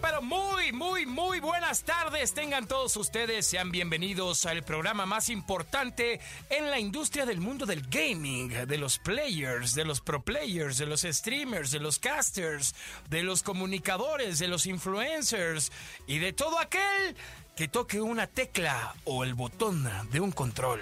pero 0.00 0.22
muy, 0.22 0.72
muy, 0.72 1.06
muy 1.06 1.40
buenas 1.40 1.84
tardes. 1.84 2.34
Tengan 2.34 2.66
todos 2.66 2.96
ustedes, 2.96 3.46
sean 3.46 3.70
bienvenidos 3.70 4.46
al 4.46 4.62
programa 4.62 5.06
más 5.06 5.28
importante 5.28 6.20
en 6.50 6.70
la 6.70 6.78
industria 6.78 7.26
del 7.26 7.40
mundo 7.40 7.66
del 7.66 7.82
gaming, 7.88 8.66
de 8.66 8.78
los 8.78 8.98
players, 8.98 9.74
de 9.74 9.84
los 9.84 10.00
pro 10.00 10.22
players, 10.22 10.78
de 10.78 10.86
los 10.86 11.02
streamers, 11.02 11.70
de 11.70 11.80
los 11.80 11.98
casters, 11.98 12.74
de 13.08 13.22
los 13.22 13.42
comunicadores, 13.42 14.38
de 14.38 14.48
los 14.48 14.66
influencers 14.66 15.72
y 16.06 16.18
de 16.18 16.32
todo 16.32 16.58
aquel 16.58 17.16
que 17.56 17.68
toque 17.68 18.00
una 18.00 18.26
tecla 18.26 18.94
o 19.04 19.24
el 19.24 19.34
botón 19.34 19.88
de 20.10 20.20
un 20.20 20.32
control. 20.32 20.80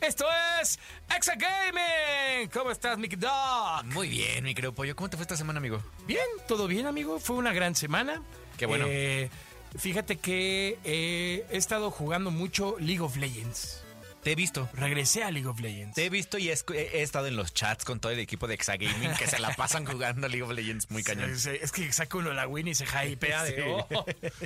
Esto 0.00 0.26
es 0.60 0.78
Exa 1.14 1.34
Gaming. 1.34 2.48
¿Cómo 2.52 2.70
estás, 2.70 2.98
Mick 2.98 3.18
Dog? 3.18 3.84
Muy 3.86 4.08
bien, 4.08 4.44
mi 4.44 4.54
querido 4.54 4.72
pollo. 4.72 4.94
¿Cómo 4.94 5.10
te 5.10 5.16
fue 5.16 5.22
esta 5.22 5.36
semana, 5.36 5.58
amigo? 5.58 5.82
Bien, 6.06 6.26
todo 6.46 6.68
bien, 6.68 6.86
amigo. 6.86 7.18
Fue 7.18 7.36
una 7.36 7.52
gran 7.52 7.74
semana. 7.74 8.22
Qué 8.58 8.66
bueno. 8.66 8.84
Eh, 8.88 9.30
fíjate 9.78 10.16
que 10.18 10.78
eh, 10.84 11.46
he 11.50 11.56
estado 11.56 11.90
jugando 11.90 12.30
mucho 12.30 12.76
League 12.78 13.00
of 13.00 13.16
Legends. 13.16 13.82
Te 14.22 14.32
he 14.32 14.34
visto. 14.34 14.68
Regresé 14.74 15.22
a 15.22 15.30
League 15.30 15.48
of 15.48 15.60
Legends. 15.60 15.94
Te 15.94 16.04
he 16.04 16.10
visto 16.10 16.38
y 16.38 16.50
he, 16.50 16.58
he 16.74 17.02
estado 17.02 17.28
en 17.28 17.36
los 17.36 17.54
chats 17.54 17.84
con 17.84 18.00
todo 18.00 18.10
el 18.10 18.18
equipo 18.18 18.48
de 18.48 18.54
Exagaming 18.54 19.14
que 19.16 19.28
se 19.28 19.38
la 19.38 19.54
pasan 19.54 19.86
jugando 19.90 20.26
League 20.28 20.42
of 20.42 20.50
Legends 20.50 20.90
muy 20.90 21.04
cañón. 21.04 21.34
Sí, 21.38 21.50
sí, 21.52 21.58
Es 21.62 21.70
que 21.70 21.90
saca 21.92 22.18
uno 22.18 22.32
la 22.34 22.48
win 22.48 22.66
y 22.66 22.74
se 22.74 22.84
hypea 22.84 23.44
de, 23.44 23.50
Sí. 23.56 23.62
"Oh, 23.64 24.04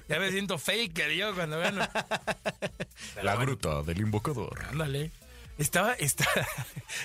ya 0.08 0.18
me 0.20 0.30
siento 0.30 0.58
fake 0.58 1.16
yo 1.16 1.34
cuando 1.34 1.58
gano. 1.58 1.88
La 3.22 3.34
gruta 3.36 3.82
del 3.82 3.98
invocador. 4.00 4.62
Ándale. 4.70 5.10
Estaba, 5.58 5.94
estaba, 5.94 6.46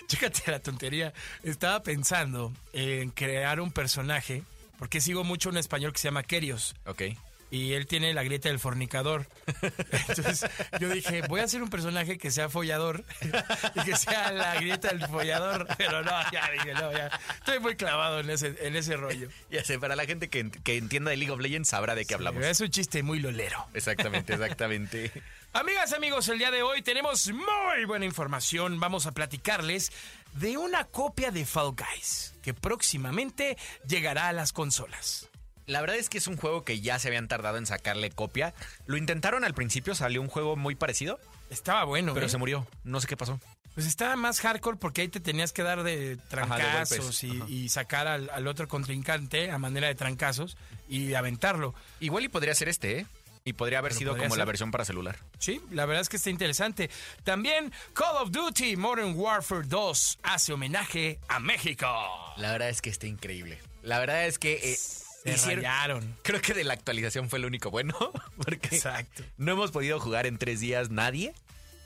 chécate 0.07 0.51
la 0.51 0.59
tontería. 0.59 1.13
Estaba 1.43 1.81
pensando 1.83 2.53
en 2.73 3.09
crear 3.11 3.59
un 3.61 3.71
personaje, 3.71 4.43
porque 4.77 5.01
sigo 5.01 5.23
mucho 5.23 5.49
un 5.49 5.57
español 5.57 5.93
que 5.93 5.99
se 5.99 6.07
llama 6.07 6.23
Kerios. 6.23 6.75
Ok. 6.85 7.03
y 7.49 7.73
él 7.73 7.87
tiene 7.87 8.13
la 8.13 8.23
grieta 8.23 8.49
del 8.49 8.59
fornicador. 8.59 9.25
Entonces 10.09 10.45
yo 10.79 10.89
dije, 10.89 11.21
voy 11.29 11.39
a 11.39 11.43
hacer 11.45 11.63
un 11.63 11.69
personaje 11.69 12.17
que 12.17 12.29
sea 12.29 12.49
follador 12.49 13.05
y 13.75 13.81
que 13.85 13.95
sea 13.95 14.31
la 14.33 14.55
grieta 14.55 14.89
del 14.89 15.07
follador. 15.07 15.65
Pero 15.77 16.03
no, 16.03 16.11
ya 16.31 16.51
dije, 16.51 16.73
no, 16.73 16.91
ya. 16.91 17.09
Estoy 17.37 17.59
muy 17.59 17.75
clavado 17.77 18.19
en 18.19 18.29
ese, 18.29 18.53
en 18.59 18.75
ese 18.75 18.97
rollo. 18.97 19.29
Ya 19.49 19.63
sé, 19.63 19.79
para 19.79 19.95
la 19.95 20.05
gente 20.05 20.29
que, 20.29 20.51
que 20.51 20.75
entienda 20.75 21.09
de 21.11 21.17
League 21.17 21.31
of 21.31 21.39
Legends 21.39 21.69
sabrá 21.69 21.95
de 21.95 22.05
qué 22.05 22.15
hablamos. 22.15 22.43
Es 22.43 22.59
un 22.59 22.69
chiste 22.69 23.01
muy 23.01 23.19
lolero. 23.19 23.65
Exactamente, 23.73 24.33
exactamente. 24.33 25.11
Amigas, 25.53 25.93
amigos, 25.93 26.27
el 26.27 26.37
día 26.37 26.51
de 26.51 26.61
hoy 26.61 26.81
tenemos 26.81 27.31
muy 27.31 27.85
buena 27.85 28.05
información. 28.05 28.79
Vamos 28.79 29.07
a 29.07 29.13
platicarles 29.13 29.91
de 30.33 30.57
una 30.57 30.85
copia 30.85 31.31
de 31.31 31.45
Fall 31.45 31.75
Guys 31.75 32.35
que 32.41 32.53
próximamente 32.53 33.57
llegará 33.87 34.29
a 34.29 34.33
las 34.33 34.53
consolas. 34.53 35.29
La 35.65 35.81
verdad 35.81 35.97
es 35.97 36.07
que 36.07 36.17
es 36.17 36.27
un 36.27 36.37
juego 36.37 36.63
que 36.63 36.79
ya 36.79 36.97
se 36.97 37.09
habían 37.09 37.27
tardado 37.27 37.57
en 37.57 37.65
sacarle 37.65 38.09
copia. 38.09 38.53
Lo 38.85 38.95
intentaron 38.95 39.43
al 39.43 39.53
principio, 39.53 39.95
salió 39.95 40.21
un 40.21 40.29
juego 40.29 40.55
muy 40.55 40.75
parecido, 40.75 41.19
Estaba 41.49 41.85
bueno, 41.85 42.13
pero 42.13 42.25
¿eh? 42.25 42.29
se 42.29 42.37
murió. 42.37 42.67
No 42.83 42.99
sé 42.99 43.07
qué 43.07 43.15
pasó. 43.15 43.39
Pues 43.73 43.85
estaba 43.85 44.15
más 44.15 44.39
hardcore 44.39 44.77
porque 44.77 45.01
ahí 45.01 45.07
te 45.07 45.19
tenías 45.19 45.53
que 45.53 45.61
dar 45.61 45.83
de 45.83 46.17
trancazos 46.29 47.23
y 47.23 47.69
sacar 47.69 48.07
al, 48.07 48.29
al 48.31 48.47
otro 48.47 48.67
contrincante 48.67 49.51
a 49.51 49.59
manera 49.59 49.87
de 49.87 49.95
trancazos 49.95 50.57
y 50.89 51.13
aventarlo. 51.13 51.75
Igual 51.99 52.23
y 52.23 52.29
podría 52.29 52.55
ser 52.55 52.69
este, 52.69 52.99
¿eh? 52.99 53.05
Y 53.47 53.53
podría 53.53 53.79
haber 53.79 53.91
Pero 53.91 53.99
sido 53.99 54.11
podría 54.11 54.27
como 54.27 54.35
la 54.35 54.43
versión 54.43 54.71
para 54.71 54.83
celular. 54.83 55.17
Sí, 55.39 55.61
la 55.71 55.85
verdad 55.85 56.01
es 56.01 56.09
que 56.09 56.17
está 56.17 56.29
interesante. 56.29 56.89
También 57.23 57.71
Call 57.93 58.17
of 58.17 58.31
Duty 58.31 58.75
Modern 58.75 59.13
Warfare 59.15 59.65
2 59.65 60.19
hace 60.23 60.51
homenaje 60.51 61.17
a 61.29 61.39
México. 61.39 61.87
La 62.35 62.51
verdad 62.51 62.67
es 62.67 62.81
que 62.81 62.89
está 62.89 63.07
increíble. 63.07 63.57
La 63.83 63.99
verdad 63.99 64.25
es 64.25 64.37
que 64.37 64.55
eh, 64.55 64.75
Se 64.75 65.33
hicieron- 65.33 65.63
rayaron. 65.63 66.17
Creo 66.23 66.41
que 66.41 66.53
de 66.53 66.65
la 66.65 66.73
actualización 66.73 67.29
fue 67.29 67.39
lo 67.39 67.47
único 67.47 67.71
bueno, 67.71 67.93
porque 68.43 68.75
Exacto. 68.75 69.23
no 69.37 69.53
hemos 69.53 69.71
podido 69.71 69.97
jugar 70.01 70.25
en 70.27 70.37
tres 70.37 70.59
días 70.59 70.89
nadie. 70.89 71.33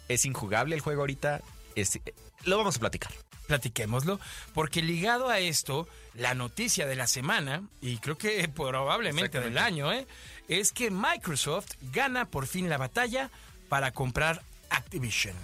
Es 0.07 0.25
injugable 0.25 0.73
el 0.73 0.81
juego 0.81 1.01
ahorita. 1.01 1.41
Es- 1.75 1.97
eh, 1.97 2.16
lo 2.44 2.57
vamos 2.57 2.77
a 2.77 2.79
platicar. 2.79 3.11
Platiquémoslo, 3.51 4.17
porque 4.53 4.81
ligado 4.81 5.28
a 5.28 5.39
esto, 5.39 5.85
la 6.13 6.34
noticia 6.35 6.88
de 6.88 6.95
la 6.95 7.06
semana, 7.06 7.63
y 7.81 7.97
creo 7.97 8.17
que 8.17 8.47
probablemente 8.56 9.41
del 9.41 9.57
año, 9.57 9.91
¿eh? 9.91 10.07
es 10.47 10.72
que 10.72 10.89
Microsoft 10.89 11.67
gana 11.91 12.23
por 12.29 12.47
fin 12.47 12.69
la 12.69 12.78
batalla 12.78 13.29
para 13.67 13.91
comprar 13.91 14.41
Activision. 14.69 15.35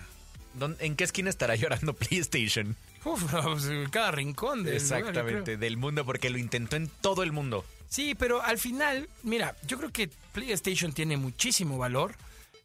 ¿Dónde- 0.53 0.85
¿En 0.85 0.95
qué 0.95 1.03
esquina 1.03 1.29
estará 1.29 1.55
llorando 1.55 1.93
PlayStation? 1.97 2.77
Uf, 3.03 3.23
pues, 3.43 3.65
cada 3.91 4.11
rincón 4.11 4.63
del 4.63 4.81
lugar. 4.81 4.99
Exactamente, 5.01 5.57
del 5.57 5.75
mundo, 5.75 6.05
porque 6.05 6.29
lo 6.29 6.37
intentó 6.37 6.77
en 6.77 6.87
todo 7.01 7.23
el 7.23 7.33
mundo. 7.33 7.65
Sí, 7.89 8.15
pero 8.15 8.41
al 8.41 8.57
final, 8.57 9.09
mira, 9.23 9.53
yo 9.67 9.77
creo 9.77 9.91
que 9.91 10.09
PlayStation 10.31 10.93
tiene 10.93 11.17
muchísimo 11.17 11.77
valor, 11.77 12.15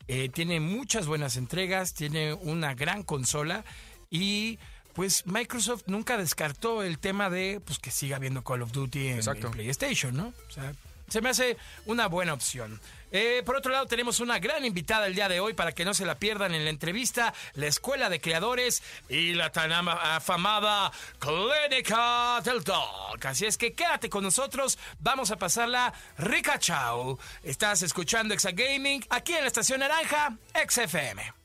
eh, 0.07 0.29
tiene 0.33 0.61
muchas 0.61 1.09
buenas 1.09 1.37
entregas, 1.37 1.95
tiene 1.95 2.33
una 2.33 2.75
gran 2.75 3.03
consola 3.03 3.65
y 4.09 4.59
pues 4.95 5.27
Microsoft 5.27 5.83
nunca 5.87 6.17
descartó 6.17 6.83
el 6.83 6.99
tema 6.99 7.31
de 7.31 7.61
pues 7.65 7.79
que 7.79 7.91
siga 7.91 8.17
habiendo 8.17 8.43
Call 8.45 8.63
of 8.63 8.73
Duty 8.73 9.09
en, 9.09 9.21
PlayStation, 9.53 10.17
¿no? 10.17 10.33
O 10.49 10.51
sea, 10.51 10.73
se 11.09 11.21
me 11.21 11.29
hace 11.31 11.57
una 11.87 12.07
buena 12.09 12.33
opción. 12.33 12.81
Eh, 13.15 13.43
por 13.45 13.57
otro 13.57 13.71
lado, 13.71 13.85
tenemos 13.87 14.21
una 14.21 14.39
gran 14.39 14.65
invitada 14.65 15.07
el 15.07 15.15
día 15.15 15.29
de 15.29 15.39
hoy 15.41 15.53
para 15.53 15.73
que 15.73 15.85
no 15.85 15.93
se 15.93 16.07
la 16.07 16.15
pierdan 16.19 16.55
en 16.55 16.65
la 16.65 16.71
entrevista, 16.71 17.35
la 17.53 17.67
Escuela 17.67 18.09
de 18.09 18.23
Creadores 18.23 18.83
y 19.11 19.35
la 19.35 19.53
tan 19.53 19.71
ama- 19.73 20.17
afamada 20.17 20.91
Clínica 21.19 22.41
del 22.43 22.65
Dog. 22.65 23.19
Así 23.27 23.45
es 23.45 23.59
que 23.59 23.75
quédate 23.75 24.09
con 24.09 24.25
nosotros, 24.25 24.79
vamos 25.01 25.31
a 25.31 25.37
pasarla 25.37 25.93
rica 26.17 26.59
chao. 26.59 27.19
Estás 27.43 27.83
escuchando 27.83 28.33
Exa 28.33 28.53
Gaming 28.53 29.05
aquí 29.11 29.35
en 29.35 29.43
la 29.43 29.49
Estación 29.49 29.81
Naranja, 29.81 30.39
XFM. 30.67 31.42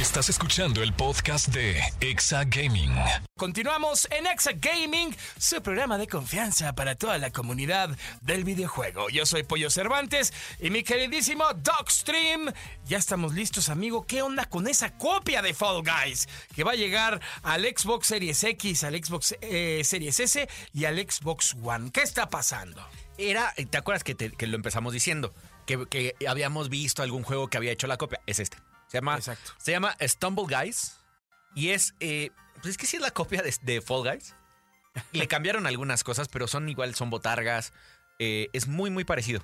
Estás 0.00 0.30
escuchando 0.30 0.82
el 0.82 0.94
podcast 0.94 1.48
de 1.48 1.78
Exa 2.00 2.44
Gaming. 2.44 2.90
Continuamos 3.36 4.08
en 4.10 4.26
Exa 4.26 4.52
Gaming, 4.54 5.14
su 5.38 5.60
programa 5.62 5.98
de 5.98 6.06
confianza 6.06 6.72
para 6.74 6.94
toda 6.94 7.18
la 7.18 7.30
comunidad 7.30 7.90
del 8.22 8.44
videojuego. 8.44 9.10
Yo 9.10 9.26
soy 9.26 9.42
Pollo 9.42 9.68
Cervantes 9.68 10.32
y 10.58 10.70
mi 10.70 10.82
queridísimo 10.84 11.44
Dogstream. 11.54 12.50
Ya 12.86 12.96
estamos 12.96 13.34
listos, 13.34 13.68
amigo. 13.68 14.06
¿Qué 14.06 14.22
onda 14.22 14.46
con 14.46 14.68
esa 14.68 14.96
copia 14.96 15.42
de 15.42 15.52
Fall 15.52 15.82
Guys? 15.82 16.28
Que 16.56 16.64
va 16.64 16.72
a 16.72 16.76
llegar 16.76 17.20
al 17.42 17.64
Xbox 17.64 18.06
Series 18.06 18.42
X, 18.42 18.84
al 18.84 18.94
Xbox 18.94 19.36
eh, 19.42 19.82
Series 19.84 20.18
S 20.18 20.48
y 20.72 20.84
al 20.86 20.96
Xbox 20.98 21.54
One. 21.62 21.90
¿Qué 21.92 22.00
está 22.00 22.30
pasando? 22.30 22.82
Era, 23.18 23.52
¿te 23.68 23.76
acuerdas 23.76 24.02
que, 24.02 24.14
te- 24.14 24.30
que 24.30 24.46
lo 24.46 24.56
empezamos 24.56 24.94
diciendo? 24.94 25.34
Que, 25.66 25.84
que 25.90 26.16
habíamos 26.26 26.70
visto 26.70 27.02
algún 27.02 27.22
juego 27.22 27.48
que 27.48 27.58
había 27.58 27.72
hecho 27.72 27.86
la 27.86 27.98
copia. 27.98 28.20
Es 28.26 28.38
este. 28.40 28.56
Se 28.90 28.98
llama, 28.98 29.16
Exacto. 29.16 29.52
Se 29.58 29.70
llama 29.70 29.96
Stumble 30.02 30.44
Guys. 30.44 30.96
Y 31.54 31.70
es, 31.70 31.94
eh, 32.00 32.30
pues 32.56 32.66
es 32.68 32.76
que 32.76 32.86
sí 32.86 32.96
es 32.96 33.02
la 33.02 33.12
copia 33.12 33.42
de, 33.42 33.54
de 33.62 33.80
Fall 33.80 34.02
Guys. 34.02 34.34
Le 35.12 35.28
cambiaron 35.28 35.66
algunas 35.66 36.02
cosas, 36.02 36.28
pero 36.28 36.48
son 36.48 36.68
igual, 36.68 36.94
son 36.94 37.10
botargas. 37.10 37.72
Eh, 38.18 38.48
es 38.52 38.66
muy, 38.66 38.90
muy 38.90 39.04
parecido. 39.04 39.42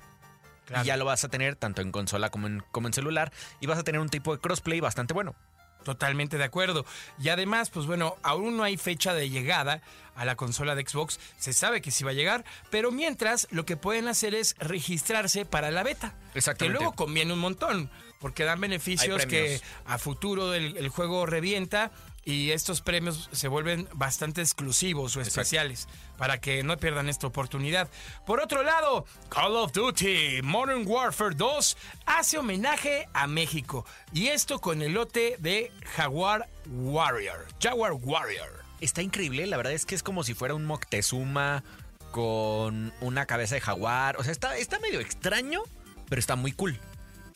Claro. 0.65 0.83
Y 0.83 0.87
ya 0.87 0.97
lo 0.97 1.05
vas 1.05 1.23
a 1.23 1.29
tener 1.29 1.55
tanto 1.55 1.81
en 1.81 1.91
consola 1.91 2.29
como 2.29 2.47
en, 2.47 2.61
como 2.71 2.87
en 2.87 2.93
celular. 2.93 3.31
Y 3.61 3.67
vas 3.67 3.79
a 3.79 3.83
tener 3.83 4.01
un 4.01 4.09
tipo 4.09 4.35
de 4.35 4.41
crossplay 4.41 4.81
bastante 4.81 5.13
bueno. 5.13 5.35
Totalmente 5.83 6.37
de 6.37 6.43
acuerdo. 6.43 6.85
Y 7.17 7.29
además, 7.29 7.69
pues 7.69 7.85
bueno, 7.85 8.17
aún 8.21 8.57
no 8.57 8.63
hay 8.63 8.75
fecha 8.75 9.13
de 9.13 9.29
llegada 9.29 9.81
a 10.15 10.25
la 10.25 10.35
consola 10.35 10.75
de 10.75 10.85
Xbox. 10.85 11.17
Se 11.37 11.53
sabe 11.53 11.81
que 11.81 11.91
sí 11.91 12.03
va 12.03 12.11
a 12.11 12.13
llegar, 12.13 12.43
pero 12.69 12.91
mientras 12.91 13.47
lo 13.51 13.65
que 13.65 13.77
pueden 13.77 14.09
hacer 14.09 14.35
es 14.35 14.55
registrarse 14.59 15.45
para 15.45 15.71
la 15.71 15.83
beta. 15.83 16.13
Exactamente. 16.33 16.77
Que 16.77 16.83
luego 16.83 16.95
conviene 16.95 17.31
un 17.31 17.39
montón, 17.39 17.89
porque 18.19 18.43
dan 18.43 18.59
beneficios 18.59 19.25
que 19.25 19.61
a 19.85 19.97
futuro 19.97 20.53
el, 20.53 20.77
el 20.77 20.89
juego 20.89 21.25
revienta 21.25 21.91
y 22.27 22.51
estos 22.51 22.81
premios 22.81 23.29
se 23.31 23.47
vuelven 23.47 23.87
bastante 23.93 24.41
exclusivos 24.41 25.15
o 25.15 25.21
especiales 25.21 25.87
para 26.17 26.41
que 26.41 26.61
no 26.61 26.75
pierdan 26.75 27.07
esta 27.07 27.25
oportunidad. 27.25 27.89
Por 28.25 28.41
otro 28.41 28.63
lado, 28.63 29.05
Call 29.29 29.55
of 29.55 29.71
Duty 29.71 30.41
Modern 30.43 30.85
Warfare 30.85 31.35
2 31.35 31.77
hace 32.05 32.37
homenaje 32.37 33.07
a 33.13 33.27
México 33.27 33.85
y 34.11 34.27
esto 34.27 34.59
con 34.59 34.81
el 34.81 34.91
lote 34.91 35.37
de 35.39 35.71
Jaguar 35.95 36.49
Warrior. 36.69 37.47
Jaguar 37.61 37.93
Warrior. 37.93 38.61
Está 38.81 39.01
increíble, 39.01 39.47
la 39.47 39.55
verdad 39.55 39.71
es 39.71 39.85
que 39.85 39.95
es 39.95 40.03
como 40.03 40.25
si 40.25 40.33
fuera 40.33 40.53
un 40.53 40.65
Moctezuma 40.65 41.63
con 42.11 42.91
una 42.99 43.25
cabeza 43.25 43.55
de 43.55 43.61
jaguar. 43.61 44.17
O 44.17 44.23
sea, 44.23 44.33
está, 44.33 44.57
está 44.57 44.79
medio 44.79 44.99
extraño, 44.99 45.63
pero 46.09 46.19
está 46.19 46.35
muy 46.35 46.51
cool. 46.51 46.77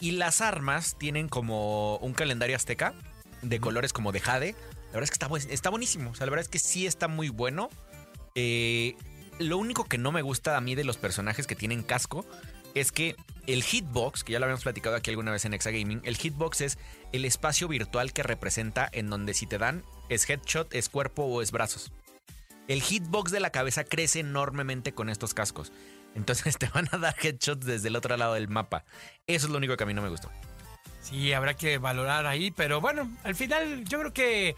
Y 0.01 0.11
las 0.11 0.41
armas 0.41 0.95
tienen 0.97 1.29
como 1.29 1.95
un 1.97 2.13
calendario 2.13 2.55
azteca 2.57 2.93
de 3.41 3.59
colores 3.61 3.93
como 3.93 4.11
de 4.11 4.19
jade. 4.19 4.55
La 4.87 4.95
verdad 4.95 5.03
es 5.03 5.09
que 5.11 5.15
está, 5.15 5.27
buen- 5.27 5.49
está 5.51 5.69
buenísimo. 5.69 6.09
O 6.11 6.15
sea, 6.15 6.25
la 6.25 6.31
verdad 6.31 6.43
es 6.43 6.49
que 6.49 6.59
sí 6.59 6.85
está 6.85 7.07
muy 7.07 7.29
bueno. 7.29 7.69
Eh, 8.35 8.95
lo 9.39 9.57
único 9.57 9.85
que 9.85 9.97
no 9.97 10.11
me 10.11 10.21
gusta 10.21 10.57
a 10.57 10.61
mí 10.61 10.75
de 10.75 10.83
los 10.83 10.97
personajes 10.97 11.47
que 11.47 11.55
tienen 11.55 11.83
casco 11.83 12.25
es 12.73 12.91
que 12.91 13.15
el 13.47 13.63
hitbox, 13.63 14.23
que 14.23 14.33
ya 14.33 14.39
lo 14.39 14.45
habíamos 14.45 14.63
platicado 14.63 14.95
aquí 14.95 15.09
alguna 15.09 15.31
vez 15.31 15.45
en 15.45 15.53
Exagaming, 15.53 16.01
el 16.03 16.17
hitbox 16.17 16.61
es 16.61 16.77
el 17.11 17.25
espacio 17.25 17.67
virtual 17.67 18.13
que 18.13 18.23
representa 18.23 18.89
en 18.91 19.09
donde 19.09 19.33
si 19.33 19.45
te 19.45 19.57
dan 19.57 19.83
es 20.09 20.29
headshot, 20.29 20.73
es 20.73 20.89
cuerpo 20.89 21.23
o 21.23 21.41
es 21.41 21.51
brazos. 21.51 21.91
El 22.67 22.81
hitbox 22.81 23.31
de 23.31 23.39
la 23.39 23.49
cabeza 23.49 23.83
crece 23.83 24.19
enormemente 24.19 24.93
con 24.93 25.09
estos 25.09 25.33
cascos. 25.33 25.71
Entonces 26.15 26.57
te 26.59 26.67
van 26.69 26.87
a 26.91 26.97
dar 26.97 27.15
headshots 27.21 27.65
desde 27.65 27.87
el 27.87 27.95
otro 27.95 28.15
lado 28.17 28.33
del 28.33 28.47
mapa. 28.47 28.83
Eso 29.27 29.47
es 29.47 29.51
lo 29.51 29.57
único 29.57 29.77
que 29.77 29.83
a 29.83 29.87
mí 29.87 29.93
no 29.93 30.01
me 30.01 30.09
gustó. 30.09 30.29
Sí, 31.01 31.33
habrá 31.33 31.55
que 31.55 31.77
valorar 31.77 32.27
ahí, 32.27 32.51
pero 32.51 32.79
bueno, 32.79 33.09
al 33.23 33.35
final 33.35 33.83
yo 33.85 33.99
creo 33.99 34.13
que 34.13 34.55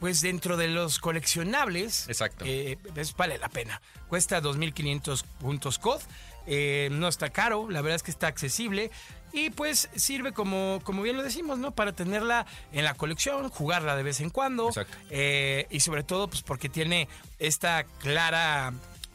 pues 0.00 0.20
dentro 0.20 0.58
de 0.58 0.68
los 0.68 0.98
coleccionables, 0.98 2.06
Exacto. 2.08 2.44
eh, 2.46 2.76
pues, 2.94 3.16
vale 3.16 3.38
la 3.38 3.48
pena. 3.48 3.80
Cuesta 4.08 4.42
2.500 4.42 5.24
puntos 5.40 5.78
COD, 5.78 6.02
eh, 6.46 6.88
no 6.92 7.08
está 7.08 7.30
caro, 7.30 7.70
la 7.70 7.80
verdad 7.80 7.96
es 7.96 8.02
que 8.02 8.10
está 8.10 8.26
accesible 8.26 8.90
y 9.32 9.50
pues 9.50 9.88
sirve 9.96 10.32
como, 10.32 10.80
como 10.84 11.02
bien 11.02 11.16
lo 11.16 11.22
decimos, 11.22 11.58
¿no? 11.58 11.72
Para 11.72 11.92
tenerla 11.92 12.46
en 12.72 12.84
la 12.84 12.94
colección, 12.94 13.48
jugarla 13.48 13.96
de 13.96 14.02
vez 14.02 14.20
en 14.20 14.30
cuando 14.30 14.68
Exacto. 14.68 14.96
eh, 15.10 15.66
y 15.70 15.80
sobre 15.80 16.04
todo 16.04 16.28
pues 16.28 16.42
porque 16.42 16.68
tiene 16.68 17.08
esta 17.38 17.84
clara, 17.98 18.72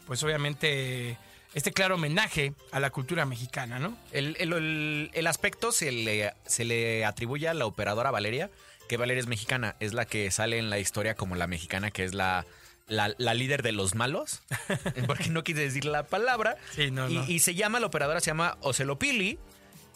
pues 0.08 0.24
obviamente, 0.24 1.18
este 1.54 1.72
claro 1.72 1.96
homenaje 1.96 2.54
a 2.72 2.80
la 2.80 2.90
cultura 2.90 3.26
mexicana, 3.26 3.80
¿no? 3.80 3.98
El, 4.12 4.36
el- 4.40 4.54
el- 4.54 5.10
el 5.14 5.28
aspecto 5.28 5.72
se 5.72 5.92
le, 5.92 6.34
se 6.46 6.64
le 6.66 7.06
atribuye 7.06 7.48
a 7.48 7.54
la 7.54 7.66
operadora 7.66 8.12
Valeria, 8.12 8.50
que 8.88 8.98
Valeria 8.98 9.22
es 9.22 9.28
mexicana, 9.28 9.76
es 9.80 9.94
la 9.94 10.06
que 10.06 10.30
sale 10.32 10.58
en 10.58 10.70
la 10.70 10.80
historia 10.80 11.16
como 11.16 11.36
la 11.36 11.48
mexicana, 11.48 11.92
que 11.92 12.04
es 12.04 12.14
la, 12.14 12.46
la, 12.88 13.14
la 13.18 13.34
líder 13.34 13.64
de 13.64 13.72
los 13.72 13.96
malos, 13.96 14.42
porque 15.08 15.30
no 15.30 15.44
quise 15.44 15.60
decir 15.62 15.86
la 15.86 16.04
palabra. 16.08 16.58
Sí, 16.76 16.92
no, 16.92 17.10
y, 17.10 17.16
no. 17.16 17.26
y 17.28 17.40
se 17.40 17.56
llama, 17.56 17.80
la 17.80 17.88
operadora 17.88 18.20
se 18.20 18.28
llama 18.28 18.58
Ocelopili, 18.62 19.40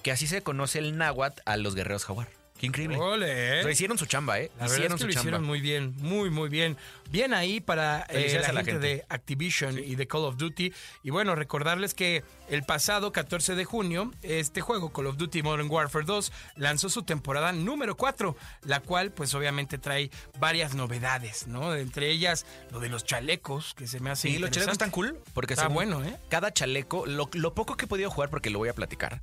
que 0.04 0.12
así 0.12 0.28
se 0.28 0.42
conoce 0.44 0.80
el 0.80 0.98
náhuatl 0.98 1.42
a 1.46 1.58
los 1.58 1.76
guerreros 1.76 2.06
jaguar. 2.06 2.28
Qué 2.58 2.68
increíble. 2.68 2.98
Ole, 2.98 3.60
O 3.60 3.64
sea, 3.64 3.72
hicieron 3.72 3.98
su 3.98 4.06
chamba, 4.06 4.40
¿eh? 4.40 4.50
La 4.58 4.68
hicieron 4.68 4.94
es 4.94 4.94
que 4.94 5.00
su 5.00 5.08
lo 5.08 5.14
chamba. 5.14 5.22
hicieron 5.22 5.44
muy 5.44 5.60
bien, 5.60 5.94
muy, 5.98 6.30
muy 6.30 6.48
bien. 6.48 6.78
Bien 7.12 7.34
ahí 7.34 7.60
para 7.60 8.06
eh, 8.10 8.40
la, 8.40 8.46
gente, 8.48 8.72
gente. 8.72 8.80
de 8.88 9.06
Activision 9.10 9.78
y 9.78 9.96
de 9.96 10.08
Call 10.08 10.22
of 10.24 10.38
Duty. 10.38 10.74
Y 11.04 11.10
bueno, 11.10 11.36
recordarles 11.36 11.94
que 11.94 12.24
el 12.50 12.64
pasado 12.64 13.12
14 13.12 13.56
de 13.56 13.66
junio, 13.66 14.12
este 14.22 14.62
juego, 14.62 14.94
Call 14.94 15.08
of 15.08 15.18
Duty 15.18 15.44
Modern 15.44 15.70
Warfare 15.70 16.06
2, 16.06 16.32
lanzó 16.56 16.88
su 16.90 17.04
temporada 17.04 17.52
número 17.52 17.96
4, 17.98 18.38
la 18.64 18.80
cual 18.80 19.12
pues 19.12 19.34
obviamente 19.34 19.78
trae 19.78 20.10
varias 20.40 20.76
novedades, 20.76 21.48
¿no? 21.48 21.76
Entre 21.76 22.10
ellas 22.10 22.46
lo 22.72 22.80
de 22.80 22.88
los 22.88 23.04
chalecos, 23.04 23.74
que 23.74 23.86
se 23.86 24.00
me 24.00 24.12
hace 24.12 24.30
Sí, 24.30 24.40
los 24.40 24.50
chalecos 24.52 24.74
están 24.74 24.92
cool 24.92 25.20
porque 25.34 25.56
Está 25.56 25.68
bueno, 25.68 26.04
¿eh? 26.06 26.16
Cada 26.30 26.54
chaleco, 26.54 27.06
lo, 27.06 27.30
lo 27.34 27.54
poco 27.54 27.76
que 27.76 27.84
he 27.84 27.88
podido 27.88 28.10
jugar 28.10 28.30
porque 28.30 28.50
lo 28.50 28.60
voy 28.60 28.70
a 28.70 28.74
platicar. 28.74 29.22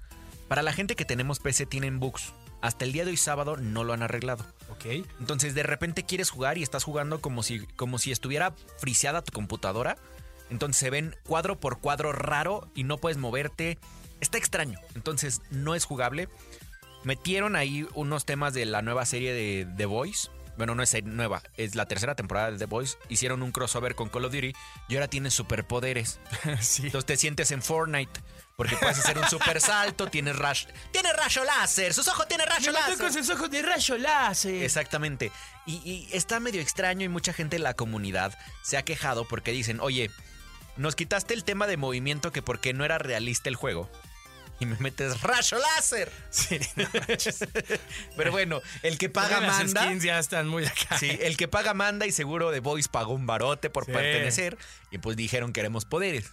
Para 0.48 0.60
la 0.62 0.74
gente 0.74 0.96
que 0.96 1.06
tenemos 1.06 1.40
PC 1.40 1.64
tienen 1.64 1.98
bugs. 1.98 2.34
Hasta 2.62 2.84
el 2.84 2.92
día 2.92 3.04
de 3.04 3.10
hoy 3.10 3.16
sábado 3.16 3.56
no 3.56 3.82
lo 3.82 3.92
han 3.92 4.02
arreglado. 4.02 4.46
Ok. 4.70 4.86
Entonces 5.20 5.54
de 5.54 5.64
repente 5.64 6.04
quieres 6.04 6.30
jugar 6.30 6.58
y 6.58 6.62
estás 6.62 6.84
jugando 6.84 7.20
como 7.20 7.42
si, 7.42 7.66
como 7.76 7.98
si 7.98 8.12
estuviera 8.12 8.54
friseada 8.78 9.22
tu 9.22 9.32
computadora. 9.32 9.96
Entonces 10.48 10.78
se 10.78 10.90
ven 10.90 11.16
cuadro 11.24 11.58
por 11.58 11.80
cuadro 11.80 12.12
raro 12.12 12.70
y 12.74 12.84
no 12.84 12.98
puedes 12.98 13.18
moverte. 13.18 13.78
Está 14.20 14.38
extraño. 14.38 14.78
Entonces 14.94 15.42
no 15.50 15.74
es 15.74 15.84
jugable. 15.84 16.28
Metieron 17.02 17.56
ahí 17.56 17.86
unos 17.94 18.24
temas 18.24 18.54
de 18.54 18.64
la 18.64 18.80
nueva 18.80 19.06
serie 19.06 19.32
de 19.32 19.66
The 19.76 19.86
Voice. 19.86 20.30
Bueno, 20.56 20.74
no 20.74 20.82
es 20.82 21.04
nueva, 21.04 21.42
es 21.56 21.74
la 21.74 21.86
tercera 21.86 22.14
temporada 22.14 22.52
de 22.52 22.58
The 22.58 22.66
Voice. 22.66 22.96
Hicieron 23.08 23.42
un 23.42 23.50
crossover 23.50 23.96
con 23.96 24.08
Call 24.08 24.26
of 24.26 24.32
Duty 24.32 24.52
y 24.88 24.94
ahora 24.94 25.08
tienes 25.08 25.34
superpoderes. 25.34 26.20
sí. 26.60 26.86
Entonces 26.86 27.06
te 27.06 27.16
sientes 27.16 27.50
en 27.50 27.62
Fortnite. 27.62 28.20
Porque 28.56 28.76
puedes 28.76 28.98
hacer 28.98 29.18
un 29.18 29.28
super 29.28 29.60
salto, 29.60 30.06
tienes 30.08 30.36
rayo. 30.36 30.68
¡Tiene 30.92 31.12
rayo 31.12 31.42
láser! 31.44 31.94
¡Sus 31.94 32.06
ojos 32.08 32.28
tienen 32.28 32.46
rayo 32.46 32.72
Me 32.72 32.78
láser! 32.78 32.98
con 32.98 33.12
sus 33.12 33.28
ojos 33.30 33.50
de 33.50 33.62
rayo 33.62 33.96
láser. 33.98 34.62
Exactamente. 34.62 35.32
Y, 35.66 35.76
y 35.84 36.08
está 36.12 36.38
medio 36.38 36.60
extraño 36.60 37.04
y 37.04 37.08
mucha 37.08 37.32
gente 37.32 37.56
en 37.56 37.62
la 37.62 37.74
comunidad 37.74 38.36
se 38.62 38.76
ha 38.76 38.82
quejado 38.84 39.26
porque 39.26 39.52
dicen, 39.52 39.80
oye, 39.80 40.10
nos 40.76 40.94
quitaste 40.96 41.34
el 41.34 41.44
tema 41.44 41.66
de 41.66 41.76
movimiento 41.76 42.30
que 42.30 42.42
porque 42.42 42.72
no 42.74 42.84
era 42.84 42.98
realista 42.98 43.48
el 43.48 43.56
juego. 43.56 43.90
Y 44.60 44.66
me 44.66 44.76
metes 44.76 45.20
rayo 45.22 45.58
láser. 45.58 46.12
Sí, 46.30 46.60
no. 46.76 46.86
Pero 48.16 48.30
bueno, 48.30 48.60
el 48.82 48.98
que 48.98 49.08
paga 49.08 49.40
Las 49.40 49.58
manda. 49.64 49.84
skins 49.86 50.04
ya 50.04 50.18
están 50.18 50.46
muy 50.46 50.64
acá. 50.66 50.98
Sí, 50.98 51.10
el 51.20 51.36
que 51.36 51.48
paga 51.48 51.74
manda 51.74 52.06
y 52.06 52.12
seguro 52.12 52.50
de 52.50 52.60
Voice 52.60 52.88
pagó 52.90 53.12
un 53.14 53.26
barote 53.26 53.70
por 53.70 53.86
Sí. 53.86 53.92
pertenecer. 53.92 54.56
Y 54.90 54.98
pues 54.98 55.16
dijeron 55.16 55.52
queremos 55.52 55.84
poderes. 55.84 56.30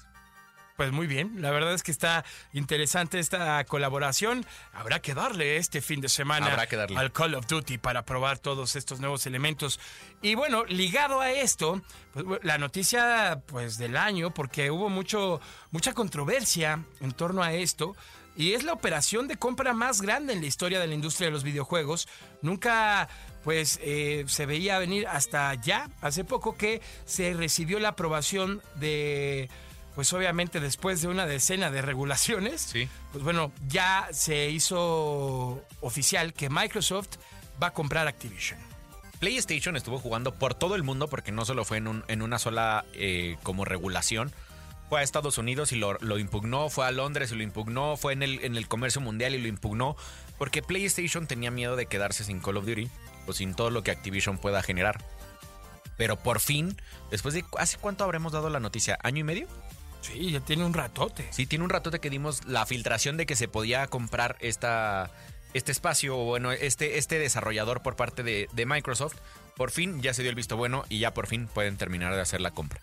Pues 0.79 0.93
muy 0.93 1.07
bien, 1.07 1.41
la 1.41 1.51
verdad 1.51 1.73
es 1.73 1.83
que 1.83 1.91
está 1.91 2.23
interesante 2.53 3.19
esta 3.19 3.61
colaboración. 3.65 4.45
Habrá 4.71 5.01
que 5.01 5.13
darle 5.13 5.57
este 5.57 5.81
fin 5.81 5.99
de 5.99 6.07
semana 6.07 6.45
Habrá 6.45 6.67
que 6.67 6.77
darle. 6.77 6.97
al 6.97 7.11
Call 7.11 7.35
of 7.35 7.47
Duty 7.47 7.77
para 7.79 8.05
probar 8.05 8.39
todos 8.39 8.77
estos 8.77 9.01
nuevos 9.01 9.25
elementos. 9.25 9.77
Y 10.21 10.35
bueno, 10.35 10.63
ligado 10.63 11.19
a 11.19 11.31
esto, 11.31 11.81
pues, 12.13 12.25
la 12.43 12.57
noticia 12.57 13.41
pues 13.47 13.77
del 13.77 13.97
año, 13.97 14.33
porque 14.33 14.71
hubo 14.71 14.87
mucho, 14.87 15.41
mucha 15.71 15.91
controversia 15.91 16.85
en 17.01 17.11
torno 17.11 17.43
a 17.43 17.51
esto. 17.51 17.93
Y 18.37 18.53
es 18.53 18.63
la 18.63 18.71
operación 18.71 19.27
de 19.27 19.35
compra 19.35 19.73
más 19.73 20.01
grande 20.01 20.31
en 20.31 20.39
la 20.39 20.47
historia 20.47 20.79
de 20.79 20.87
la 20.87 20.93
industria 20.93 21.27
de 21.27 21.33
los 21.33 21.43
videojuegos. 21.43 22.07
Nunca 22.41 23.09
pues 23.43 23.81
eh, 23.83 24.23
se 24.27 24.45
veía 24.45 24.79
venir 24.79 25.07
hasta 25.07 25.53
ya, 25.55 25.89
hace 25.99 26.23
poco 26.23 26.55
que 26.55 26.81
se 27.03 27.33
recibió 27.33 27.81
la 27.81 27.89
aprobación 27.89 28.61
de 28.75 29.49
pues 29.99 30.13
obviamente 30.13 30.61
después 30.61 31.01
de 31.01 31.09
una 31.09 31.25
decena 31.25 31.69
de 31.71 31.81
regulaciones, 31.81 32.61
Sí. 32.61 32.87
pues 33.11 33.21
bueno, 33.21 33.51
ya 33.67 34.07
se 34.13 34.49
hizo 34.49 35.61
oficial 35.81 36.31
que 36.31 36.49
Microsoft 36.49 37.09
va 37.61 37.67
a 37.67 37.73
comprar 37.73 38.07
Activision. 38.07 38.57
PlayStation 39.19 39.75
estuvo 39.75 39.99
jugando 39.99 40.33
por 40.35 40.53
todo 40.53 40.75
el 40.75 40.83
mundo 40.83 41.09
porque 41.09 41.33
no 41.33 41.43
solo 41.43 41.65
fue 41.65 41.79
en, 41.79 41.89
un- 41.89 42.05
en 42.07 42.21
una 42.21 42.39
sola 42.39 42.85
eh, 42.93 43.35
como 43.43 43.65
regulación. 43.65 44.31
Fue 44.87 45.01
a 45.01 45.03
Estados 45.03 45.37
Unidos 45.37 45.73
y 45.73 45.75
lo, 45.75 45.97
lo 45.99 46.17
impugnó, 46.17 46.69
fue 46.69 46.85
a 46.85 46.91
Londres 46.91 47.33
y 47.33 47.35
lo 47.35 47.43
impugnó, 47.43 47.97
fue 47.97 48.13
en 48.13 48.23
el, 48.23 48.41
en 48.45 48.55
el 48.55 48.69
comercio 48.69 49.01
mundial 49.01 49.35
y 49.35 49.41
lo 49.41 49.49
impugnó, 49.49 49.97
porque 50.37 50.61
PlayStation 50.61 51.27
tenía 51.27 51.51
miedo 51.51 51.75
de 51.75 51.87
quedarse 51.87 52.23
sin 52.23 52.39
Call 52.39 52.55
of 52.55 52.65
Duty 52.65 52.89
o 53.27 53.33
sin 53.33 53.53
todo 53.53 53.69
lo 53.69 53.83
que 53.83 53.91
Activision 53.91 54.37
pueda 54.37 54.63
generar. 54.63 55.03
Pero 55.97 56.15
por 56.15 56.39
fin, 56.39 56.81
después 57.11 57.33
de... 57.33 57.43
¿Hace 57.57 57.77
cuánto 57.77 58.05
habremos 58.05 58.31
dado 58.31 58.49
la 58.49 58.61
noticia? 58.61 58.97
¿Año 59.03 59.19
y 59.19 59.23
medio? 59.25 59.47
Sí, 60.01 60.31
ya 60.31 60.39
tiene 60.39 60.65
un 60.65 60.73
ratote. 60.73 61.27
Sí, 61.31 61.45
tiene 61.45 61.63
un 61.63 61.69
ratote 61.69 61.99
que 61.99 62.09
dimos 62.09 62.45
la 62.45 62.65
filtración 62.65 63.17
de 63.17 63.25
que 63.25 63.35
se 63.35 63.47
podía 63.47 63.87
comprar 63.87 64.37
esta, 64.39 65.11
este 65.53 65.71
espacio, 65.71 66.17
o 66.17 66.25
bueno, 66.25 66.51
este, 66.51 66.97
este 66.97 67.19
desarrollador 67.19 67.81
por 67.81 67.95
parte 67.95 68.23
de, 68.23 68.47
de 68.53 68.65
Microsoft. 68.65 69.17
Por 69.55 69.71
fin 69.71 70.01
ya 70.01 70.13
se 70.13 70.21
dio 70.21 70.29
el 70.29 70.35
visto 70.35 70.55
bueno 70.55 70.85
y 70.89 70.99
ya 70.99 71.13
por 71.13 71.27
fin 71.27 71.47
pueden 71.47 71.77
terminar 71.77 72.15
de 72.15 72.21
hacer 72.21 72.41
la 72.41 72.51
compra. 72.51 72.81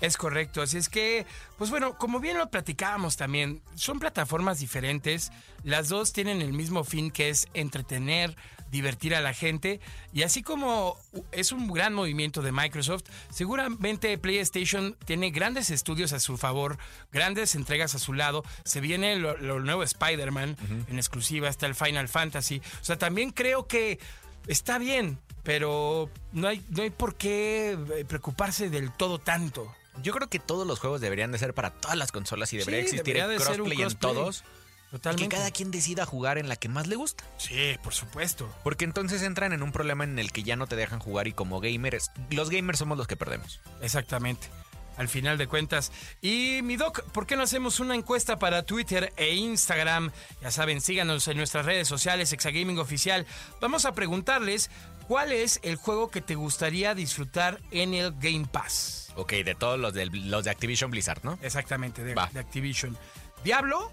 Es 0.00 0.16
correcto, 0.16 0.62
así 0.62 0.78
es 0.78 0.88
que, 0.88 1.26
pues 1.56 1.70
bueno, 1.70 1.98
como 1.98 2.20
bien 2.20 2.38
lo 2.38 2.48
platicábamos 2.50 3.16
también, 3.16 3.62
son 3.74 3.98
plataformas 3.98 4.60
diferentes, 4.60 5.32
las 5.64 5.88
dos 5.88 6.12
tienen 6.12 6.40
el 6.40 6.52
mismo 6.52 6.84
fin 6.84 7.10
que 7.10 7.30
es 7.30 7.48
entretener, 7.52 8.36
divertir 8.70 9.14
a 9.14 9.20
la 9.20 9.32
gente, 9.32 9.80
y 10.12 10.22
así 10.22 10.42
como 10.42 10.96
es 11.32 11.52
un 11.52 11.68
gran 11.68 11.94
movimiento 11.94 12.42
de 12.42 12.52
Microsoft, 12.52 13.04
seguramente 13.30 14.16
PlayStation 14.18 14.96
tiene 15.04 15.30
grandes 15.30 15.70
estudios 15.70 16.12
a 16.12 16.20
su 16.20 16.36
favor, 16.36 16.78
grandes 17.12 17.54
entregas 17.54 17.94
a 17.94 17.98
su 17.98 18.12
lado, 18.12 18.44
se 18.64 18.80
viene 18.80 19.16
lo, 19.16 19.36
lo 19.38 19.60
nuevo 19.60 19.82
Spider-Man 19.82 20.56
en 20.88 20.96
exclusiva, 20.96 21.48
está 21.48 21.66
el 21.66 21.74
Final 21.74 22.08
Fantasy, 22.08 22.60
o 22.80 22.84
sea, 22.84 22.98
también 22.98 23.30
creo 23.30 23.66
que 23.66 23.98
está 24.46 24.78
bien, 24.78 25.18
pero 25.42 26.10
no 26.32 26.48
hay, 26.48 26.64
no 26.68 26.82
hay 26.82 26.90
por 26.90 27.14
qué 27.16 27.72
eh, 27.72 28.04
preocuparse 28.06 28.70
del 28.70 28.92
todo 28.92 29.18
tanto. 29.18 29.74
Yo 30.02 30.12
creo 30.12 30.28
que 30.28 30.38
todos 30.38 30.66
los 30.66 30.78
juegos 30.78 31.00
deberían 31.00 31.32
de 31.32 31.38
ser 31.38 31.54
para 31.54 31.70
todas 31.70 31.96
las 31.96 32.12
consolas 32.12 32.52
y 32.52 32.58
debería 32.58 32.80
Sí, 32.80 32.84
existir 32.84 33.14
debería 33.14 33.28
de 33.28 33.36
crossplay 33.36 33.82
en 33.82 33.90
crossplay. 33.90 34.58
Todos. 34.90 34.98
Y 34.98 35.00
Totalmente. 35.00 35.28
que 35.28 35.36
cada 35.36 35.50
quien 35.50 35.70
decida 35.70 36.06
jugar 36.06 36.38
en 36.38 36.48
la 36.48 36.56
que 36.56 36.68
más 36.68 36.86
le 36.86 36.96
gusta. 36.96 37.24
Sí, 37.36 37.76
por 37.82 37.94
supuesto. 37.94 38.48
Porque 38.64 38.84
entonces 38.84 39.22
entran 39.22 39.52
en 39.52 39.62
un 39.62 39.70
problema 39.72 40.04
en 40.04 40.18
el 40.18 40.32
que 40.32 40.42
ya 40.42 40.56
no 40.56 40.66
te 40.66 40.76
dejan 40.76 40.98
jugar 40.98 41.28
y 41.28 41.32
como 41.32 41.60
gamers, 41.60 42.10
los 42.30 42.50
gamers 42.50 42.78
somos 42.78 42.96
los 42.96 43.06
que 43.06 43.16
perdemos. 43.16 43.60
Exactamente. 43.82 44.48
al 44.96 45.06
final 45.08 45.38
de 45.38 45.46
cuentas. 45.46 45.92
Y 46.20 46.58
mi 46.64 46.76
doc, 46.76 47.02
¿por 47.12 47.24
qué 47.24 47.36
no 47.36 47.44
hacemos 47.44 47.78
una 47.78 47.94
encuesta 47.94 48.40
para 48.40 48.64
Twitter 48.64 49.12
e 49.16 49.34
Instagram? 49.36 50.10
Ya 50.42 50.50
saben, 50.50 50.80
síganos 50.80 51.28
en 51.28 51.36
nuestras 51.36 51.64
redes 51.66 51.86
sociales, 51.86 52.32
Exagaming 52.32 52.80
Oficial. 52.80 53.24
Vamos 53.60 53.84
a 53.84 53.92
preguntarles 53.92 54.70
cuál 55.06 55.30
es 55.30 55.60
el 55.62 55.76
juego 55.76 56.10
que 56.10 56.20
te 56.20 56.34
gustaría 56.34 56.96
disfrutar 56.96 57.60
en 57.70 57.94
el 57.94 58.12
Game 58.18 58.46
Pass. 58.50 59.12
Ok, 59.14 59.34
de 59.34 59.54
todos 59.54 59.78
los 59.78 59.94
de, 59.94 60.06
los 60.06 60.42
de 60.44 60.50
Activision 60.50 60.90
Blizzard, 60.90 61.20
¿no? 61.24 61.38
Exactamente, 61.42 62.02
de 62.02 62.18
Activision. 62.20 62.98
Diablo, 63.44 63.92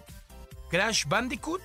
Crash 0.69 1.05
Bandicoot, 1.05 1.61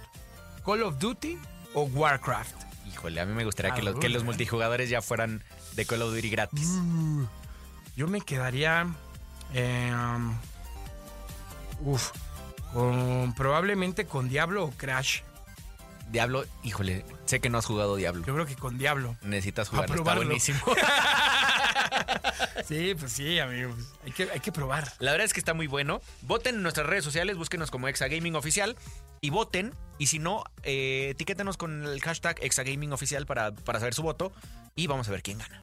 Call 0.65 0.83
of 0.83 0.99
Duty 0.99 1.39
o 1.75 1.83
Warcraft. 1.85 2.55
Híjole, 2.93 3.21
a 3.21 3.27
mí 3.27 3.35
me 3.35 3.45
gustaría 3.45 3.73
que 3.75 3.83
los, 3.83 3.95
que 3.95 4.07
Alguna. 4.07 4.15
los 4.15 4.25
multijugadores 4.25 4.91
ya 4.91 5.01
fueran 5.03 5.43
de 5.75 5.87
Call 5.87 6.03
of 6.03 6.15
Duty 6.15 6.29
gratis. 6.31 6.69
Yo 7.97 8.09
me 8.09 8.21
quedaría. 8.21 8.87
eh, 9.55 9.93
um, 9.95 10.35
uf, 11.83 12.11
con- 12.73 13.33
probablemente 13.35 14.07
con 14.07 14.29
Diablo 14.29 14.65
o 14.65 14.71
Crash. 14.73 15.21
Diablo, 16.11 16.45
híjole, 16.65 17.05
sé 17.25 17.39
que 17.41 17.49
no 17.51 17.59
has 17.59 17.67
jugado 17.67 17.95
Diablo. 17.95 18.25
Yo 18.27 18.35
creo 18.35 18.45
que 18.47 18.57
con 18.57 18.79
Diablo. 18.79 19.17
Necesitas 19.23 19.69
jugar, 19.69 19.89
está 19.91 20.15
buenísimo. 20.17 20.59
Sí, 22.71 22.95
pues 22.95 23.11
sí, 23.11 23.37
amigos. 23.41 23.75
Hay 24.05 24.13
que, 24.13 24.31
hay 24.31 24.39
que 24.39 24.53
probar. 24.53 24.93
La 25.01 25.11
verdad 25.11 25.25
es 25.25 25.33
que 25.33 25.41
está 25.41 25.55
muy 25.55 25.67
bueno. 25.67 26.01
Voten 26.23 26.55
en 26.55 26.63
nuestras 26.63 26.87
redes 26.87 27.03
sociales, 27.03 27.37
búsquenos 27.37 27.69
como 27.69 27.89
Exagaming 27.89 28.37
Oficial 28.37 28.77
y 29.21 29.31
voten. 29.31 29.75
Y 29.99 30.07
si 30.07 30.21
no, 30.21 30.45
eh, 30.63 31.09
etiquétenos 31.11 31.57
con 31.57 31.85
el 31.85 32.01
hashtag 32.01 32.37
Exagaming 32.41 32.93
Oficial 32.93 33.27
para, 33.27 33.53
para 33.53 33.81
saber 33.81 33.93
su 33.93 34.05
voto 34.05 34.33
y 34.77 34.87
vamos 34.87 35.09
a 35.09 35.11
ver 35.11 35.25
quién 35.25 35.39
gana. 35.39 35.63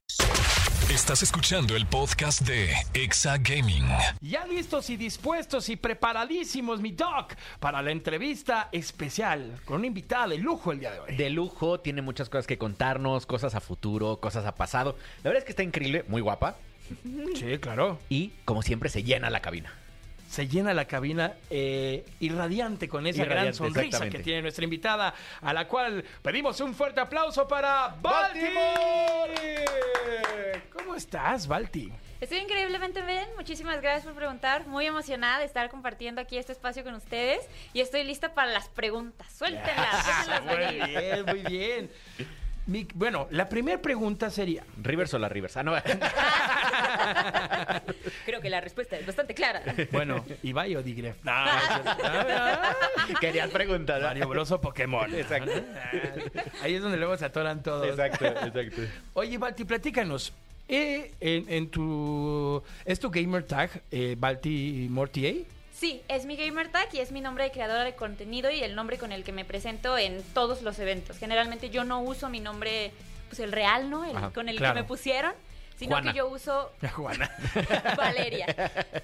Estás 0.90 1.24
escuchando 1.24 1.78
el 1.78 1.86
podcast 1.86 2.42
de 2.42 2.74
Exa 2.94 3.38
Gaming. 3.38 3.88
Ya 4.20 4.46
listos 4.46 4.90
y 4.90 4.98
dispuestos 4.98 5.70
y 5.70 5.78
preparadísimos, 5.78 6.82
mi 6.82 6.92
doc, 6.92 7.36
para 7.62 7.82
la 7.82 7.92
entrevista 7.92 8.68
especial 8.74 9.62
con 9.64 9.78
una 9.78 9.88
invitada 9.88 10.28
de 10.28 10.40
lujo 10.40 10.74
el 10.74 10.82
día 10.82 10.92
de 10.92 11.00
hoy. 11.00 11.16
de 11.16 11.30
lujo, 11.30 11.80
tiene 11.80 12.02
muchas 12.02 12.28
cosas 12.28 12.48
que 12.48 12.58
contarnos, 12.58 13.26
cosas 13.26 13.56
a 13.56 13.62
futuro, 13.62 14.20
cosas 14.20 14.46
a 14.46 14.56
pasado. 14.56 14.98
La 15.24 15.30
verdad 15.30 15.38
es 15.38 15.46
que 15.46 15.52
está 15.54 15.64
increíble, 15.64 16.04
muy 16.10 16.20
guapa 16.20 16.58
Sí, 17.36 17.58
claro. 17.60 18.00
y 18.10 18.32
como 18.46 18.62
siempre 18.62 18.90
se 18.90 19.04
llena 19.04 19.30
la 19.30 19.40
cabina. 19.42 19.74
se 20.30 20.48
llena 20.48 20.74
la 20.74 20.86
cabina 20.86 21.34
eh, 21.50 22.06
irradiante 22.20 22.90
con 22.90 23.08
esa 23.08 23.20
gran 23.24 23.32
Irradiante, 23.46 23.58
sonrisa 23.58 23.82
exactamente. 23.86 24.18
que 24.18 24.24
tiene 24.24 24.42
nuestra 24.42 24.64
invitada, 24.66 25.14
a 25.42 25.54
la 25.54 25.68
cual 25.68 26.04
pedimos 26.22 26.60
un 26.62 26.74
fuerte 26.76 27.00
aplauso 27.00 27.48
para 27.48 27.96
Baltimore. 28.02 29.34
¿Cómo 30.74 30.96
estás, 30.96 31.48
Balti? 31.48 31.92
Estoy 32.20 32.40
increíblemente 32.40 33.02
bien, 33.04 33.28
muchísimas 33.38 33.80
gracias 33.80 34.06
por 34.06 34.16
preguntar, 34.16 34.66
muy 34.68 34.86
emocionada 34.88 35.40
de 35.40 35.46
estar 35.46 35.70
compartiendo 35.70 36.20
aquí 36.20 36.38
este 36.38 36.52
espacio 36.52 36.84
con 36.84 36.96
ustedes 36.96 37.40
y 37.74 37.82
estoy 37.82 38.04
lista 38.04 38.34
para 38.34 38.52
las 38.52 38.68
preguntas. 38.70 39.28
Suéltenlas, 39.38 40.06
déjenlas 40.08 40.44
muy 40.44 40.56
venir. 40.56 40.88
bien, 40.88 41.26
muy 41.26 41.40
bien. 41.58 41.92
Mi- 42.66 42.88
bueno, 42.96 43.28
la 43.30 43.48
primera 43.48 43.80
pregunta 43.82 44.30
sería, 44.30 44.66
Rivers 44.82 45.14
o 45.14 45.20
la 45.20 45.30
Rivers. 45.30 45.56
Ah, 45.58 45.64
no. 45.64 45.74
Creo 48.26 48.42
que 48.42 48.50
la 48.50 48.62
respuesta 48.62 48.98
es 48.98 49.06
bastante 49.06 49.34
clara. 49.34 49.62
bueno, 49.92 50.24
Ibai 50.44 50.76
o 50.76 50.84
Digref. 50.84 51.18
No, 51.24 51.34
Querías 53.20 53.50
preguntar. 53.50 54.02
¿no? 54.02 54.08
Mario 54.08 54.28
Broso 54.28 54.60
Pokémon. 54.62 55.14
Exacto. 55.14 55.52
Ahí 56.62 56.76
es 56.76 56.82
donde 56.82 56.98
luego 56.98 57.18
se 57.18 57.26
atoran 57.26 57.64
todos. 57.64 57.88
Exacto, 57.88 58.26
exacto. 58.26 58.82
Oye, 59.14 59.38
Balti, 59.38 59.66
platícanos. 59.66 60.34
Eh, 60.70 61.14
en, 61.22 61.46
en 61.50 61.70
tu. 61.70 62.62
¿Es 62.84 63.00
tu 63.00 63.10
gamer 63.10 63.44
tag, 63.44 63.70
eh, 63.92 64.16
Balti 64.18 64.88
Mortier? 64.90 65.46
Sí, 65.74 66.02
es 66.08 66.26
mi 66.26 66.36
gamer 66.36 66.70
tag 66.70 66.90
y 66.94 67.00
es 67.00 67.12
mi 67.12 67.22
nombre 67.22 67.44
de 67.46 67.52
creadora 67.52 67.84
de 67.84 67.94
contenido 67.96 68.50
y 68.52 68.64
el 68.64 68.76
nombre 68.76 68.98
con 68.98 69.12
el 69.12 69.24
que 69.24 69.32
me 69.32 69.46
presento 69.46 69.98
en 69.98 70.22
todos 70.34 70.64
los 70.64 70.80
eventos. 70.80 71.18
Generalmente 71.20 71.70
yo 71.70 71.84
no 71.84 72.02
uso 72.02 72.30
mi 72.30 72.40
nombre, 72.40 72.92
pues 73.30 73.40
el 73.40 73.52
real, 73.52 73.90
¿no? 73.90 74.04
El 74.04 74.18
Ajá, 74.18 74.32
con 74.32 74.50
el 74.50 74.58
claro. 74.58 74.74
que 74.74 74.82
me 74.82 74.88
pusieron, 74.88 75.34
sino 75.78 75.92
Juana. 75.92 76.12
que 76.12 76.18
yo 76.18 76.28
uso 76.28 76.72
Juana. 76.96 77.30
Valeria. 77.98 78.48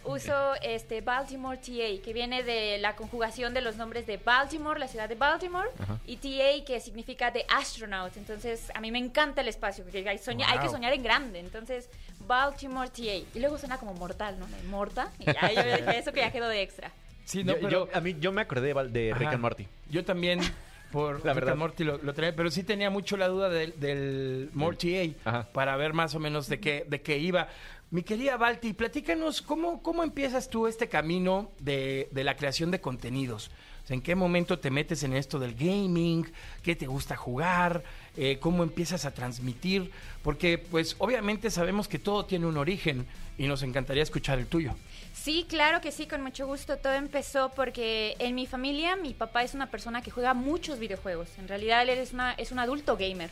Uso 0.03 0.55
este 0.61 1.01
Baltimore 1.01 1.57
TA, 1.57 2.01
que 2.03 2.11
viene 2.13 2.43
de 2.43 2.77
la 2.79 2.95
conjugación 2.95 3.53
de 3.53 3.61
los 3.61 3.75
nombres 3.77 4.05
de 4.07 4.17
Baltimore, 4.17 4.79
la 4.79 4.87
ciudad 4.87 5.07
de 5.07 5.15
Baltimore, 5.15 5.69
y 6.05 6.17
TA, 6.17 6.65
que 6.65 6.79
significa 6.79 7.31
de 7.31 7.45
astronaut. 7.49 8.15
Entonces, 8.17 8.71
a 8.73 8.81
mí 8.81 8.91
me 8.91 8.99
encanta 8.99 9.41
el 9.41 9.47
espacio, 9.47 9.83
porque 9.83 10.07
hay, 10.07 10.17
soña- 10.17 10.49
hay 10.49 10.59
que 10.59 10.69
soñar 10.69 10.93
en 10.93 11.03
grande. 11.03 11.39
Entonces, 11.39 11.89
Baltimore 12.27 12.89
TA. 12.89 13.01
Y 13.35 13.39
luego 13.39 13.57
suena 13.57 13.77
como 13.77 13.93
mortal, 13.93 14.37
¿no? 14.39 14.47
Morta. 14.69 15.11
Y 15.19 15.25
ya, 15.25 15.51
yo 15.53 15.63
dije, 15.63 15.97
eso 15.99 16.11
que 16.11 16.21
ya 16.21 16.31
quedó 16.31 16.47
de 16.47 16.61
extra. 16.61 16.91
Sí, 17.25 17.43
no, 17.43 17.53
yo, 17.53 17.59
pero. 17.59 17.69
yo- 17.69 17.89
a 17.97 18.01
mí, 18.01 18.15
yo 18.19 18.31
me 18.31 18.41
acordé 18.41 18.73
de, 18.73 18.83
de 18.89 19.13
Rick 19.13 19.27
Ajá. 19.27 19.31
and 19.35 19.41
Morty. 19.41 19.67
Yo 19.89 20.03
también, 20.03 20.39
por 20.93 21.25
La 21.25 21.33
verdad. 21.33 21.55
Morty 21.55 21.83
lo, 21.83 21.97
lo 21.97 22.13
traía, 22.13 22.35
pero 22.35 22.51
sí 22.51 22.61
tenía 22.61 22.91
mucho 22.91 23.17
la 23.17 23.27
duda 23.27 23.49
del, 23.49 23.79
del 23.79 24.51
Morty 24.53 25.15
A 25.25 25.43
para 25.51 25.75
ver 25.75 25.93
más 25.93 26.13
o 26.13 26.19
menos 26.19 26.47
de 26.47 26.59
qué, 26.59 26.85
de 26.87 27.01
qué 27.01 27.17
iba. 27.17 27.47
Mi 27.89 28.03
querida 28.03 28.37
Balti, 28.37 28.73
platícanos 28.73 29.41
cómo, 29.41 29.81
cómo 29.81 30.03
empiezas 30.03 30.49
tú 30.49 30.67
este 30.67 30.89
camino 30.89 31.49
de, 31.59 32.09
de 32.11 32.23
la 32.23 32.35
creación 32.35 32.69
de 32.69 32.79
contenidos. 32.79 33.49
O 33.83 33.87
sea, 33.87 33.95
¿En 33.95 34.03
qué 34.03 34.13
momento 34.13 34.59
te 34.59 34.69
metes 34.69 35.01
en 35.01 35.13
esto 35.13 35.39
del 35.39 35.55
gaming? 35.55 36.31
¿Qué 36.61 36.75
te 36.75 36.85
gusta 36.85 37.15
jugar? 37.15 37.83
Eh, 38.15 38.37
¿Cómo 38.39 38.63
empiezas 38.63 39.05
a 39.05 39.11
transmitir? 39.11 39.91
Porque, 40.21 40.57
pues, 40.57 40.95
obviamente 40.99 41.49
sabemos 41.49 41.87
que 41.87 41.99
todo 41.99 42.25
tiene 42.25 42.45
un 42.45 42.57
origen 42.57 43.07
y 43.37 43.47
nos 43.47 43.63
encantaría 43.63 44.03
escuchar 44.03 44.37
el 44.37 44.45
tuyo. 44.45 44.75
Sí, 45.13 45.45
claro 45.49 45.81
que 45.81 45.91
sí, 45.91 46.05
con 46.05 46.21
mucho 46.21 46.45
gusto. 46.45 46.77
Todo 46.77 46.93
empezó 46.93 47.49
porque 47.49 48.15
en 48.19 48.35
mi 48.35 48.45
familia 48.45 48.95
mi 48.95 49.13
papá 49.13 49.43
es 49.43 49.53
una 49.53 49.71
persona 49.71 50.01
que 50.01 50.11
juega 50.11 50.33
muchos 50.33 50.79
videojuegos. 50.79 51.29
En 51.39 51.47
realidad 51.47 51.81
él 51.83 51.89
es, 51.89 52.13
una, 52.13 52.33
es 52.33 52.51
un 52.51 52.59
adulto 52.59 52.97
gamer. 52.97 53.31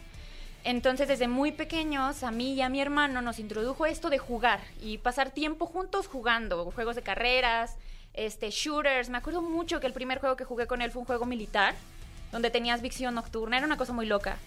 Entonces 0.63 1.07
desde 1.07 1.27
muy 1.27 1.51
pequeños 1.51 2.23
a 2.23 2.31
mí 2.31 2.53
y 2.53 2.61
a 2.61 2.69
mi 2.69 2.81
hermano 2.81 3.21
nos 3.21 3.39
introdujo 3.39 3.88
esto 3.88 4.09
de 4.11 4.19
jugar 4.19 4.61
y 4.79 5.00
pasar 5.00 5.31
tiempo 5.31 5.65
juntos 5.65 6.07
jugando, 6.07 6.69
juegos 6.71 6.95
de 6.95 7.01
carreras, 7.01 7.75
este, 8.13 8.51
shooters. 8.51 9.09
Me 9.09 9.17
acuerdo 9.17 9.41
mucho 9.41 9.79
que 9.79 9.88
el 9.88 9.93
primer 9.93 10.19
juego 10.19 10.35
que 10.35 10.43
jugué 10.43 10.67
con 10.67 10.81
él 10.81 10.91
fue 10.91 11.01
un 11.01 11.07
juego 11.07 11.25
militar, 11.25 11.73
donde 12.31 12.51
tenías 12.51 12.81
visión 12.81 13.15
nocturna, 13.15 13.57
era 13.57 13.65
una 13.65 13.77
cosa 13.77 13.91
muy 13.91 14.05
loca. 14.05 14.38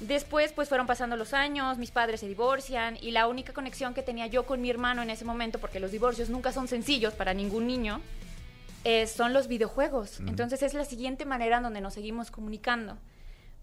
Después, 0.00 0.52
pues 0.52 0.68
fueron 0.68 0.86
pasando 0.86 1.16
los 1.16 1.32
años, 1.32 1.78
mis 1.78 1.90
padres 1.90 2.20
se 2.20 2.28
divorcian 2.28 2.98
y 3.00 3.12
la 3.12 3.28
única 3.28 3.52
conexión 3.52 3.94
que 3.94 4.02
tenía 4.02 4.26
yo 4.26 4.46
con 4.46 4.60
mi 4.60 4.68
hermano 4.68 5.02
en 5.02 5.10
ese 5.10 5.24
momento, 5.24 5.58
porque 5.60 5.78
los 5.78 5.92
divorcios 5.92 6.28
nunca 6.28 6.52
son 6.52 6.66
sencillos 6.66 7.14
para 7.14 7.34
ningún 7.34 7.66
niño, 7.66 8.00
eh, 8.84 9.06
son 9.06 9.32
los 9.32 9.46
videojuegos. 9.46 10.18
Entonces 10.20 10.62
es 10.62 10.74
la 10.74 10.84
siguiente 10.84 11.24
manera 11.24 11.58
en 11.58 11.62
donde 11.62 11.80
nos 11.80 11.94
seguimos 11.94 12.30
comunicando. 12.30 12.98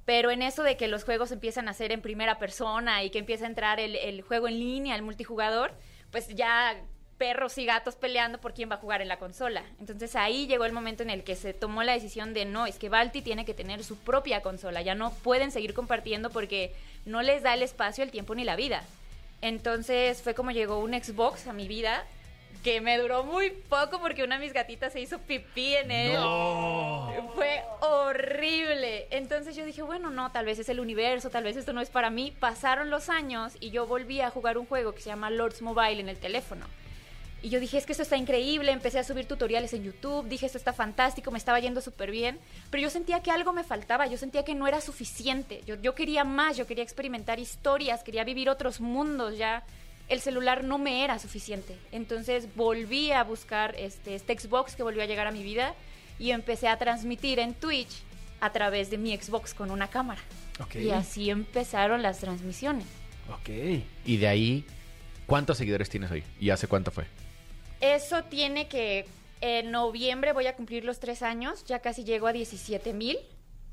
Pero 0.06 0.32
en 0.32 0.42
eso 0.42 0.64
de 0.64 0.78
que 0.78 0.88
los 0.88 1.04
juegos 1.04 1.32
empiezan 1.32 1.68
a 1.68 1.74
ser 1.74 1.92
en 1.92 2.02
primera 2.02 2.40
persona 2.40 3.04
y 3.04 3.10
que 3.10 3.20
empieza 3.20 3.44
a 3.44 3.48
entrar 3.48 3.80
el, 3.80 3.96
el 3.96 4.22
juego 4.22 4.48
en 4.48 4.58
línea, 4.58 4.96
el 4.96 5.02
multijugador, 5.02 5.74
pues 6.10 6.30
ya 6.30 6.76
perros 7.20 7.58
y 7.60 7.66
gatos 7.66 7.96
peleando 7.96 8.40
por 8.40 8.56
quién 8.56 8.72
va 8.72 8.76
a 8.76 8.80
jugar 8.80 9.04
en 9.04 9.10
la 9.10 9.20
consola. 9.20 9.64
Entonces 9.80 10.16
ahí 10.16 10.48
llegó 10.48 10.66
el 10.66 10.72
momento 10.72 11.04
en 11.04 11.12
el 11.12 11.24
que 11.24 11.36
se 11.36 11.54
tomó 11.54 11.84
la 11.84 11.94
decisión 11.94 12.34
de 12.34 12.46
no, 12.46 12.66
es 12.66 12.80
que 12.80 12.90
Balti 12.90 13.22
tiene 13.22 13.46
que 13.46 13.54
tener 13.54 13.84
su 13.84 13.98
propia 13.98 14.42
consola, 14.42 14.82
ya 14.82 14.96
no 14.96 15.12
pueden 15.12 15.52
seguir 15.52 15.76
compartiendo 15.76 16.32
porque 16.32 16.74
no 17.06 17.22
les 17.22 17.44
da 17.44 17.54
el 17.54 17.62
espacio, 17.62 18.04
el 18.04 18.10
tiempo 18.10 18.34
ni 18.34 18.44
la 18.44 18.56
vida. 18.56 18.84
Entonces 19.42 20.22
fue 20.24 20.34
como 20.34 20.52
llegó 20.52 20.80
un 20.80 20.94
Xbox 20.94 21.46
a 21.48 21.54
mi 21.54 21.68
vida 21.68 22.04
que 22.64 22.82
me 22.82 22.98
duró 22.98 23.24
muy 23.24 23.52
poco 23.52 24.00
porque 24.00 24.24
una 24.24 24.38
de 24.38 24.46
mis 24.46 24.54
gatitas 24.54 24.92
se 24.92 25.00
hizo 25.00 25.20
pipí 25.20 25.76
en 25.76 25.92
él. 25.92 26.18
Fue 27.36 27.64
horrible. 27.82 29.08
Entonces 29.12 29.56
yo 29.56 29.64
dije, 29.66 29.82
bueno, 29.82 30.10
no, 30.10 30.32
tal 30.32 30.46
vez 30.46 30.60
es 30.60 30.68
el 30.68 30.80
universo, 30.80 31.30
tal 31.30 31.46
vez 31.46 31.56
esto 31.56 31.72
no 31.72 31.80
es 31.80 31.90
para 31.90 32.10
mí. 32.10 32.34
Pasaron 32.38 32.90
los 32.90 33.08
años 33.10 33.54
y 33.62 33.70
yo 33.70 33.88
volví 33.88 34.20
a 34.20 34.30
jugar 34.30 34.58
un 34.58 34.66
juego 34.66 34.94
que 34.94 35.02
se 35.02 35.10
llama 35.10 35.30
Lords 35.30 35.62
Mobile 35.62 36.02
en 36.02 36.10
el 36.10 36.18
teléfono. 36.18 36.66
Y 37.42 37.50
yo 37.50 37.60
dije, 37.60 37.78
es 37.78 37.86
que 37.86 37.94
esto 37.94 38.04
está 38.04 38.18
increíble, 38.18 38.72
empecé 38.72 39.00
a 39.00 39.04
subir 39.04 39.26
tutoriales 39.26 39.74
en 39.74 39.84
YouTube, 39.84 40.28
dije, 40.28 40.46
esto 40.46 40.58
está 40.58 40.74
fantástico, 40.74 41.32
me 41.32 41.38
estaba 41.38 41.60
yendo 41.60 41.80
súper 41.80 42.12
bien, 42.12 42.38
pero 42.70 42.84
yo 42.84 42.90
sentía 42.90 43.22
que 43.24 43.32
algo 43.32 43.54
me 43.54 43.64
faltaba, 43.64 44.08
yo 44.08 44.18
sentía 44.18 44.44
que 44.44 44.56
no 44.56 44.68
era 44.68 44.82
suficiente, 44.82 45.62
yo, 45.66 45.76
yo 45.76 45.96
quería 45.96 46.26
más, 46.26 46.58
yo 46.58 46.68
quería 46.68 46.84
experimentar 46.84 47.40
historias, 47.40 48.04
quería 48.04 48.26
vivir 48.26 48.50
otros 48.50 48.82
mundos, 48.82 49.38
ya 49.38 49.64
el 50.10 50.20
celular 50.20 50.64
no 50.64 50.78
me 50.80 51.04
era 51.04 51.18
suficiente. 51.20 51.78
Entonces 51.92 52.54
volví 52.56 53.12
a 53.12 53.24
buscar 53.24 53.76
este, 53.78 54.16
este 54.16 54.38
Xbox 54.38 54.76
que 54.76 54.84
volvió 54.84 55.04
a 55.04 55.06
llegar 55.06 55.28
a 55.28 55.32
mi 55.32 55.44
vida 55.44 55.76
y 56.18 56.32
empecé 56.32 56.68
a 56.68 56.78
transmitir 56.78 57.40
en 57.40 57.54
Twitch 57.54 58.02
a 58.42 58.52
través 58.52 58.90
de 58.90 58.98
mi 58.98 59.16
Xbox 59.16 59.54
con 59.54 59.72
una 59.72 59.88
cámara. 59.88 60.22
Y 60.76 60.90
así 60.90 61.30
empezaron 61.30 62.02
las 62.02 62.20
transmisiones. 62.20 62.86
Ok. 63.30 63.50
Y 64.06 64.18
de 64.18 64.28
ahí, 64.28 64.66
¿cuántos 65.26 65.58
seguidores 65.58 65.90
tienes 65.90 66.12
hoy? 66.12 66.24
¿Y 66.40 66.50
hace 66.50 66.68
cuánto 66.68 66.92
fue? 66.92 67.06
Eso 67.82 68.24
tiene 68.26 68.68
que 68.68 69.06
en 69.42 69.72
noviembre 69.72 70.34
voy 70.34 70.48
a 70.48 70.56
cumplir 70.56 70.84
los 70.84 71.00
tres 71.00 71.22
años, 71.22 71.64
ya 71.66 71.80
casi 71.80 72.04
llego 72.04 72.28
a 72.28 72.34
17 72.34 72.94
mil. 72.94 73.18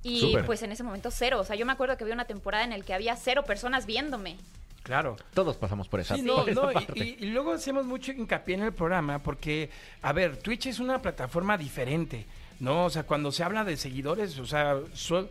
Y 0.03 0.21
Súper. 0.21 0.47
pues 0.47 0.63
en 0.63 0.71
ese 0.71 0.85
momento 0.85 1.11
cero. 1.11 1.41
O 1.41 1.45
sea, 1.45 1.57
yo 1.57 1.67
me 1.67 1.73
acuerdo 1.73 1.97
que 1.97 2.05
había 2.05 2.15
una 2.15 2.27
temporada 2.27 2.63
en 2.63 2.71
la 2.71 2.79
que 2.81 2.95
había 2.95 3.17
cero 3.17 3.43
personas 3.45 3.87
viéndome. 3.87 4.37
Claro. 4.85 5.17
Todos 5.35 5.57
pasamos 5.57 5.89
por 5.89 5.99
esa, 5.99 6.15
Sí, 6.15 6.23
no, 6.25 6.37
por 6.37 6.51
esa 6.51 6.61
no, 6.63 6.71
y- 6.71 6.75
parte. 6.75 6.93
y, 7.05 7.17
y 7.25 7.27
luego 7.31 7.53
hacemos 7.55 7.85
mucho 7.87 8.13
hincapié 8.13 8.55
en 8.55 8.63
el 8.63 8.73
programa 8.73 9.21
porque, 9.21 9.69
a 10.03 10.13
ver, 10.13 10.37
Twitch 10.37 10.67
es 10.67 10.79
una 10.79 11.03
plataforma 11.03 11.59
diferente, 11.59 12.25
¿no? 12.61 12.85
O 12.85 12.91
sea, 12.91 13.03
cuando 13.03 13.33
se 13.33 13.43
habla 13.43 13.65
de 13.65 13.77
seguidores, 13.77 14.39
o 14.39 14.47
sea, 14.47 14.79
son- 14.95 15.29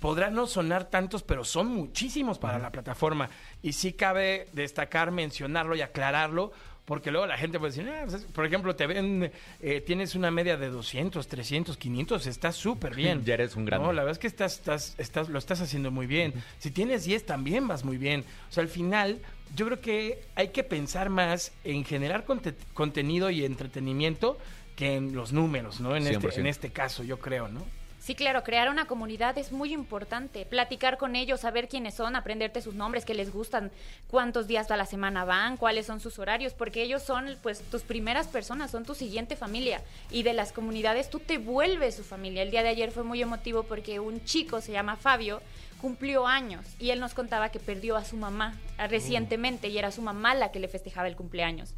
podrán 0.00 0.34
no 0.34 0.46
sonar 0.46 0.84
tantos, 0.90 1.22
pero 1.22 1.42
son 1.44 1.68
muchísimos 1.68 2.38
para 2.38 2.58
la 2.58 2.70
plataforma. 2.70 3.30
Y 3.62 3.72
sí 3.72 3.94
cabe 3.94 4.48
destacar, 4.52 5.10
mencionarlo 5.12 5.76
y 5.76 5.80
aclararlo, 5.80 6.52
porque 6.90 7.12
luego 7.12 7.24
la 7.28 7.38
gente 7.38 7.60
puede 7.60 7.70
decir, 7.72 7.88
"Ah, 7.88 8.00
pues 8.02 8.14
es- 8.14 8.24
por 8.24 8.44
ejemplo, 8.44 8.74
te 8.74 8.84
ven, 8.88 9.30
eh, 9.60 9.80
tienes 9.80 10.16
una 10.16 10.32
media 10.32 10.56
de 10.56 10.70
200, 10.70 11.28
300, 11.28 11.76
500, 11.76 12.26
está 12.26 12.50
súper 12.50 12.96
bien. 12.96 13.22
Ya 13.24 13.34
eres 13.34 13.54
un 13.54 13.64
grande. 13.64 13.86
No, 13.86 13.92
la 13.92 14.02
verdad 14.02 14.12
es 14.12 14.18
que 14.18 14.26
estás, 14.26 14.54
estás, 14.54 14.96
estás, 14.98 15.28
lo 15.28 15.38
estás 15.38 15.60
haciendo 15.60 15.92
muy 15.92 16.08
bien. 16.08 16.34
Si 16.58 16.72
tienes 16.72 17.04
10 17.04 17.24
también 17.24 17.68
vas 17.68 17.84
muy 17.84 17.96
bien. 17.96 18.24
O 18.48 18.52
sea, 18.52 18.62
al 18.64 18.68
final, 18.68 19.20
yo 19.54 19.66
creo 19.66 19.80
que 19.80 20.18
hay 20.34 20.48
que 20.48 20.64
pensar 20.64 21.10
más 21.10 21.52
en 21.62 21.84
generar 21.84 22.24
conte- 22.26 22.56
contenido 22.74 23.30
y 23.30 23.44
entretenimiento 23.44 24.36
que 24.74 24.96
en 24.96 25.14
los 25.14 25.32
números, 25.32 25.80
¿no? 25.80 25.94
En 25.94 26.02
este, 26.08 26.18
100%. 26.18 26.40
en 26.40 26.46
este 26.48 26.70
caso, 26.70 27.04
yo 27.04 27.20
creo, 27.20 27.46
¿no? 27.46 27.64
Sí, 28.00 28.14
claro, 28.14 28.42
crear 28.42 28.70
una 28.70 28.86
comunidad 28.86 29.36
es 29.36 29.52
muy 29.52 29.74
importante. 29.74 30.46
Platicar 30.46 30.96
con 30.96 31.16
ellos, 31.16 31.40
saber 31.40 31.68
quiénes 31.68 31.94
son, 31.94 32.16
aprenderte 32.16 32.62
sus 32.62 32.74
nombres, 32.74 33.04
qué 33.04 33.12
les 33.12 33.30
gustan, 33.30 33.70
cuántos 34.08 34.46
días 34.46 34.70
a 34.70 34.78
la 34.78 34.86
semana 34.86 35.26
van, 35.26 35.58
cuáles 35.58 35.84
son 35.84 36.00
sus 36.00 36.18
horarios, 36.18 36.54
porque 36.54 36.82
ellos 36.82 37.02
son 37.02 37.36
pues 37.42 37.60
tus 37.70 37.82
primeras 37.82 38.26
personas, 38.26 38.70
son 38.70 38.86
tu 38.86 38.94
siguiente 38.94 39.36
familia. 39.36 39.82
Y 40.10 40.22
de 40.22 40.32
las 40.32 40.50
comunidades 40.50 41.10
tú 41.10 41.18
te 41.18 41.36
vuelves 41.36 41.94
su 41.94 42.02
familia. 42.02 42.42
El 42.42 42.50
día 42.50 42.62
de 42.62 42.70
ayer 42.70 42.90
fue 42.90 43.02
muy 43.02 43.20
emotivo 43.20 43.64
porque 43.64 44.00
un 44.00 44.24
chico, 44.24 44.62
se 44.62 44.72
llama 44.72 44.96
Fabio, 44.96 45.42
cumplió 45.82 46.26
años 46.26 46.64
y 46.78 46.90
él 46.90 47.00
nos 47.00 47.12
contaba 47.12 47.50
que 47.50 47.60
perdió 47.60 47.96
a 47.96 48.04
su 48.06 48.16
mamá 48.16 48.54
recientemente 48.88 49.68
y 49.68 49.76
era 49.76 49.92
su 49.92 50.00
mamá 50.00 50.34
la 50.34 50.52
que 50.52 50.58
le 50.58 50.68
festejaba 50.68 51.06
el 51.06 51.16
cumpleaños. 51.16 51.74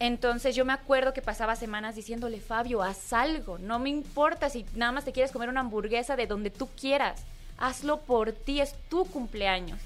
Entonces 0.00 0.54
yo 0.54 0.64
me 0.64 0.72
acuerdo 0.72 1.12
que 1.12 1.22
pasaba 1.22 1.56
semanas 1.56 1.96
diciéndole, 1.96 2.40
Fabio, 2.40 2.82
haz 2.82 3.12
algo, 3.12 3.58
no 3.58 3.78
me 3.80 3.90
importa 3.90 4.48
si 4.48 4.64
nada 4.74 4.92
más 4.92 5.04
te 5.04 5.12
quieres 5.12 5.32
comer 5.32 5.48
una 5.48 5.60
hamburguesa 5.60 6.14
de 6.14 6.26
donde 6.28 6.50
tú 6.50 6.68
quieras, 6.68 7.24
hazlo 7.58 8.00
por 8.00 8.32
ti, 8.32 8.60
es 8.60 8.74
tu 8.88 9.04
cumpleaños. 9.06 9.80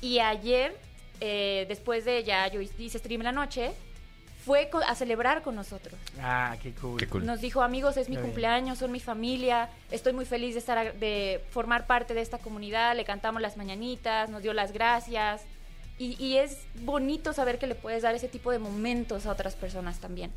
Y 0.00 0.20
ayer, 0.20 0.76
eh, 1.20 1.66
después 1.68 2.04
de 2.04 2.22
ya 2.22 2.46
yo 2.46 2.60
hice 2.60 2.98
stream 3.00 3.22
en 3.22 3.24
la 3.24 3.32
noche, 3.32 3.72
fue 4.46 4.70
a 4.86 4.94
celebrar 4.94 5.42
con 5.42 5.56
nosotros. 5.56 5.98
Ah, 6.22 6.56
qué 6.62 6.72
cool. 6.72 6.98
Qué 6.98 7.08
cool. 7.08 7.26
Nos 7.26 7.40
dijo, 7.40 7.60
amigos, 7.60 7.96
es 7.96 8.08
mi 8.08 8.14
Qué 8.14 8.20
bien. 8.20 8.30
cumpleaños, 8.30 8.78
son 8.78 8.92
mi 8.92 9.00
familia, 9.00 9.68
estoy 9.90 10.12
muy 10.12 10.24
feliz 10.24 10.54
de 10.54 10.60
estar, 10.60 10.78
a- 10.78 10.92
de 10.92 11.44
formar 11.50 11.86
parte 11.88 12.14
de 12.14 12.20
esta 12.22 12.38
comunidad, 12.38 12.96
le 12.96 13.04
cantamos 13.04 13.42
las 13.42 13.56
mañanitas, 13.56 14.30
nos 14.30 14.40
dio 14.42 14.52
las 14.54 14.70
gracias. 14.72 15.42
Y, 15.98 16.22
y 16.22 16.36
es 16.36 16.58
bonito 16.82 17.32
saber 17.32 17.58
que 17.58 17.66
le 17.66 17.74
puedes 17.74 18.02
dar 18.02 18.14
ese 18.14 18.28
tipo 18.28 18.52
de 18.52 18.58
momentos 18.58 19.26
a 19.26 19.32
otras 19.32 19.56
personas 19.56 19.98
también. 19.98 20.30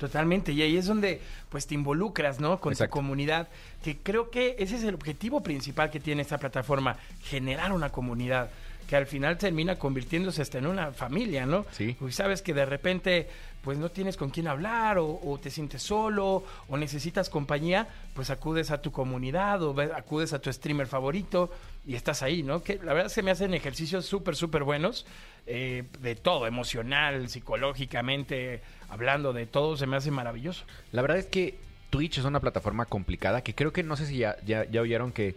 Totalmente, 0.00 0.52
y 0.52 0.62
ahí 0.62 0.78
es 0.78 0.86
donde 0.86 1.20
pues 1.50 1.66
te 1.66 1.74
involucras, 1.74 2.40
¿no? 2.40 2.58
Con 2.58 2.72
Exacto. 2.72 2.90
tu 2.90 2.96
comunidad, 3.00 3.48
que 3.84 3.98
creo 3.98 4.30
que 4.30 4.56
ese 4.58 4.76
es 4.76 4.82
el 4.84 4.94
objetivo 4.94 5.42
principal 5.42 5.90
que 5.90 6.00
tiene 6.00 6.22
esta 6.22 6.38
plataforma, 6.38 6.96
generar 7.22 7.70
una 7.72 7.90
comunidad 7.90 8.48
que 8.88 8.96
al 8.96 9.06
final 9.06 9.36
termina 9.36 9.78
convirtiéndose 9.78 10.40
hasta 10.40 10.56
en 10.56 10.66
una 10.66 10.90
familia, 10.92 11.44
¿no? 11.44 11.66
Sí. 11.72 11.94
Porque 11.98 12.14
sabes 12.14 12.40
que 12.40 12.54
de 12.54 12.64
repente 12.64 13.28
pues 13.62 13.76
no 13.76 13.90
tienes 13.90 14.16
con 14.16 14.30
quién 14.30 14.48
hablar 14.48 14.96
o, 14.98 15.20
o 15.22 15.38
te 15.38 15.50
sientes 15.50 15.82
solo 15.82 16.44
o 16.66 16.76
necesitas 16.78 17.28
compañía, 17.28 17.86
pues 18.14 18.30
acudes 18.30 18.70
a 18.70 18.80
tu 18.80 18.90
comunidad 18.90 19.62
o 19.62 19.78
acudes 19.94 20.32
a 20.32 20.38
tu 20.38 20.50
streamer 20.50 20.86
favorito 20.86 21.50
y 21.86 21.94
estás 21.94 22.22
ahí, 22.22 22.42
¿no? 22.42 22.62
Que 22.62 22.76
la 22.76 22.92
verdad 22.92 23.06
es 23.06 23.14
que 23.14 23.22
me 23.22 23.30
hacen 23.30 23.54
ejercicios 23.54 24.04
súper, 24.06 24.36
súper 24.36 24.64
buenos 24.64 25.06
eh, 25.46 25.84
de 26.00 26.14
todo, 26.14 26.46
emocional, 26.46 27.28
psicológicamente, 27.28 28.60
hablando 28.88 29.32
de 29.32 29.46
todo, 29.46 29.76
se 29.76 29.86
me 29.86 29.96
hace 29.96 30.10
maravilloso. 30.10 30.64
La 30.92 31.02
verdad 31.02 31.18
es 31.18 31.26
que 31.26 31.58
Twitch 31.90 32.18
es 32.18 32.24
una 32.24 32.40
plataforma 32.40 32.84
complicada 32.86 33.42
que 33.42 33.54
creo 33.54 33.72
que 33.72 33.82
no 33.82 33.96
sé 33.96 34.06
si 34.06 34.18
ya, 34.18 34.36
ya, 34.44 34.64
ya 34.70 34.80
oyeron 34.80 35.12
que 35.12 35.34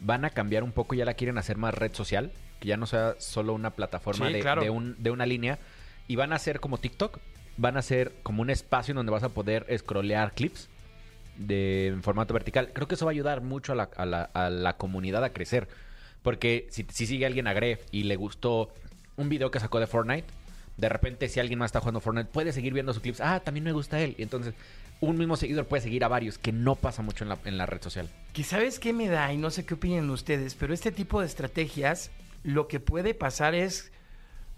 van 0.00 0.24
a 0.24 0.30
cambiar 0.30 0.62
un 0.62 0.72
poco, 0.72 0.94
ya 0.94 1.04
la 1.04 1.14
quieren 1.14 1.38
hacer 1.38 1.56
más 1.56 1.74
red 1.74 1.92
social, 1.94 2.30
que 2.60 2.68
ya 2.68 2.76
no 2.76 2.86
sea 2.86 3.14
solo 3.18 3.54
una 3.54 3.70
plataforma 3.70 4.26
Sí, 4.28 4.34
de, 4.34 4.40
claro. 4.40 4.62
de 4.62 4.70
un, 4.70 4.96
de 5.02 5.10
una 5.10 5.26
línea, 5.26 5.58
y 6.06 6.16
van 6.16 6.32
a 6.32 6.38
ser 6.38 6.60
como 6.60 6.78
TikTok, 6.78 7.18
van 7.56 7.76
a 7.76 7.82
ser 7.82 8.12
como 8.22 8.42
un 8.42 8.50
espacio 8.50 8.92
en 8.92 8.96
donde 8.96 9.12
vas 9.12 9.22
a 9.22 9.30
poder 9.30 9.66
scrollear 9.78 10.32
clips 10.34 10.68
de 11.36 11.88
en 11.88 12.02
formato 12.02 12.34
vertical. 12.34 12.70
Creo 12.72 12.86
que 12.86 12.94
eso 12.94 13.06
va 13.06 13.10
a 13.10 13.14
ayudar 13.14 13.40
mucho 13.40 13.72
a 13.72 13.74
la, 13.74 13.88
a 13.96 14.06
la, 14.06 14.22
a 14.22 14.50
la 14.50 14.76
comunidad 14.76 15.24
a 15.24 15.30
crecer, 15.32 15.68
porque 16.26 16.66
si, 16.70 16.84
si 16.90 17.06
sigue 17.06 17.24
alguien 17.24 17.46
a 17.46 17.52
Gref 17.52 17.82
y 17.92 18.02
le 18.02 18.16
gustó 18.16 18.74
un 19.16 19.28
video 19.28 19.52
que 19.52 19.60
sacó 19.60 19.78
de 19.78 19.86
Fortnite, 19.86 20.26
de 20.76 20.88
repente 20.88 21.28
si 21.28 21.38
alguien 21.38 21.60
más 21.60 21.68
está 21.68 21.78
jugando 21.78 22.00
Fortnite 22.00 22.30
puede 22.32 22.52
seguir 22.52 22.72
viendo 22.72 22.92
sus 22.92 23.00
clips. 23.00 23.20
Ah, 23.20 23.38
también 23.38 23.62
me 23.62 23.70
gusta 23.70 24.00
él. 24.00 24.16
Y 24.18 24.24
entonces 24.24 24.52
un 25.00 25.18
mismo 25.18 25.36
seguidor 25.36 25.66
puede 25.66 25.84
seguir 25.84 26.02
a 26.02 26.08
varios, 26.08 26.36
que 26.36 26.50
no 26.50 26.74
pasa 26.74 27.00
mucho 27.02 27.22
en 27.22 27.28
la, 27.28 27.38
en 27.44 27.56
la 27.56 27.66
red 27.66 27.80
social. 27.80 28.10
Que 28.32 28.42
sabes 28.42 28.80
qué 28.80 28.92
me 28.92 29.06
da, 29.06 29.32
y 29.32 29.36
no 29.36 29.52
sé 29.52 29.64
qué 29.64 29.74
opinan 29.74 30.10
ustedes, 30.10 30.56
pero 30.56 30.74
este 30.74 30.90
tipo 30.90 31.20
de 31.20 31.26
estrategias, 31.28 32.10
lo 32.42 32.66
que 32.66 32.80
puede 32.80 33.14
pasar 33.14 33.54
es, 33.54 33.92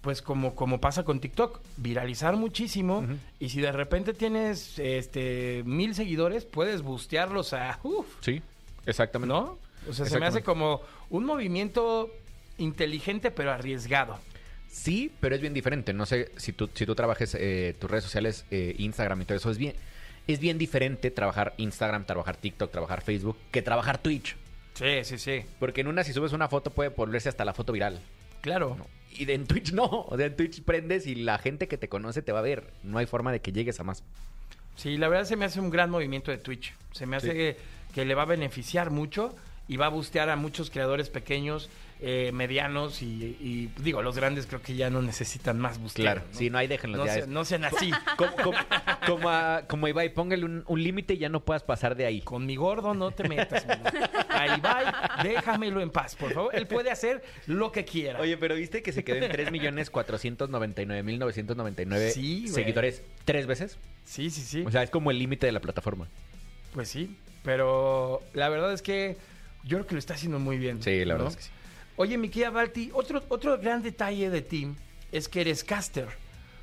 pues 0.00 0.22
como, 0.22 0.54
como 0.54 0.80
pasa 0.80 1.04
con 1.04 1.20
TikTok, 1.20 1.60
viralizar 1.76 2.34
muchísimo, 2.36 3.06
y 3.38 3.50
si 3.50 3.60
de 3.60 3.72
repente 3.72 4.14
tienes 4.14 4.78
este 4.78 5.64
mil 5.66 5.94
seguidores, 5.94 6.46
puedes 6.46 6.80
bustearlos 6.80 7.52
a, 7.52 7.78
uff, 7.82 8.06
Sí, 8.22 8.40
exactamente. 8.86 9.34
¿no? 9.34 9.67
O 9.88 9.92
sea, 9.92 10.06
se 10.06 10.18
me 10.20 10.26
hace 10.26 10.42
como 10.42 10.80
un 11.10 11.24
movimiento 11.24 12.10
inteligente 12.58 13.30
pero 13.30 13.52
arriesgado. 13.52 14.18
Sí, 14.68 15.10
pero 15.20 15.34
es 15.34 15.40
bien 15.40 15.54
diferente. 15.54 15.92
No 15.92 16.04
sé 16.06 16.30
si 16.36 16.52
tú, 16.52 16.68
si 16.74 16.84
tú 16.86 16.94
trabajes 16.94 17.34
eh, 17.38 17.74
tus 17.78 17.90
redes 17.90 18.04
sociales, 18.04 18.44
eh, 18.50 18.74
Instagram 18.78 19.22
y 19.22 19.24
todo 19.24 19.36
eso, 19.38 19.50
es 19.50 19.58
bien, 19.58 19.74
es 20.26 20.40
bien 20.40 20.58
diferente 20.58 21.10
trabajar 21.10 21.54
Instagram, 21.56 22.04
trabajar 22.04 22.36
TikTok, 22.36 22.70
trabajar 22.70 23.00
Facebook, 23.02 23.36
que 23.50 23.62
trabajar 23.62 23.98
Twitch. 23.98 24.36
Sí, 24.74 25.02
sí, 25.04 25.18
sí. 25.18 25.42
Porque 25.58 25.80
en 25.80 25.88
una, 25.88 26.04
si 26.04 26.12
subes 26.12 26.32
una 26.32 26.48
foto, 26.48 26.70
puede 26.70 26.90
volverse 26.90 27.28
hasta 27.28 27.44
la 27.44 27.54
foto 27.54 27.72
viral. 27.72 28.00
Claro. 28.42 28.76
Y 29.10 29.24
de- 29.24 29.34
en 29.34 29.46
Twitch 29.46 29.72
no. 29.72 29.84
O 29.86 30.16
sea, 30.16 30.26
en 30.26 30.36
Twitch 30.36 30.62
prendes 30.62 31.06
y 31.06 31.14
la 31.16 31.38
gente 31.38 31.66
que 31.66 31.78
te 31.78 31.88
conoce 31.88 32.22
te 32.22 32.30
va 32.32 32.38
a 32.40 32.42
ver. 32.42 32.70
No 32.84 32.98
hay 32.98 33.06
forma 33.06 33.32
de 33.32 33.40
que 33.40 33.52
llegues 33.52 33.80
a 33.80 33.84
más. 33.84 34.04
Sí, 34.76 34.96
la 34.96 35.08
verdad 35.08 35.24
se 35.24 35.34
me 35.34 35.46
hace 35.46 35.58
un 35.60 35.70
gran 35.70 35.90
movimiento 35.90 36.30
de 36.30 36.38
Twitch. 36.38 36.74
Se 36.92 37.06
me 37.06 37.16
hace 37.16 37.28
Sí. 37.28 37.32
que, 37.32 37.56
que 37.94 38.04
le 38.04 38.14
va 38.14 38.22
a 38.22 38.26
beneficiar 38.26 38.90
mucho 38.90 39.34
y 39.68 39.76
va 39.76 39.86
a 39.86 39.90
bustear 39.90 40.30
a 40.30 40.36
muchos 40.36 40.70
creadores 40.70 41.10
pequeños, 41.10 41.68
eh, 42.00 42.30
medianos 42.32 43.02
y, 43.02 43.06
y, 43.40 43.70
digo, 43.82 44.02
los 44.02 44.14
grandes 44.16 44.46
creo 44.46 44.62
que 44.62 44.76
ya 44.76 44.88
no 44.88 45.02
necesitan 45.02 45.58
más 45.58 45.78
busteo. 45.78 46.04
Claro. 46.04 46.22
¿no? 46.30 46.38
Sí, 46.38 46.48
no 46.48 46.58
hay 46.58 46.68
déjenlos 46.68 47.00
no, 47.00 47.06
ya. 47.06 47.14
se- 47.14 47.26
no 47.26 47.44
sean 47.44 47.64
así. 47.64 47.90
Como, 48.16 48.36
como, 48.36 48.58
como 49.06 49.28
a, 49.30 49.62
como 49.66 49.88
Ibai, 49.88 50.12
póngale 50.14 50.44
un, 50.44 50.62
un 50.66 50.82
límite 50.82 51.14
y 51.14 51.18
ya 51.18 51.28
no 51.28 51.40
puedas 51.44 51.62
pasar 51.64 51.96
de 51.96 52.06
ahí. 52.06 52.20
Con 52.20 52.46
mi 52.46 52.54
gordo 52.56 52.94
no 52.94 53.10
te 53.10 53.28
metas. 53.28 53.64
Ahí 54.28 54.60
va, 54.60 55.18
déjamelo 55.22 55.80
en 55.80 55.90
paz, 55.90 56.14
por 56.16 56.32
favor. 56.32 56.54
Él 56.54 56.66
puede 56.66 56.90
hacer 56.90 57.22
lo 57.46 57.72
que 57.72 57.84
quiera. 57.84 58.20
Oye, 58.20 58.36
pero 58.36 58.54
viste 58.54 58.82
que 58.82 58.92
se 58.92 59.02
quedó 59.04 59.24
en 59.24 59.32
3.499.999 59.32 62.10
Sí, 62.10 62.48
seguidores 62.48 63.02
tres 63.24 63.46
veces. 63.46 63.78
Sí, 64.04 64.30
sí, 64.30 64.42
sí. 64.42 64.64
O 64.66 64.70
sea, 64.70 64.82
es 64.82 64.90
como 64.90 65.10
el 65.10 65.18
límite 65.18 65.46
de 65.46 65.52
la 65.52 65.60
plataforma. 65.60 66.08
Pues 66.72 66.88
sí, 66.88 67.16
pero 67.44 68.22
la 68.34 68.48
verdad 68.48 68.72
es 68.72 68.82
que 68.82 69.16
yo 69.64 69.78
creo 69.78 69.86
que 69.86 69.94
lo 69.94 69.98
está 69.98 70.14
haciendo 70.14 70.38
muy 70.38 70.58
bien. 70.58 70.82
Sí, 70.82 71.04
la 71.04 71.14
verdad 71.14 71.24
¿no? 71.26 71.30
es 71.30 71.36
que 71.36 71.42
sí. 71.42 71.50
Oye, 71.96 72.16
mi 72.16 72.28
querida 72.28 72.50
Balti, 72.50 72.90
otro, 72.94 73.22
otro 73.28 73.58
gran 73.58 73.82
detalle 73.82 74.30
de 74.30 74.42
ti 74.42 74.68
es 75.10 75.28
que 75.28 75.40
eres 75.40 75.64
caster. 75.64 76.06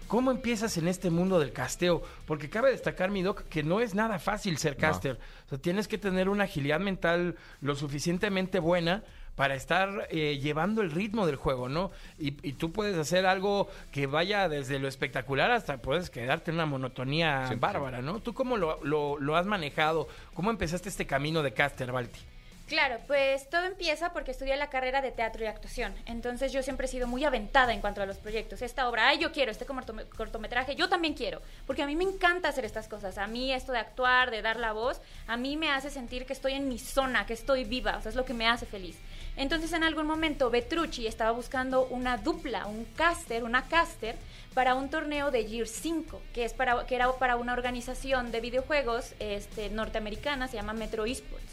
¿Cómo 0.08 0.30
empiezas 0.32 0.78
en 0.78 0.88
este 0.88 1.10
mundo 1.10 1.40
del 1.40 1.52
casteo? 1.52 2.04
Porque 2.28 2.48
cabe 2.50 2.70
destacar, 2.72 3.10
mi 3.10 3.24
doc, 3.24 3.42
que 3.50 3.64
no 3.64 3.80
es 3.82 3.96
nada 3.96 4.20
fácil 4.20 4.58
ser 4.60 4.74
No. 4.76 4.80
caster. 4.82 5.20
O 5.48 5.50
sea, 5.50 5.58
tienes 5.58 5.88
que 5.88 5.98
tener 5.98 6.30
una 6.30 6.44
agilidad 6.44 6.80
mental 6.80 7.36
lo 7.62 7.76
suficientemente 7.76 8.60
buena 8.60 9.04
para 9.36 9.56
estar 9.56 10.08
eh, 10.12 10.38
llevando 10.42 10.82
el 10.84 10.92
ritmo 10.92 11.26
del 11.26 11.36
juego, 11.38 11.68
¿no? 11.68 11.92
Y, 12.20 12.38
y 12.48 12.54
tú 12.54 12.72
puedes 12.72 12.96
hacer 12.98 13.26
algo 13.26 13.68
que 13.92 14.06
vaya 14.08 14.48
desde 14.48 14.78
lo 14.80 14.88
espectacular 14.88 15.52
hasta 15.52 15.78
puedes 15.82 16.10
quedarte 16.12 16.52
en 16.52 16.56
una 16.58 16.68
monotonía 16.68 17.50
100%. 17.50 17.60
bárbara, 17.60 18.02
¿no? 18.02 18.20
¿Tú 18.22 18.34
cómo 18.34 18.56
lo, 18.58 18.82
lo- 18.86 19.20
lo 19.20 19.36
has 19.36 19.48
manejado? 19.48 20.08
¿Cómo 20.36 20.52
empezaste 20.52 20.88
este 20.88 21.06
camino 21.08 21.42
de 21.44 21.52
caster, 21.54 21.92
Balti? 21.92 22.20
Claro, 22.68 22.98
pues 23.06 23.48
todo 23.48 23.64
empieza 23.66 24.12
porque 24.12 24.32
estudié 24.32 24.58
la 24.58 24.72
carrera 24.72 25.04
de 25.04 25.12
teatro 25.12 25.44
y 25.44 25.48
actuación. 25.48 25.94
Entonces 26.08 26.52
yo 26.52 26.64
siempre 26.64 26.88
he 26.88 26.90
sido 26.90 27.06
muy 27.08 27.24
aventada 27.24 27.74
en 27.74 27.80
cuanto 27.80 28.02
a 28.02 28.08
los 28.08 28.18
proyectos. 28.18 28.64
Esta 28.64 28.90
obra, 28.90 29.08
ay, 29.10 29.20
yo 29.20 29.32
quiero, 29.32 29.52
este 29.52 29.68
cortome- 29.68 30.06
cortometraje, 30.10 30.76
yo 30.76 30.90
también 30.90 31.14
quiero. 31.14 31.44
Porque 31.68 31.84
a 31.84 31.86
mí 31.86 31.96
me 31.96 32.04
encanta 32.06 32.50
hacer 32.50 32.66
estas 32.66 32.88
cosas. 32.88 33.20
A 33.20 33.28
mí 33.28 33.54
esto 33.54 33.72
de 33.72 33.78
actuar, 33.78 34.32
de 34.32 34.42
dar 34.42 34.58
la 34.60 34.72
voz, 34.74 35.00
a 35.28 35.38
mí 35.38 35.58
me 35.58 35.70
hace 35.70 35.92
sentir 35.92 36.26
que 36.26 36.34
estoy 36.34 36.54
en 36.54 36.68
mi 36.68 36.80
zona, 36.80 37.28
que 37.28 37.34
estoy 37.34 37.66
viva. 37.66 37.98
O 37.98 38.02
sea, 38.02 38.10
es 38.10 38.16
lo 38.16 38.26
que 38.26 38.34
me 38.34 38.48
hace 38.48 38.66
feliz. 38.66 38.98
Entonces 39.38 39.72
en 39.74 39.84
algún 39.84 40.08
momento 40.08 40.50
Petrucci 40.50 41.06
estaba 41.06 41.30
buscando 41.32 41.86
una 41.86 42.18
dupla, 42.18 42.66
un 42.66 42.86
caster, 42.96 43.44
una 43.44 43.68
caster 43.68 44.16
para 44.56 44.74
un 44.74 44.90
torneo 44.90 45.30
de 45.30 45.46
Year 45.46 45.68
5, 45.68 46.20
que, 46.34 46.46
es 46.46 46.54
para, 46.54 46.88
que 46.88 46.96
era 46.96 47.12
para 47.12 47.36
una 47.36 47.54
organización 47.54 48.32
de 48.32 48.42
videojuegos 48.42 49.14
este, 49.20 49.70
norteamericana, 49.70 50.48
se 50.48 50.56
llama 50.56 50.74
Metro 50.74 51.06
Esports 51.06 51.45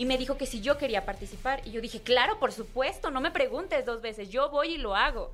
y 0.00 0.06
me 0.06 0.16
dijo 0.16 0.38
que 0.38 0.46
si 0.46 0.62
yo 0.62 0.78
quería 0.78 1.04
participar. 1.04 1.60
Y 1.66 1.72
yo 1.72 1.82
dije, 1.82 2.00
claro, 2.00 2.38
por 2.38 2.52
supuesto, 2.52 3.10
no 3.10 3.20
me 3.20 3.30
preguntes 3.30 3.84
dos 3.84 4.00
veces, 4.00 4.30
yo 4.30 4.48
voy 4.48 4.76
y 4.76 4.78
lo 4.78 4.96
hago. 4.96 5.30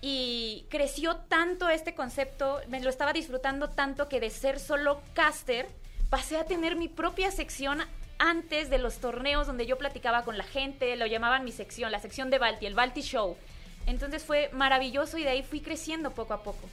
Y 0.00 0.64
creció 0.68 1.16
tanto 1.16 1.68
este 1.68 1.92
concepto, 1.92 2.60
me 2.68 2.78
lo 2.78 2.88
estaba 2.88 3.12
disfrutando 3.12 3.68
tanto 3.68 4.08
que 4.08 4.20
de 4.20 4.30
ser 4.30 4.60
solo 4.60 5.02
caster, 5.12 5.66
pasé 6.08 6.36
a 6.36 6.44
tener 6.44 6.76
mi 6.76 6.86
propia 6.86 7.32
sección 7.32 7.82
antes 8.20 8.70
de 8.70 8.78
los 8.78 8.98
torneos 8.98 9.48
donde 9.48 9.66
yo 9.66 9.76
platicaba 9.76 10.22
con 10.22 10.38
la 10.38 10.44
gente, 10.44 10.94
lo 10.94 11.06
llamaban 11.06 11.44
mi 11.44 11.50
sección, 11.50 11.90
la 11.90 11.98
sección 11.98 12.30
de 12.30 12.38
Balti, 12.38 12.66
el 12.66 12.74
Balti 12.76 13.00
Show. 13.00 13.36
Entonces 13.86 14.22
fue 14.22 14.50
maravilloso 14.52 15.18
y 15.18 15.24
de 15.24 15.30
ahí 15.30 15.42
fui 15.42 15.62
creciendo 15.62 16.12
poco 16.12 16.32
a 16.32 16.44
poco. 16.44 16.68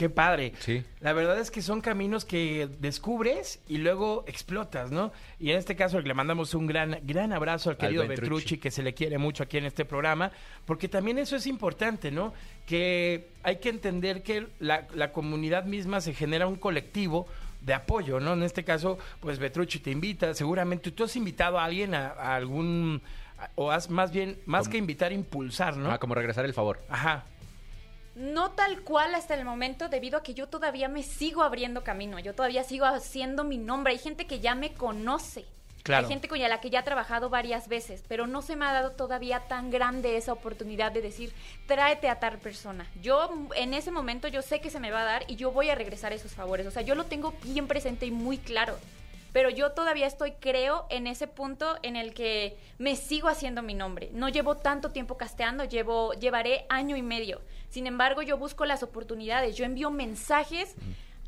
Qué 0.00 0.08
padre. 0.08 0.54
Sí. 0.60 0.82
La 1.00 1.12
verdad 1.12 1.38
es 1.38 1.50
que 1.50 1.60
son 1.60 1.82
caminos 1.82 2.24
que 2.24 2.70
descubres 2.78 3.60
y 3.68 3.76
luego 3.76 4.24
explotas, 4.26 4.90
¿no? 4.90 5.12
Y 5.38 5.50
en 5.50 5.58
este 5.58 5.76
caso 5.76 6.00
le 6.00 6.14
mandamos 6.14 6.54
un 6.54 6.66
gran, 6.66 7.00
gran 7.02 7.34
abrazo 7.34 7.68
al 7.68 7.76
querido. 7.76 8.08
Petrucci, 8.08 8.56
que 8.56 8.70
se 8.70 8.82
le 8.82 8.94
quiere 8.94 9.18
mucho 9.18 9.42
aquí 9.42 9.58
en 9.58 9.66
este 9.66 9.84
programa, 9.84 10.32
porque 10.64 10.88
también 10.88 11.18
eso 11.18 11.36
es 11.36 11.46
importante, 11.46 12.10
¿no? 12.10 12.32
Que 12.64 13.28
hay 13.42 13.56
que 13.56 13.68
entender 13.68 14.22
que 14.22 14.46
la, 14.58 14.88
la 14.94 15.12
comunidad 15.12 15.64
misma 15.66 16.00
se 16.00 16.14
genera 16.14 16.46
un 16.46 16.56
colectivo 16.56 17.26
de 17.60 17.74
apoyo, 17.74 18.20
¿no? 18.20 18.32
En 18.32 18.42
este 18.42 18.64
caso, 18.64 18.96
pues 19.20 19.38
Petrucci 19.38 19.80
te 19.80 19.90
invita, 19.90 20.32
seguramente 20.32 20.92
tú 20.92 21.04
has 21.04 21.14
invitado 21.14 21.58
a 21.58 21.66
alguien 21.66 21.94
a, 21.94 22.06
a 22.12 22.36
algún, 22.36 23.02
o 23.54 23.70
has 23.70 23.90
más 23.90 24.12
bien, 24.12 24.38
más 24.46 24.66
que 24.66 24.78
invitar, 24.78 25.12
impulsar, 25.12 25.76
¿no? 25.76 25.90
Ah, 25.90 25.98
como 25.98 26.14
regresar 26.14 26.46
el 26.46 26.54
favor. 26.54 26.80
Ajá. 26.88 27.26
No 28.20 28.50
tal 28.50 28.82
cual 28.82 29.14
hasta 29.14 29.32
el 29.32 29.46
momento, 29.46 29.88
debido 29.88 30.18
a 30.18 30.22
que 30.22 30.34
yo 30.34 30.46
todavía 30.46 30.88
me 30.88 31.02
sigo 31.02 31.42
abriendo 31.42 31.82
camino, 31.82 32.18
yo 32.18 32.34
todavía 32.34 32.64
sigo 32.64 32.84
haciendo 32.84 33.44
mi 33.44 33.56
nombre. 33.56 33.94
Hay 33.94 33.98
gente 33.98 34.26
que 34.26 34.40
ya 34.40 34.54
me 34.54 34.74
conoce. 34.74 35.46
Claro. 35.82 36.06
Hay 36.06 36.12
gente 36.12 36.28
con 36.28 36.38
la 36.38 36.60
que 36.60 36.68
ya 36.68 36.80
he 36.80 36.82
trabajado 36.82 37.30
varias 37.30 37.66
veces, 37.66 38.04
pero 38.06 38.26
no 38.26 38.42
se 38.42 38.56
me 38.56 38.66
ha 38.66 38.74
dado 38.74 38.90
todavía 38.90 39.40
tan 39.48 39.70
grande 39.70 40.18
esa 40.18 40.34
oportunidad 40.34 40.92
de 40.92 41.00
decir, 41.00 41.32
tráete 41.66 42.10
a 42.10 42.20
tal 42.20 42.36
persona. 42.36 42.86
Yo 43.00 43.30
en 43.56 43.72
ese 43.72 43.90
momento 43.90 44.28
yo 44.28 44.42
sé 44.42 44.60
que 44.60 44.68
se 44.68 44.80
me 44.80 44.90
va 44.90 45.00
a 45.00 45.04
dar 45.04 45.24
y 45.26 45.36
yo 45.36 45.50
voy 45.50 45.70
a 45.70 45.74
regresar 45.74 46.12
esos 46.12 46.34
favores. 46.34 46.66
O 46.66 46.70
sea, 46.70 46.82
yo 46.82 46.94
lo 46.94 47.04
tengo 47.04 47.32
bien 47.42 47.66
presente 47.68 48.04
y 48.04 48.10
muy 48.10 48.36
claro. 48.36 48.76
Pero 49.32 49.48
yo 49.50 49.72
todavía 49.72 50.06
estoy, 50.06 50.32
creo, 50.32 50.86
en 50.90 51.06
ese 51.06 51.26
punto 51.26 51.76
en 51.82 51.96
el 51.96 52.14
que 52.14 52.56
me 52.78 52.96
sigo 52.96 53.28
haciendo 53.28 53.62
mi 53.62 53.74
nombre. 53.74 54.10
No 54.12 54.28
llevo 54.28 54.56
tanto 54.56 54.90
tiempo 54.90 55.16
casteando, 55.16 55.64
llevo, 55.64 56.12
llevaré 56.14 56.66
año 56.68 56.96
y 56.96 57.02
medio. 57.02 57.40
Sin 57.68 57.86
embargo, 57.86 58.22
yo 58.22 58.36
busco 58.38 58.64
las 58.64 58.82
oportunidades, 58.82 59.56
yo 59.56 59.64
envío 59.64 59.90
mensajes 59.90 60.74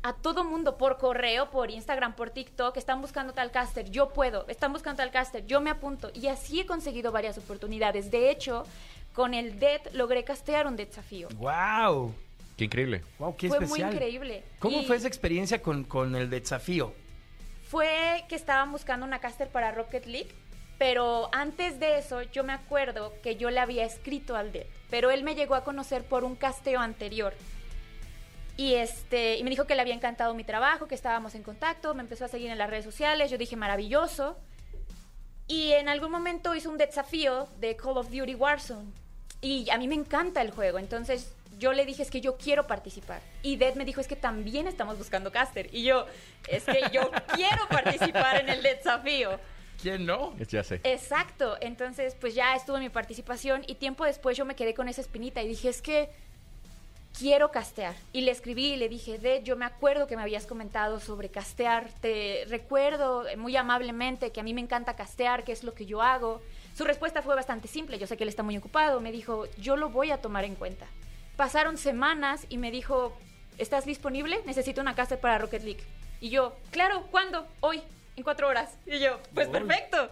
a 0.05 0.11
todo 0.13 0.43
mundo 0.43 0.77
por 0.77 0.97
correo, 0.97 1.49
por 1.49 1.71
Instagram, 1.71 2.13
por 2.15 2.29
TikTok, 2.29 2.75
están 2.75 2.99
buscando 2.99 3.31
tal 3.33 3.51
caster, 3.51 3.89
yo 3.89 4.09
puedo, 4.09 4.45
están 4.49 4.73
buscando 4.73 4.97
tal 4.97 5.11
caster, 5.11 5.45
yo 5.45 5.61
me 5.61 5.69
apunto. 5.69 6.11
Y 6.13 6.27
así 6.27 6.59
he 6.59 6.65
conseguido 6.65 7.13
varias 7.13 7.37
oportunidades. 7.37 8.11
De 8.11 8.29
hecho, 8.29 8.65
con 9.13 9.33
el 9.33 9.59
DED 9.59 9.79
logré 9.93 10.25
castear 10.25 10.67
un 10.67 10.75
desafío. 10.75 11.29
¡Wow! 11.37 12.13
Qué 12.57 12.65
increíble. 12.65 13.01
¡Wow! 13.17 13.37
¡Qué 13.37 13.47
Fue 13.47 13.59
especial! 13.59 13.87
muy 13.87 13.95
increíble. 13.95 14.43
¿Cómo 14.59 14.81
Y- 14.81 14.85
fue 14.85 14.97
esa 14.97 15.07
experiencia 15.07 15.61
con, 15.61 15.85
con 15.85 16.13
el 16.17 16.29
desafío? 16.29 16.93
Fue 17.73 18.23
que 18.29 18.35
estaban 18.35 18.71
buscando 18.71 19.03
una 19.03 19.17
caster 19.17 19.47
para 19.47 19.71
Rocket 19.71 20.05
League, 20.05 20.29
pero 20.77 21.27
antes 21.31 21.79
de 21.79 21.97
eso 21.97 22.21
yo 22.21 22.43
me 22.43 22.53
acuerdo 22.53 23.11
que 23.23 23.35
yo 23.35 23.49
le 23.49 23.59
había 23.59 23.83
escrito 23.83 24.35
al 24.35 24.51
Dead, 24.51 24.67
pero 24.91 25.09
él 25.09 25.23
me 25.23 25.33
llegó 25.33 25.55
a 25.55 25.63
conocer 25.63 26.03
por 26.03 26.23
un 26.23 26.35
casteo 26.35 26.81
anterior. 26.81 27.33
Y 28.57 28.75
este, 28.75 29.37
y 29.37 29.43
me 29.43 29.49
dijo 29.49 29.65
que 29.65 29.73
le 29.73 29.81
había 29.81 29.95
encantado 29.95 30.35
mi 30.35 30.43
trabajo, 30.43 30.87
que 30.87 30.93
estábamos 30.93 31.33
en 31.33 31.41
contacto, 31.41 31.95
me 31.95 32.03
empezó 32.03 32.25
a 32.25 32.27
seguir 32.27 32.51
en 32.51 32.59
las 32.59 32.69
redes 32.69 32.85
sociales, 32.85 33.31
yo 33.31 33.39
dije 33.39 33.55
maravilloso. 33.55 34.37
Y 35.47 35.71
en 35.71 35.89
algún 35.89 36.11
momento 36.11 36.53
hizo 36.53 36.69
un 36.69 36.77
desafío 36.77 37.47
de 37.59 37.75
Call 37.75 37.97
of 37.97 38.11
Duty 38.11 38.35
Warzone. 38.35 38.91
Y 39.41 39.67
a 39.71 39.79
mí 39.79 39.87
me 39.87 39.95
encanta 39.95 40.43
el 40.43 40.51
juego, 40.51 40.77
entonces 40.77 41.33
yo 41.59 41.73
le 41.73 41.85
dije 41.85 42.03
es 42.03 42.11
que 42.11 42.21
yo 42.21 42.37
quiero 42.37 42.67
participar. 42.67 43.21
Y 43.41 43.57
Dead 43.57 43.75
me 43.75 43.85
dijo 43.85 44.01
es 44.01 44.07
que 44.07 44.15
también 44.15 44.67
estamos 44.67 44.97
buscando 44.97 45.31
caster. 45.31 45.69
Y 45.73 45.83
yo, 45.83 46.05
es 46.47 46.63
que 46.63 46.81
yo 46.91 47.11
quiero 47.35 47.67
participar 47.69 48.41
en 48.41 48.49
el 48.49 48.61
desafío. 48.61 49.39
¿Quién 49.81 50.05
no? 50.05 50.33
Ya 50.37 50.63
sé. 50.63 50.79
Exacto, 50.83 51.57
entonces 51.59 52.15
pues 52.19 52.35
ya 52.35 52.55
estuvo 52.55 52.77
mi 52.77 52.89
participación 52.89 53.63
y 53.67 53.75
tiempo 53.75 54.05
después 54.05 54.37
yo 54.37 54.45
me 54.45 54.55
quedé 54.55 54.73
con 54.73 54.87
esa 54.87 55.01
espinita 55.01 55.41
y 55.41 55.47
dije 55.47 55.69
es 55.69 55.81
que 55.81 56.09
quiero 57.17 57.51
castear. 57.51 57.95
Y 58.11 58.21
le 58.21 58.31
escribí 58.31 58.73
y 58.73 58.77
le 58.77 58.89
dije, 58.89 59.19
de, 59.19 59.43
yo 59.43 59.55
me 59.55 59.65
acuerdo 59.65 60.07
que 60.07 60.15
me 60.15 60.21
habías 60.21 60.45
comentado 60.45 60.99
sobre 60.99 61.29
castear, 61.29 61.89
te 62.01 62.45
recuerdo 62.49 63.25
muy 63.37 63.55
amablemente 63.55 64.31
que 64.31 64.39
a 64.39 64.43
mí 64.43 64.53
me 64.53 64.61
encanta 64.61 64.95
castear, 64.95 65.43
que 65.43 65.51
es 65.51 65.63
lo 65.63 65.73
que 65.73 65.85
yo 65.85 66.01
hago. 66.01 66.41
Su 66.75 66.85
respuesta 66.85 67.21
fue 67.21 67.35
bastante 67.35 67.67
simple, 67.67 67.99
yo 67.99 68.07
sé 68.07 68.17
que 68.17 68.23
él 68.23 68.29
está 68.29 68.41
muy 68.41 68.57
ocupado, 68.57 68.99
me 68.99 69.11
dijo, 69.11 69.45
yo 69.59 69.77
lo 69.77 69.89
voy 69.89 70.11
a 70.11 70.17
tomar 70.17 70.43
en 70.43 70.55
cuenta. 70.55 70.87
Pasaron 71.35 71.77
semanas 71.77 72.45
y 72.49 72.57
me 72.57 72.71
dijo, 72.71 73.17
¿estás 73.57 73.85
disponible? 73.85 74.39
Necesito 74.45 74.81
una 74.81 74.95
caster 74.95 75.19
para 75.19 75.37
Rocket 75.39 75.63
League. 75.63 75.83
Y 76.21 76.29
yo, 76.29 76.55
claro, 76.71 77.07
¿cuándo? 77.11 77.47
Hoy, 77.59 77.81
en 78.15 78.23
cuatro 78.23 78.47
horas. 78.47 78.77
Y 78.85 78.99
yo, 78.99 79.19
pues 79.33 79.47
Uy. 79.47 79.53
perfecto. 79.53 80.09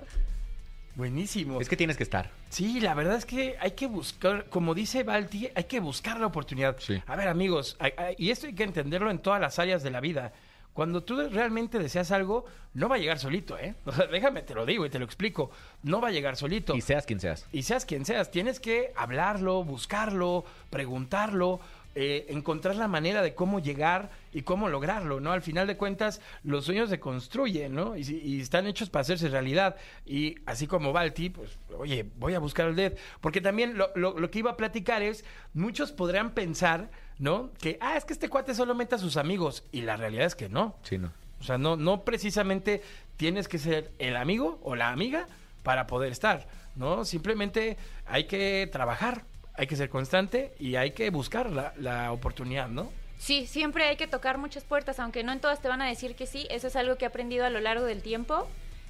Buenísimo. 0.95 1.62
Es 1.62 1.69
que 1.69 1.77
tienes 1.77 1.95
que 1.95 2.03
estar. 2.03 2.29
Sí, 2.49 2.81
la 2.81 2.93
verdad 2.93 3.15
es 3.15 3.25
que 3.25 3.55
hay 3.60 3.71
que 3.71 3.88
buscar, 3.88 4.45
como 4.49 4.73
dice 4.73 5.03
Balti, 5.03 5.49
hay 5.55 5.63
que 5.63 5.79
buscar 5.79 6.19
la 6.19 6.27
oportunidad. 6.27 6.75
Sí. 6.79 7.01
A 7.07 7.15
ver, 7.15 7.29
amigos, 7.29 7.77
y 8.17 8.29
esto 8.29 8.47
hay 8.47 8.53
que 8.53 8.63
entenderlo 8.63 9.10
en 9.10 9.19
todas 9.19 9.39
las 9.39 9.57
áreas 9.57 9.84
de 9.84 9.91
la 9.91 10.01
vida. 10.01 10.34
Cuando 10.73 11.03
tú 11.03 11.17
realmente 11.29 11.79
deseas 11.79 12.12
algo, 12.12 12.45
no 12.73 12.88
va 12.88 12.95
a 12.95 12.99
llegar 12.99 13.19
solito, 13.19 13.57
¿eh? 13.60 13.75
O 13.86 13.91
sea, 13.91 14.07
déjame, 14.07 14.41
te 14.41 14.53
lo 14.55 14.65
digo 14.65 14.86
y 14.86 14.89
te 14.89 14.99
lo 14.99 15.05
explico. 15.05 15.51
No 15.84 15.99
va 16.01 16.07
a 16.07 16.12
llegar 16.12 16.38
solito. 16.38 16.75
Y 16.75 16.81
seas 16.81 17.05
quien 17.05 17.19
seas. 17.19 17.45
Y 17.51 17.63
seas 17.63 17.86
quien 17.86 18.05
seas, 18.05 18.31
tienes 18.31 18.60
que 18.60 18.93
hablarlo, 18.95 19.63
buscarlo, 19.63 20.45
preguntarlo, 20.69 21.60
eh, 21.93 22.27
encontrar 22.29 22.77
la 22.77 22.88
manera 22.88 23.21
de 23.21 23.36
cómo 23.36 23.60
llegar 23.60 24.12
y 24.31 24.43
cómo 24.43 24.69
lograrlo, 24.69 25.19
¿no? 25.19 25.34
Al 25.34 25.41
final 25.41 25.67
de 25.67 25.75
cuentas, 25.75 26.21
los 26.43 26.63
sueños 26.63 26.89
se 26.89 27.01
construyen, 27.01 27.75
¿no? 27.75 27.97
Y, 27.97 28.39
están 28.39 28.65
hechos 28.65 28.89
para 28.89 29.01
hacerse 29.01 29.27
realidad. 29.27 29.75
Y 30.05 30.38
así 30.45 30.67
como 30.67 30.93
Balti, 30.93 31.29
pues, 31.31 31.60
oye, 31.77 32.05
voy 32.17 32.34
a 32.34 32.39
buscar 32.39 32.69
el 32.69 32.77
dead. 32.77 32.93
Porque 33.19 33.41
también 33.41 33.77
lo, 33.77 33.91
lo- 33.95 34.17
lo 34.17 34.31
que 34.31 34.39
iba 34.39 34.51
a 34.51 34.57
platicar 34.57 35.01
es, 35.01 35.25
muchos 35.53 35.91
podrán 35.91 36.31
pensar, 36.31 36.89
¿no? 37.21 37.51
Que, 37.60 37.77
ah, 37.81 37.95
es 37.95 38.03
que 38.03 38.13
este 38.13 38.29
cuate 38.29 38.55
solo 38.55 38.73
mete 38.73 38.95
a 38.95 38.97
sus 38.97 39.15
amigos. 39.15 39.63
Y 39.71 39.84
la 39.84 39.95
realidad 39.95 40.25
es 40.25 40.36
que 40.36 40.49
no. 40.49 40.75
Sí, 40.81 40.97
no. 40.97 41.13
O 41.39 41.43
sea, 41.43 41.57
no, 41.57 41.77
no 41.77 42.03
precisamente 42.03 42.81
tienes 43.15 43.47
que 43.47 43.60
ser 43.60 43.91
el 43.99 44.17
amigo 44.17 44.60
o 44.63 44.75
la 44.75 44.89
amiga 44.89 45.27
para 45.62 45.86
poder 45.86 46.12
estar, 46.12 46.47
¿no? 46.75 47.05
Simplemente 47.05 47.77
hay 48.07 48.25
que 48.25 48.67
trabajar, 48.71 49.23
hay 49.53 49.67
que 49.67 49.75
ser 49.75 49.89
constante 49.89 50.55
y 50.60 50.75
hay 50.75 50.91
que 50.91 51.12
buscar 51.12 51.51
la, 51.51 51.73
la 51.77 52.12
oportunidad, 52.12 52.67
¿no? 52.67 52.91
Sí, 53.19 53.45
siempre 53.45 53.86
hay 53.86 53.97
que 53.97 54.07
tocar 54.07 54.39
muchas 54.39 54.63
puertas, 54.63 54.99
aunque 54.99 55.23
no 55.23 55.31
en 55.31 55.39
todas 55.39 55.62
te 55.62 55.67
van 55.67 55.84
a 55.84 55.88
decir 55.88 56.15
que 56.15 56.25
sí. 56.25 56.47
Eso 56.49 56.67
es 56.67 56.75
algo 56.75 56.95
que 56.95 57.05
he 57.05 57.07
aprendido 57.07 57.45
a 57.45 57.51
lo 57.51 57.60
largo 57.60 57.86
del 57.86 58.01
tiempo, 58.01 58.47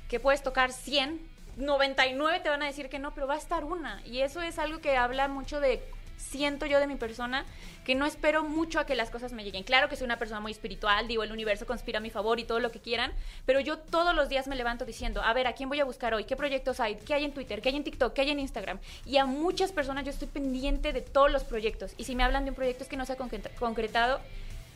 que 0.07 0.21
puedes 0.21 0.41
tocar 0.41 0.71
100, 0.71 1.19
99 1.57 2.39
te 2.39 2.49
van 2.49 2.63
a 2.63 2.67
decir 2.67 2.87
que 2.87 2.97
no, 2.97 3.13
pero 3.13 3.27
va 3.27 3.33
a 3.33 3.37
estar 3.37 3.65
una. 3.65 4.01
Y 4.05 4.21
eso 4.21 4.41
es 4.41 4.57
algo 4.57 4.79
que 4.79 4.95
habla 4.95 5.27
mucho 5.27 5.59
de, 5.59 5.83
siento 6.21 6.65
yo 6.65 6.79
de 6.79 6.87
mi 6.87 6.95
persona, 6.95 7.45
que 7.83 7.95
no 7.95 8.05
espero 8.05 8.43
mucho 8.43 8.79
a 8.79 8.85
que 8.85 8.95
las 8.95 9.09
cosas 9.09 9.33
me 9.33 9.43
lleguen. 9.43 9.63
Claro 9.63 9.89
que 9.89 9.95
soy 9.95 10.05
una 10.05 10.17
persona 10.19 10.39
muy 10.39 10.51
espiritual, 10.51 11.07
digo, 11.07 11.23
el 11.23 11.31
universo 11.31 11.65
conspira 11.65 11.97
a 11.97 12.01
mi 12.01 12.09
favor 12.11 12.39
y 12.39 12.43
todo 12.43 12.59
lo 12.59 12.71
que 12.71 12.79
quieran, 12.79 13.11
pero 13.45 13.59
yo 13.59 13.77
todos 13.77 14.15
los 14.15 14.29
días 14.29 14.47
me 14.47 14.55
levanto 14.55 14.85
diciendo, 14.85 15.21
a 15.23 15.33
ver, 15.33 15.47
¿a 15.47 15.53
quién 15.53 15.67
voy 15.67 15.79
a 15.79 15.85
buscar 15.85 16.13
hoy? 16.13 16.23
¿Qué 16.25 16.35
proyectos 16.35 16.79
hay? 16.79 16.95
¿Qué 16.95 17.13
hay 17.13 17.25
en 17.25 17.33
Twitter? 17.33 17.61
¿Qué 17.61 17.69
hay 17.69 17.75
en 17.75 17.83
TikTok? 17.83 18.13
¿Qué 18.13 18.21
hay 18.21 18.29
en 18.29 18.39
Instagram? 18.39 18.79
Y 19.05 19.17
a 19.17 19.25
muchas 19.25 19.71
personas 19.71 20.05
yo 20.05 20.11
estoy 20.11 20.27
pendiente 20.27 20.93
de 20.93 21.01
todos 21.01 21.31
los 21.31 21.43
proyectos. 21.43 21.93
Y 21.97 22.03
si 22.03 22.15
me 22.15 22.23
hablan 22.23 22.45
de 22.45 22.51
un 22.51 22.55
proyecto 22.55 22.83
es 22.83 22.89
que 22.89 22.97
no 22.97 23.05
se 23.05 23.13
ha 23.13 23.17
concreta- 23.17 23.49
concretado, 23.59 24.19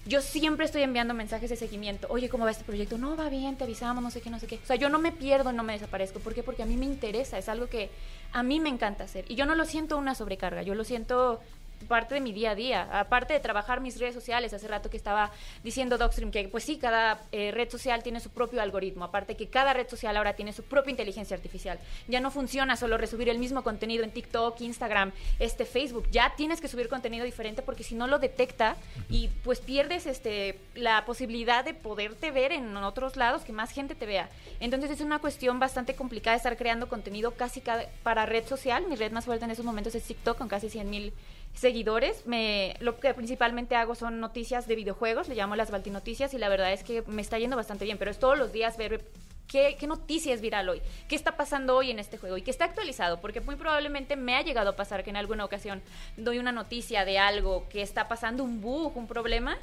yo 0.05 0.21
siempre 0.21 0.65
estoy 0.65 0.83
enviando 0.83 1.13
mensajes 1.13 1.49
de 1.49 1.55
seguimiento. 1.55 2.07
Oye, 2.09 2.29
¿cómo 2.29 2.45
va 2.45 2.51
este 2.51 2.63
proyecto? 2.63 2.97
No, 2.97 3.15
va 3.17 3.29
bien, 3.29 3.57
te 3.57 3.63
avisamos, 3.63 4.03
no 4.03 4.11
sé 4.11 4.21
qué, 4.21 4.29
no 4.29 4.39
sé 4.39 4.45
qué. 4.45 4.59
O 4.63 4.65
sea, 4.65 4.75
yo 4.75 4.89
no 4.89 4.99
me 4.99 5.11
pierdo, 5.11 5.51
no 5.51 5.63
me 5.63 5.73
desaparezco. 5.73 6.19
¿Por 6.19 6.35
qué? 6.35 6.43
Porque 6.43 6.61
a 6.61 6.65
mí 6.67 6.77
me 6.77 6.85
interesa, 6.85 7.37
es 7.39 7.49
algo 7.49 7.67
que 7.67 7.89
a 8.31 8.43
mí 8.43 8.59
me 8.59 8.69
encanta 8.69 9.05
hacer. 9.05 9.25
Y 9.29 9.35
yo 9.35 9.45
no 9.45 9.55
lo 9.55 9.65
siento 9.65 9.97
una 9.97 10.13
sobrecarga, 10.13 10.61
yo 10.61 10.75
lo 10.75 10.83
siento 10.83 11.39
parte 11.85 12.15
de 12.15 12.21
mi 12.21 12.33
día 12.33 12.51
a 12.51 12.55
día. 12.55 12.99
Aparte 12.99 13.33
de 13.33 13.39
trabajar 13.39 13.81
mis 13.81 13.99
redes 13.99 14.13
sociales, 14.13 14.53
hace 14.53 14.67
rato 14.67 14.89
que 14.89 14.97
estaba 14.97 15.31
diciendo 15.63 15.97
Docstream 15.97 16.31
que 16.31 16.47
pues 16.47 16.63
sí, 16.63 16.77
cada 16.77 17.21
eh, 17.31 17.51
red 17.51 17.69
social 17.69 18.03
tiene 18.03 18.19
su 18.19 18.29
propio 18.29 18.61
algoritmo. 18.61 19.05
Aparte 19.05 19.35
que 19.35 19.47
cada 19.47 19.73
red 19.73 19.87
social 19.87 20.15
ahora 20.17 20.33
tiene 20.33 20.53
su 20.53 20.63
propia 20.63 20.91
inteligencia 20.91 21.35
artificial. 21.35 21.79
Ya 22.07 22.19
no 22.19 22.31
funciona 22.31 22.75
solo 22.75 22.97
resubir 22.97 23.29
el 23.29 23.39
mismo 23.39 23.63
contenido 23.63 24.03
en 24.03 24.11
TikTok, 24.11 24.59
Instagram, 24.61 25.11
este 25.39 25.65
Facebook. 25.65 26.07
Ya 26.11 26.33
tienes 26.35 26.61
que 26.61 26.67
subir 26.67 26.89
contenido 26.89 27.25
diferente 27.25 27.61
porque 27.61 27.83
si 27.83 27.95
no 27.95 28.07
lo 28.07 28.19
detecta 28.19 28.75
y 29.09 29.29
pues 29.43 29.59
pierdes 29.59 30.05
este 30.05 30.59
la 30.75 31.05
posibilidad 31.05 31.63
de 31.63 31.73
poderte 31.73 32.31
ver 32.31 32.51
en 32.51 32.75
otros 32.77 33.15
lados, 33.15 33.43
que 33.43 33.53
más 33.53 33.71
gente 33.71 33.95
te 33.95 34.05
vea. 34.05 34.29
Entonces 34.59 34.91
es 34.91 35.01
una 35.01 35.19
cuestión 35.19 35.59
bastante 35.59 35.95
complicada 35.95 36.35
estar 36.35 36.57
creando 36.57 36.87
contenido 36.87 37.31
casi 37.31 37.61
cada, 37.61 37.85
para 38.03 38.25
red 38.25 38.45
social. 38.45 38.85
Mi 38.87 38.95
red 38.95 39.11
más 39.11 39.25
fuerte 39.25 39.45
en 39.45 39.51
esos 39.51 39.65
momentos 39.65 39.95
es 39.95 40.03
TikTok 40.03 40.37
con 40.37 40.47
casi 40.47 40.69
100 40.69 40.89
mil 40.89 41.13
seguidores. 41.55 42.25
Me, 42.27 42.75
lo 42.79 42.99
que 42.99 43.13
principalmente 43.13 43.75
hago 43.75 43.95
son 43.95 44.19
noticias 44.19 44.67
de 44.67 44.75
videojuegos, 44.75 45.27
le 45.29 45.35
llamo 45.35 45.55
las 45.55 45.71
Balti 45.71 45.89
Noticias 45.89 46.33
y 46.33 46.37
la 46.37 46.49
verdad 46.49 46.71
es 46.73 46.83
que 46.83 47.01
me 47.07 47.21
está 47.21 47.39
yendo 47.39 47.55
bastante 47.55 47.85
bien, 47.85 47.97
pero 47.97 48.11
es 48.11 48.19
todos 48.19 48.37
los 48.37 48.51
días 48.51 48.77
ver 48.77 49.01
¿Qué, 49.47 49.77
¿Qué 49.79 49.85
noticia 49.85 50.33
es 50.33 50.41
viral 50.41 50.67
hoy? 50.69 50.81
¿Qué 51.07 51.15
está 51.15 51.37
pasando 51.37 51.75
hoy 51.75 51.91
en 51.91 51.99
este 51.99 52.17
juego? 52.17 52.35
Y 52.35 52.41
que 52.41 52.49
está 52.49 52.65
actualizado, 52.65 53.21
porque 53.21 53.41
muy 53.41 53.55
probablemente 53.55 54.15
me 54.15 54.35
ha 54.35 54.41
llegado 54.41 54.71
a 54.71 54.75
pasar 54.75 55.03
que 55.03 55.11
en 55.11 55.17
alguna 55.17 55.45
ocasión 55.45 55.83
doy 56.17 56.39
una 56.39 56.51
noticia 56.51 57.05
de 57.05 57.19
algo 57.19 57.69
que 57.69 57.83
está 57.83 58.07
pasando, 58.07 58.43
un 58.43 58.59
bug, 58.59 58.97
un 58.97 59.05
problema, 59.05 59.55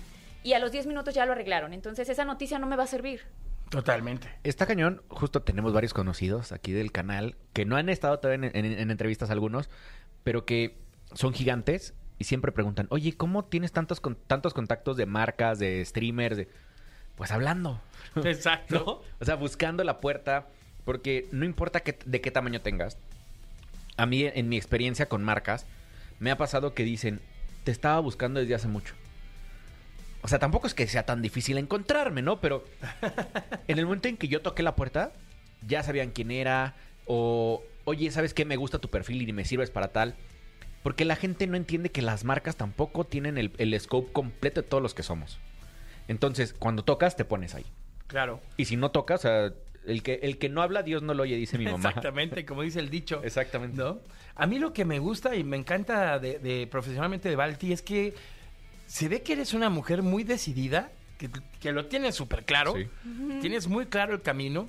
y 0.45 0.53
a 0.53 0.61
los 0.61 0.71
10 0.71 0.87
minutos 0.87 1.15
ya 1.17 1.27
lo 1.27 1.33
arreglaron. 1.33 1.73
Entonces 1.73 2.09
esa 2.09 2.25
noticia 2.25 2.61
no 2.61 2.69
me 2.69 2.77
va 2.77 2.85
a 2.85 2.87
servir. 2.87 3.23
Totalmente. 3.71 4.29
Está 4.45 4.67
cañón, 4.67 5.03
justo 5.09 5.43
tenemos 5.43 5.73
varios 5.73 5.95
conocidos 5.95 6.53
aquí 6.53 6.71
del 6.71 6.93
canal 6.93 7.35
que 7.53 7.65
no 7.65 7.77
han 7.77 7.89
estado 7.89 8.21
todavía 8.21 8.51
en, 8.55 8.65
en- 8.65 8.79
en 8.79 8.91
entrevistas 8.93 9.31
algunos, 9.31 9.69
pero 10.23 10.45
que 10.45 10.79
son 11.15 11.33
gigantes 11.33 11.95
y 12.19 12.25
siempre 12.25 12.53
preguntan, 12.53 12.87
oye, 12.91 13.17
¿cómo 13.17 13.45
tienes 13.45 13.73
tantos, 13.73 14.01
con- 14.01 14.17
tantos 14.17 14.55
contactos 14.55 14.97
de 14.97 15.07
marcas, 15.07 15.59
de 15.59 15.85
streamers? 15.85 16.37
de-?" 16.37 16.49
Pues 17.17 17.31
hablando. 17.33 17.81
Exacto. 18.25 18.75
¿no? 18.87 19.17
O 19.21 19.25
sea, 19.25 19.35
buscando 19.37 19.85
la 19.85 20.01
puerta, 20.01 20.49
porque 20.85 21.29
no 21.33 21.45
importa 21.45 21.83
de 22.05 22.21
qué 22.21 22.31
tamaño 22.31 22.61
tengas. 22.61 22.97
A 23.97 24.07
mí, 24.07 24.25
en 24.25 24.49
mi 24.49 24.57
experiencia 24.57 25.07
con 25.09 25.23
marcas, 25.23 25.67
me 26.19 26.31
ha 26.31 26.37
pasado 26.37 26.75
que 26.75 26.85
dicen, 26.85 27.21
te 27.65 27.71
estaba 27.71 28.01
buscando 28.01 28.41
desde 28.41 28.55
hace 28.55 28.69
mucho. 28.69 28.95
O 30.23 30.29
sea, 30.29 30.39
tampoco 30.39 30.67
es 30.67 30.75
que 30.75 30.87
sea 30.87 31.05
tan 31.05 31.21
difícil 31.21 31.59
encontrarme, 31.59 32.23
¿no? 32.23 32.41
Pero 32.41 32.65
en 33.69 33.79
el 33.79 33.85
momento 33.85 34.09
en 34.09 34.17
que 34.17 34.29
yo 34.29 34.41
toqué 34.41 34.63
la 34.63 34.77
puerta, 34.77 35.13
ya 35.67 35.83
sabían 35.83 36.11
quién 36.11 36.31
era, 36.31 36.75
o, 37.07 37.63
oye, 37.85 38.11
¿sabes 38.11 38.33
qué? 38.33 38.45
Me 38.45 38.57
gusta 38.57 38.79
tu 38.79 38.89
perfil 38.89 39.29
y 39.29 39.33
me 39.33 39.45
sirves 39.45 39.71
para 39.71 39.89
tal. 39.89 40.15
Porque 40.83 41.05
la 41.05 41.17
gente 41.17 41.47
no 41.47 41.57
entiende 41.57 41.91
que 41.91 42.03
las 42.03 42.25
marcas 42.25 42.57
tampoco 42.57 43.05
tienen 43.05 43.39
el, 43.39 43.53
el 43.59 43.79
scope 43.79 44.13
completo 44.13 44.63
de 44.63 44.69
todos 44.69 44.83
los 44.83 44.95
que 44.95 45.03
somos. 45.03 45.39
Entonces, 46.09 46.55
cuando 46.59 46.85
tocas, 46.85 47.17
te 47.17 47.25
pones 47.25 47.55
ahí. 47.55 47.65
Claro. 48.09 48.41
Y 48.57 48.65
si 48.65 48.77
no 48.77 48.91
tocas, 48.91 49.21
o 49.21 49.23
sea, 49.23 49.53
el 49.87 50.03
que, 50.03 50.15
el 50.23 50.39
que 50.39 50.49
no 50.49 50.61
habla, 50.63 50.83
Dios 50.83 51.03
no 51.03 51.15
lo 51.15 51.23
oye, 51.23 51.37
dice 51.37 51.57
mi 51.59 51.65
mamá. 51.65 51.89
Exactamente, 51.91 52.45
como 52.45 52.63
dice 52.63 52.81
el 52.81 52.91
dicho. 52.91 53.23
Exactamente. 53.25 53.77
¿No? 53.81 54.01
A 54.35 54.47
mí 54.47 54.59
lo 54.59 54.73
que 54.73 54.85
me 54.85 54.99
gusta 54.99 55.37
y 55.37 55.45
me 55.45 55.57
encanta 55.57 56.19
de, 56.19 56.39
de 56.41 56.67
profesionalmente 56.67 57.29
de 57.29 57.37
Balti 57.37 57.73
es 57.73 57.83
que 57.83 58.15
se 58.87 59.09
ve 59.09 59.23
que 59.23 59.35
eres 59.35 59.55
una 59.55 59.71
mujer 59.71 60.03
muy 60.03 60.25
decidida, 60.25 60.91
que, 61.17 61.31
que 61.61 61.73
lo 61.73 61.87
tienes 61.87 62.15
súper 62.17 62.45
claro, 62.45 62.75
Sí. 62.77 62.89
tienes 63.41 63.69
muy 63.69 63.87
claro 63.87 64.15
el 64.15 64.23
camino 64.23 64.69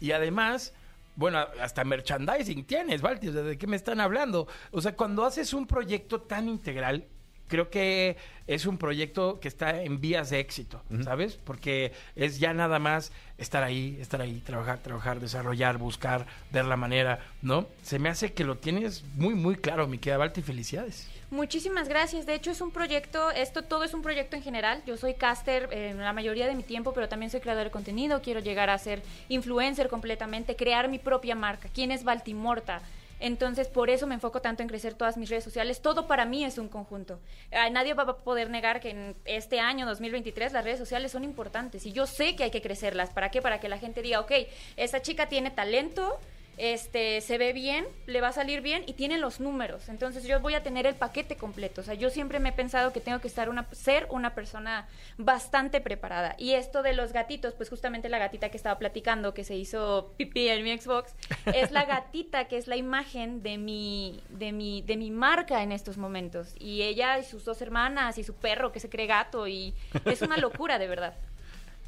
y 0.00 0.10
además, 0.12 0.74
bueno, 1.16 1.38
hasta 1.60 1.84
merchandising 1.84 2.64
tienes, 2.64 3.02
Balti, 3.02 3.28
o 3.28 3.32
sea, 3.32 3.42
¿de 3.42 3.58
qué 3.58 3.66
me 3.66 3.76
están 3.76 4.00
hablando? 4.00 4.48
O 4.70 4.80
sea, 4.80 4.96
cuando 4.96 5.24
haces 5.24 5.52
un 5.52 5.66
proyecto 5.66 6.22
tan 6.22 6.48
integral, 6.48 7.06
creo 7.48 7.68
que 7.68 8.16
es 8.46 8.64
un 8.64 8.78
proyecto 8.78 9.38
que 9.38 9.48
está 9.48 9.82
en 9.82 10.00
vías 10.00 10.30
de 10.30 10.40
éxito, 10.40 10.82
¿sabes? 11.04 11.38
Porque 11.44 11.92
es 12.16 12.38
ya 12.38 12.54
nada 12.54 12.78
más 12.78 13.12
estar 13.36 13.62
ahí, 13.62 13.98
estar 14.00 14.22
ahí, 14.22 14.40
trabajar, 14.40 14.78
trabajar, 14.78 15.20
desarrollar, 15.20 15.76
buscar, 15.76 16.26
ver 16.50 16.64
la 16.64 16.78
manera, 16.78 17.20
¿no? 17.42 17.66
Se 17.82 17.98
me 17.98 18.08
hace 18.08 18.32
que 18.32 18.44
lo 18.44 18.56
tienes 18.56 19.04
muy, 19.16 19.34
muy 19.34 19.56
claro, 19.56 19.86
mi 19.86 19.98
querida 19.98 20.16
Balti, 20.16 20.40
felicidades. 20.40 21.10
Muchísimas 21.32 21.88
gracias. 21.88 22.26
De 22.26 22.34
hecho, 22.34 22.50
es 22.50 22.60
un 22.60 22.70
proyecto, 22.70 23.30
esto 23.30 23.62
todo 23.62 23.84
es 23.84 23.94
un 23.94 24.02
proyecto 24.02 24.36
en 24.36 24.42
general. 24.42 24.82
Yo 24.84 24.98
soy 24.98 25.14
caster 25.14 25.66
en 25.72 25.96
la 25.96 26.12
mayoría 26.12 26.46
de 26.46 26.54
mi 26.54 26.62
tiempo, 26.62 26.92
pero 26.92 27.08
también 27.08 27.30
soy 27.30 27.40
creador 27.40 27.64
de 27.64 27.70
contenido. 27.70 28.20
Quiero 28.20 28.40
llegar 28.40 28.68
a 28.68 28.76
ser 28.76 29.02
influencer 29.30 29.88
completamente, 29.88 30.56
crear 30.56 30.90
mi 30.90 30.98
propia 30.98 31.34
marca. 31.34 31.70
¿Quién 31.72 31.90
es 31.90 32.04
Baltimorta? 32.04 32.82
Entonces, 33.18 33.68
por 33.68 33.88
eso 33.88 34.06
me 34.06 34.14
enfoco 34.14 34.42
tanto 34.42 34.62
en 34.62 34.68
crecer 34.68 34.92
todas 34.92 35.16
mis 35.16 35.30
redes 35.30 35.42
sociales. 35.42 35.80
Todo 35.80 36.06
para 36.06 36.26
mí 36.26 36.44
es 36.44 36.58
un 36.58 36.68
conjunto. 36.68 37.18
Ah, 37.50 37.70
nadie 37.70 37.94
va 37.94 38.02
a 38.02 38.16
poder 38.18 38.50
negar 38.50 38.80
que 38.80 38.90
en 38.90 39.16
este 39.24 39.58
año 39.58 39.86
2023 39.86 40.52
las 40.52 40.64
redes 40.64 40.80
sociales 40.80 41.12
son 41.12 41.24
importantes 41.24 41.86
y 41.86 41.92
yo 41.92 42.06
sé 42.06 42.36
que 42.36 42.44
hay 42.44 42.50
que 42.50 42.60
crecerlas. 42.60 43.08
¿Para 43.08 43.30
qué? 43.30 43.40
Para 43.40 43.58
que 43.58 43.70
la 43.70 43.78
gente 43.78 44.02
diga, 44.02 44.20
ok, 44.20 44.32
esta 44.76 45.00
chica 45.00 45.30
tiene 45.30 45.50
talento, 45.50 46.18
este 46.56 47.20
se 47.20 47.38
ve 47.38 47.52
bien, 47.52 47.86
le 48.06 48.20
va 48.20 48.28
a 48.28 48.32
salir 48.32 48.60
bien 48.60 48.84
y 48.86 48.92
tiene 48.92 49.18
los 49.18 49.40
números. 49.40 49.88
Entonces 49.88 50.24
yo 50.24 50.40
voy 50.40 50.54
a 50.54 50.62
tener 50.62 50.86
el 50.86 50.94
paquete 50.94 51.36
completo. 51.36 51.80
O 51.80 51.84
sea, 51.84 51.94
yo 51.94 52.10
siempre 52.10 52.40
me 52.40 52.50
he 52.50 52.52
pensado 52.52 52.92
que 52.92 53.00
tengo 53.00 53.20
que 53.20 53.28
estar 53.28 53.48
una, 53.48 53.66
ser 53.72 54.06
una 54.10 54.34
persona 54.34 54.88
bastante 55.18 55.80
preparada. 55.80 56.34
Y 56.38 56.52
esto 56.52 56.82
de 56.82 56.92
los 56.92 57.12
gatitos, 57.12 57.54
pues 57.54 57.68
justamente 57.68 58.08
la 58.08 58.18
gatita 58.18 58.50
que 58.50 58.56
estaba 58.56 58.78
platicando, 58.78 59.34
que 59.34 59.44
se 59.44 59.56
hizo 59.56 60.12
pipí 60.16 60.48
en 60.48 60.64
mi 60.64 60.76
Xbox, 60.76 61.14
es 61.46 61.70
la 61.70 61.84
gatita 61.84 62.46
que 62.46 62.58
es 62.58 62.66
la 62.66 62.76
imagen 62.76 63.42
de 63.42 63.58
mi, 63.58 64.22
de 64.28 64.52
mi, 64.52 64.82
de 64.82 64.96
mi 64.96 65.10
marca 65.10 65.62
en 65.62 65.72
estos 65.72 65.96
momentos. 65.96 66.54
Y 66.58 66.82
ella 66.82 67.18
y 67.18 67.24
sus 67.24 67.44
dos 67.44 67.62
hermanas 67.62 68.18
y 68.18 68.24
su 68.24 68.34
perro 68.34 68.72
que 68.72 68.80
se 68.80 68.88
cree 68.88 69.06
gato 69.06 69.48
y 69.48 69.74
es 70.04 70.22
una 70.22 70.36
locura 70.36 70.78
de 70.78 70.86
verdad. 70.86 71.14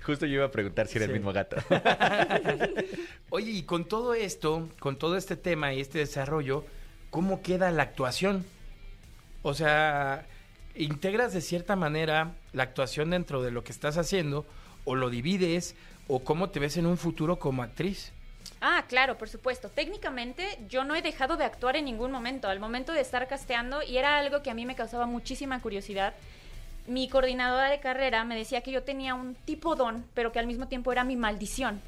Justo 0.05 0.27
yo 0.27 0.35
iba 0.35 0.45
a 0.47 0.51
preguntar 0.51 0.87
si 0.87 0.99
era 0.99 1.07
Sí. 1.07 1.12
el 1.12 1.19
mismo 1.19 1.33
gato. 1.33 1.57
Oye, 3.31 3.51
y 3.51 3.62
con 3.62 3.85
todo 3.87 4.14
esto, 4.14 4.69
con 4.79 4.97
todo 4.99 5.17
este 5.17 5.37
tema 5.37 5.73
y 5.73 5.81
este 5.81 5.99
desarrollo, 5.99 6.64
¿cómo 7.11 7.43
queda 7.43 7.71
la 7.71 7.83
actuación? 7.85 8.45
O 9.43 9.55
sea, 9.55 10.27
¿integras 10.75 11.33
de 11.33 11.40
cierta 11.40 11.77
manera 11.77 12.33
la 12.53 12.62
actuación 12.64 13.11
dentro 13.11 13.43
de 13.43 13.51
lo 13.51 13.64
que 13.64 13.73
estás 13.73 13.97
haciendo? 13.97 14.47
¿O 14.85 14.95
lo 14.95 15.11
divides? 15.11 15.75
¿O 16.07 16.23
cómo 16.23 16.51
te 16.51 16.61
ves 16.61 16.77
en 16.77 16.87
un 16.87 16.99
futuro 16.99 17.38
como 17.38 17.62
actriz? 17.62 18.12
Ah, 18.61 18.85
claro, 18.88 19.17
por 19.19 19.29
supuesto. 19.29 19.69
Técnicamente 19.71 20.59
yo 20.69 20.85
no 20.85 20.95
he 20.95 21.03
dejado 21.03 21.37
de 21.37 21.45
actuar 21.45 21.77
en 21.77 21.87
ningún 21.87 22.11
momento. 22.11 22.49
Al 22.49 22.61
momento 22.61 22.93
de 22.93 23.01
estar 23.01 23.27
casteando, 23.27 23.83
y 23.83 23.97
era 23.97 24.19
algo 24.19 24.43
que 24.43 24.51
a 24.51 24.55
mí 24.55 24.64
me 24.67 24.75
causaba 24.75 25.07
muchísima 25.07 25.61
curiosidad, 25.61 26.14
mi 26.87 27.09
coordinadora 27.09 27.70
de 27.70 27.81
carrera 27.81 28.25
me 28.25 28.37
decía 28.37 28.61
que 28.61 28.70
yo 28.70 28.83
tenía 28.83 29.14
un 29.14 29.35
tipo 29.35 29.75
don, 29.77 30.05
pero 30.14 30.33
que 30.33 30.38
al 30.38 30.47
mismo 30.47 30.68
tiempo 30.68 30.92
era 30.92 31.05
mi 31.05 31.16
maldición. 31.16 31.81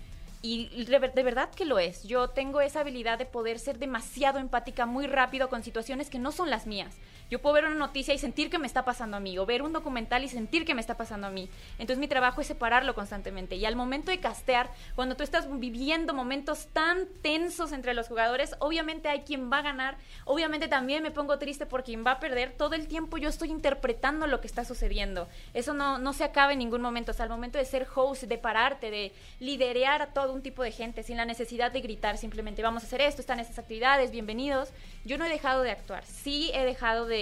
Y 0.43 0.85
de, 0.85 0.99
ver- 0.99 1.13
de 1.15 1.23
verdad 1.23 1.51
que 1.51 1.65
lo 1.65 1.79
es. 1.79 2.05
Yo 2.05 2.29
tengo 2.29 2.61
esa 2.61 2.81
habilidad 2.81 3.19
de 3.19 3.27
poder 3.27 3.59
ser 3.59 3.79
demasiado 3.79 4.39
empática 4.39 4.87
muy 4.87 5.07
rápido 5.07 5.49
con 5.49 5.63
situaciones 5.65 6.09
que 6.09 6.19
no 6.21 6.31
son 6.31 6.51
las 6.51 6.67
mías. 6.67 6.95
Yo 7.31 7.41
puedo 7.41 7.55
ver 7.55 7.65
una 7.65 7.75
noticia 7.75 8.15
y 8.15 8.19
sentir 8.19 8.51
que 8.51 8.59
me 8.59 8.67
está 8.67 8.85
pasando 8.85 9.17
a 9.17 9.21
mí, 9.21 9.37
o 9.39 9.47
ver 9.47 9.63
un 9.63 9.73
documental 9.73 10.23
y 10.23 10.29
sentir 10.29 10.65
que 10.65 10.75
me 10.75 10.81
está 10.81 10.97
pasando 10.97 11.27
a 11.27 11.31
mí. 11.31 11.49
Entonces 11.79 11.99
mi 11.99 12.07
trabajo 12.07 12.41
es 12.41 12.47
separarlo 12.47 12.95
constantemente. 12.95 13.57
Y 13.57 13.65
al 13.65 13.75
momento 13.75 14.11
de 14.11 14.21
castear, 14.21 14.71
cuando 14.95 15.17
tú 15.17 15.25
estás 15.25 15.49
viviendo 15.59 16.15
momentos 16.15 16.69
tan 16.73 17.07
tensos 17.23 17.73
entre 17.73 17.95
los 17.95 18.09
jugadores, 18.09 18.55
obviamente 18.61 19.09
hay 19.09 19.21
quien 19.23 19.51
va 19.51 19.59
a 19.59 19.63
ganar, 19.63 19.97
obviamente 20.25 20.69
también 20.69 21.03
me 21.03 21.11
pongo 21.11 21.39
triste 21.39 21.67
por 21.67 21.83
quien 21.83 22.07
va 22.07 22.13
a 22.13 22.21
perder. 22.21 22.53
Todo 22.53 22.75
el 22.75 22.87
tiempo 22.87 23.19
yo 23.19 23.29
estoy 23.29 23.51
interpretando 23.51 24.27
lo 24.27 24.41
que 24.41 24.47
está 24.47 24.65
sucediendo. 24.65 25.29
Eso 25.53 25.75
no, 25.75 25.99
no 25.99 26.13
se 26.13 26.25
acaba 26.25 26.53
en 26.53 26.61
ningún 26.61 26.81
momento. 26.81 27.11
Hasta 27.11 27.25
el 27.25 27.31
momento 27.31 27.59
de 27.59 27.65
ser 27.65 27.87
host, 27.95 28.23
de 28.25 28.39
pararte, 28.39 28.91
de 28.91 29.13
liderear 29.41 30.03
a 30.03 30.07
todo 30.09 30.33
un 30.33 30.43
tipo 30.43 30.63
de 30.63 30.71
gente 30.71 31.03
sin 31.03 31.17
la 31.17 31.25
necesidad 31.25 31.73
de 31.73 31.81
gritar 31.81 32.19
simplemente 32.19 32.63
vamos 32.63 32.83
a 32.83 32.87
hacer 32.87 33.01
esto, 33.01 33.21
están 33.21 33.41
estas 33.41 33.59
actividades, 33.59 34.11
bienvenidos. 34.11 34.71
Yo 35.05 35.19
no 35.19 35.25
he 35.25 35.29
dejado 35.29 35.63
de 35.63 35.71
actuar. 35.71 36.05
Sí 36.05 36.51
he 36.55 36.65
dejado 36.65 37.07
de 37.07 37.16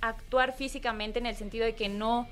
actuar 0.00 0.52
físicamente 0.52 1.18
en 1.18 1.26
el 1.26 1.36
sentido 1.36 1.64
de 1.64 1.74
que 1.74 1.88
no 1.88 2.28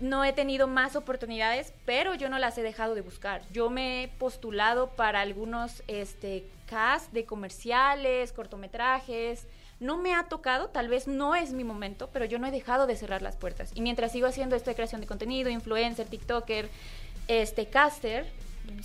no 0.00 0.24
he 0.24 0.32
tenido 0.32 0.66
más 0.66 0.94
oportunidades, 0.94 1.72
pero 1.86 2.14
yo 2.14 2.28
no 2.28 2.38
las 2.38 2.58
he 2.58 2.62
dejado 2.62 2.94
de 2.94 3.00
buscar. 3.00 3.42
Yo 3.50 3.70
me 3.70 4.04
he 4.04 4.08
postulado 4.08 4.90
para 4.90 5.22
algunos 5.22 5.82
este 5.88 6.44
cast 6.66 7.12
de 7.12 7.24
comerciales, 7.24 8.32
cortometrajes. 8.32 9.46
No 9.80 9.96
me 9.96 10.14
ha 10.14 10.24
tocado, 10.24 10.68
tal 10.68 10.88
vez 10.88 11.08
no 11.08 11.34
es 11.34 11.52
mi 11.52 11.64
momento, 11.64 12.10
pero 12.12 12.26
yo 12.26 12.38
no 12.38 12.46
he 12.46 12.50
dejado 12.50 12.86
de 12.86 12.96
cerrar 12.96 13.22
las 13.22 13.36
puertas. 13.36 13.70
Y 13.74 13.80
mientras 13.80 14.12
sigo 14.12 14.26
haciendo 14.26 14.54
esta 14.54 14.74
creación 14.74 15.00
de 15.00 15.06
contenido, 15.06 15.50
influencer, 15.50 16.06
TikToker, 16.06 16.68
este 17.28 17.66
caster, 17.66 18.26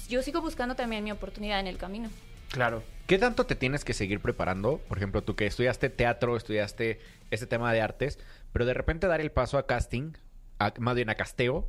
yo 0.07 0.23
sigo 0.23 0.41
buscando 0.41 0.75
también 0.75 1.03
mi 1.03 1.11
oportunidad 1.11 1.59
en 1.59 1.67
el 1.67 1.77
camino. 1.77 2.09
Claro. 2.51 2.83
¿Qué 3.07 3.17
tanto 3.17 3.45
te 3.45 3.55
tienes 3.55 3.83
que 3.83 3.93
seguir 3.93 4.19
preparando? 4.19 4.77
Por 4.87 4.97
ejemplo, 4.97 5.23
tú 5.23 5.35
que 5.35 5.47
estudiaste 5.47 5.89
teatro, 5.89 6.37
estudiaste 6.37 6.99
este 7.31 7.47
tema 7.47 7.73
de 7.73 7.81
artes, 7.81 8.19
pero 8.53 8.65
de 8.65 8.73
repente 8.73 9.07
dar 9.07 9.21
el 9.21 9.31
paso 9.31 9.57
a 9.57 9.65
casting, 9.65 10.13
a- 10.59 10.73
más 10.79 10.95
bien 10.95 11.09
a 11.09 11.15
casteo, 11.15 11.67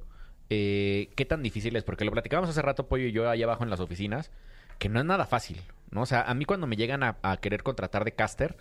eh, 0.50 1.10
¿qué 1.16 1.24
tan 1.24 1.42
difícil 1.42 1.76
es? 1.76 1.84
Porque 1.84 2.04
lo 2.04 2.10
platicábamos 2.12 2.50
hace 2.50 2.60
rato, 2.62 2.88
Pollo 2.88 3.06
y 3.06 3.12
yo, 3.12 3.28
allá 3.30 3.44
abajo 3.46 3.64
en 3.64 3.70
las 3.70 3.80
oficinas, 3.80 4.30
que 4.78 4.88
no 4.88 4.98
es 5.00 5.06
nada 5.06 5.26
fácil, 5.26 5.60
¿no? 5.90 6.02
O 6.02 6.06
sea, 6.06 6.22
a 6.22 6.34
mí 6.34 6.44
cuando 6.44 6.66
me 6.66 6.76
llegan 6.76 7.02
a, 7.02 7.16
a 7.22 7.36
querer 7.38 7.62
contratar 7.62 8.04
de 8.04 8.12
caster, 8.12 8.56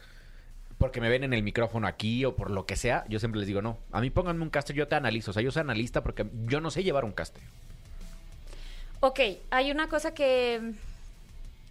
porque 0.77 1.01
me 1.01 1.09
ven 1.09 1.25
en 1.25 1.33
el 1.33 1.43
micrófono 1.43 1.87
aquí 1.87 2.23
o 2.23 2.35
por 2.37 2.51
lo 2.51 2.65
que 2.65 2.77
sea, 2.77 3.03
yo 3.09 3.19
siempre 3.19 3.39
les 3.39 3.47
digo, 3.47 3.61
no, 3.61 3.77
a 3.91 3.99
mí 3.99 4.09
pónganme 4.09 4.43
un 4.43 4.49
caster, 4.49 4.75
yo 4.75 4.87
te 4.87 4.95
analizo, 4.95 5.31
o 5.31 5.33
sea, 5.33 5.43
yo 5.43 5.51
soy 5.51 5.61
analista 5.61 6.01
porque 6.03 6.25
yo 6.45 6.61
no 6.61 6.71
sé 6.71 6.83
llevar 6.83 7.03
un 7.03 7.11
caster. 7.11 7.43
Ok, 9.01 9.19
hay 9.49 9.71
una 9.71 9.89
cosa 9.89 10.13
que, 10.13 10.73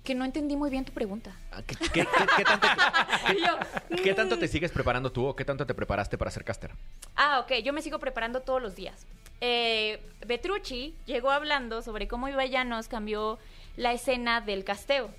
que 0.09 0.15
no 0.15 0.25
entendí 0.25 0.57
muy 0.57 0.71
bien 0.71 0.87
tu 0.87 0.93
pregunta. 0.93 1.37
Ah, 1.53 1.61
¿Qué, 1.67 1.77
qué- 1.77 1.91
qué- 1.91 2.07
qué 2.39 2.45
tanto, 2.45 2.67
yo, 3.45 4.37
mm. 4.37 4.41
te 4.41 4.49
sigues 4.49 4.73
preparando 4.73 5.13
tú 5.13 5.27
o 5.27 5.37
qué 5.37 5.45
tanto 5.45 5.67
te 5.67 5.75
preparaste 5.75 6.17
para 6.17 6.31
ser 6.31 6.45
caster? 6.45 6.71
Ah, 7.15 7.41
ok, 7.41 7.57
yo 7.63 7.75
me 7.75 7.83
sigo 7.83 7.99
preparando 7.99 8.41
todos 8.41 8.63
los 8.63 8.75
días. 8.75 9.05
Eh, 9.43 10.01
Petrucci 10.27 10.95
llegó 11.05 11.31
hablando 11.31 11.83
sobre 11.83 12.09
cómo 12.09 12.27
Ibai 12.27 12.49
Llanos 12.49 12.89
cambió 12.89 13.39
la 13.77 13.93
escena 13.93 14.41
del 14.41 14.65
casteo. 14.65 15.11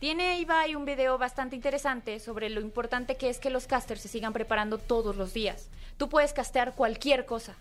Tiene 0.00 0.38
Ibai 0.38 0.74
un 0.74 0.84
video 0.84 1.16
bastante 1.16 1.56
interesante 1.56 2.20
sobre 2.20 2.50
lo 2.50 2.60
importante 2.60 3.16
que 3.16 3.30
es 3.30 3.38
que 3.38 3.48
los 3.48 3.66
casters 3.66 4.02
se 4.02 4.08
sigan 4.08 4.34
preparando 4.34 4.76
todos 4.76 5.16
los 5.16 5.32
días. 5.32 5.70
Tú 5.96 6.10
puedes 6.10 6.34
castear 6.34 6.74
cualquier 6.74 7.24
cosa, 7.24 7.54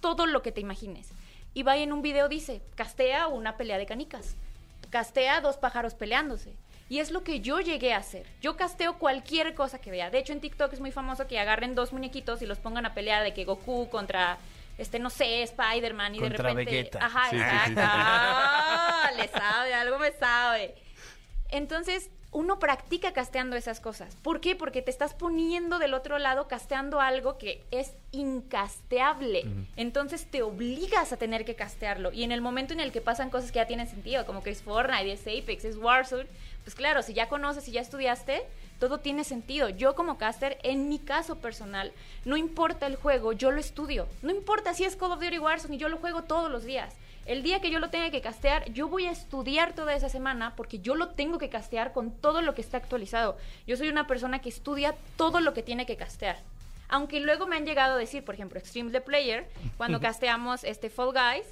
todo 0.00 0.26
lo 0.26 0.42
que 0.42 0.52
te 0.52 0.60
imagines. 0.60 1.08
Ibai 1.54 1.82
en 1.82 1.92
un 1.92 2.02
video 2.02 2.28
dice, 2.28 2.62
castea 2.76 3.26
una 3.26 3.56
pelea 3.56 3.78
de 3.78 3.86
canicas. 3.86 4.36
Castea 4.94 5.40
dos 5.40 5.56
pájaros 5.56 5.92
peleándose. 5.94 6.54
Y 6.88 7.00
es 7.00 7.10
lo 7.10 7.24
que 7.24 7.40
yo 7.40 7.58
llegué 7.58 7.94
a 7.94 7.96
hacer. 7.96 8.28
Yo 8.40 8.56
casteo 8.56 8.96
cualquier 8.96 9.52
cosa 9.56 9.80
que 9.80 9.90
vea. 9.90 10.08
De 10.08 10.18
hecho, 10.18 10.32
en 10.32 10.40
TikTok 10.40 10.72
es 10.72 10.78
muy 10.78 10.92
famoso 10.92 11.26
que 11.26 11.36
agarren 11.40 11.74
dos 11.74 11.92
muñequitos 11.92 12.42
y 12.42 12.46
los 12.46 12.58
pongan 12.60 12.86
a 12.86 12.94
pelear 12.94 13.24
de 13.24 13.34
que 13.34 13.44
Goku 13.44 13.88
contra, 13.90 14.38
este, 14.78 15.00
no 15.00 15.10
sé, 15.10 15.42
Spider-Man 15.42 16.14
y 16.14 16.20
de 16.20 16.28
repente... 16.28 16.64
Vegeta. 16.64 17.04
Ajá, 17.04 17.28
Sí, 17.30 17.36
exacto. 17.38 17.70
sí. 17.72 17.76
Ah, 17.80 19.10
le 19.16 19.26
sabe, 19.26 19.74
algo 19.74 19.98
me 19.98 20.12
sabe. 20.12 20.76
Entonces, 21.48 22.08
uno 22.34 22.58
practica 22.58 23.12
casteando 23.12 23.56
esas 23.56 23.80
cosas. 23.80 24.16
¿Por 24.16 24.40
qué? 24.40 24.56
Porque 24.56 24.82
te 24.82 24.90
estás 24.90 25.14
poniendo 25.14 25.78
del 25.78 25.94
otro 25.94 26.18
lado 26.18 26.48
casteando 26.48 27.00
algo 27.00 27.38
que 27.38 27.62
es 27.70 27.94
incasteable. 28.10 29.44
Entonces 29.76 30.26
te 30.26 30.42
obligas 30.42 31.12
a 31.12 31.16
tener 31.16 31.44
que 31.44 31.54
castearlo. 31.54 32.12
Y 32.12 32.24
en 32.24 32.32
el 32.32 32.40
momento 32.40 32.74
en 32.74 32.80
el 32.80 32.90
que 32.90 33.00
pasan 33.00 33.30
cosas 33.30 33.52
que 33.52 33.56
ya 33.56 33.66
tienen 33.66 33.86
sentido, 33.86 34.26
como 34.26 34.42
que 34.42 34.50
es 34.50 34.62
Fortnite, 34.62 35.12
es 35.12 35.20
Apex, 35.22 35.64
es 35.64 35.76
Warzone, 35.76 36.26
pues 36.64 36.74
claro, 36.74 37.02
si 37.02 37.14
ya 37.14 37.28
conoces, 37.28 37.64
si 37.64 37.70
ya 37.70 37.80
estudiaste, 37.80 38.42
todo 38.78 38.98
tiene 38.98 39.24
sentido. 39.24 39.68
Yo 39.68 39.94
como 39.94 40.18
caster, 40.18 40.58
en 40.62 40.88
mi 40.88 40.98
caso 40.98 41.36
personal, 41.36 41.92
no 42.24 42.36
importa 42.36 42.86
el 42.86 42.96
juego, 42.96 43.32
yo 43.32 43.50
lo 43.50 43.60
estudio. 43.60 44.06
No 44.22 44.30
importa 44.30 44.74
si 44.74 44.84
es 44.84 44.96
Call 44.96 45.12
of 45.12 45.20
Duty 45.20 45.38
Warzone 45.38 45.76
y 45.76 45.78
yo 45.78 45.88
lo 45.88 45.98
juego 45.98 46.22
todos 46.22 46.50
los 46.50 46.64
días. 46.64 46.94
El 47.26 47.42
día 47.42 47.60
que 47.60 47.70
yo 47.70 47.78
lo 47.78 47.88
tenga 47.88 48.10
que 48.10 48.20
castear, 48.20 48.70
yo 48.72 48.88
voy 48.88 49.06
a 49.06 49.10
estudiar 49.10 49.74
toda 49.74 49.94
esa 49.94 50.10
semana 50.10 50.54
porque 50.56 50.80
yo 50.80 50.94
lo 50.94 51.08
tengo 51.08 51.38
que 51.38 51.48
castear 51.48 51.92
con 51.92 52.10
todo 52.10 52.42
lo 52.42 52.54
que 52.54 52.60
está 52.60 52.76
actualizado. 52.76 53.38
Yo 53.66 53.76
soy 53.76 53.88
una 53.88 54.06
persona 54.06 54.40
que 54.40 54.50
estudia 54.50 54.94
todo 55.16 55.40
lo 55.40 55.54
que 55.54 55.62
tiene 55.62 55.86
que 55.86 55.96
castear. 55.96 56.36
Aunque 56.88 57.20
luego 57.20 57.46
me 57.46 57.56
han 57.56 57.64
llegado 57.64 57.94
a 57.94 57.98
decir, 57.98 58.24
por 58.24 58.34
ejemplo, 58.34 58.58
Extreme 58.58 58.90
the 58.90 59.00
Player, 59.00 59.48
cuando 59.78 60.00
casteamos 60.00 60.64
este 60.64 60.90
Fall 60.90 61.14
Guys, 61.14 61.46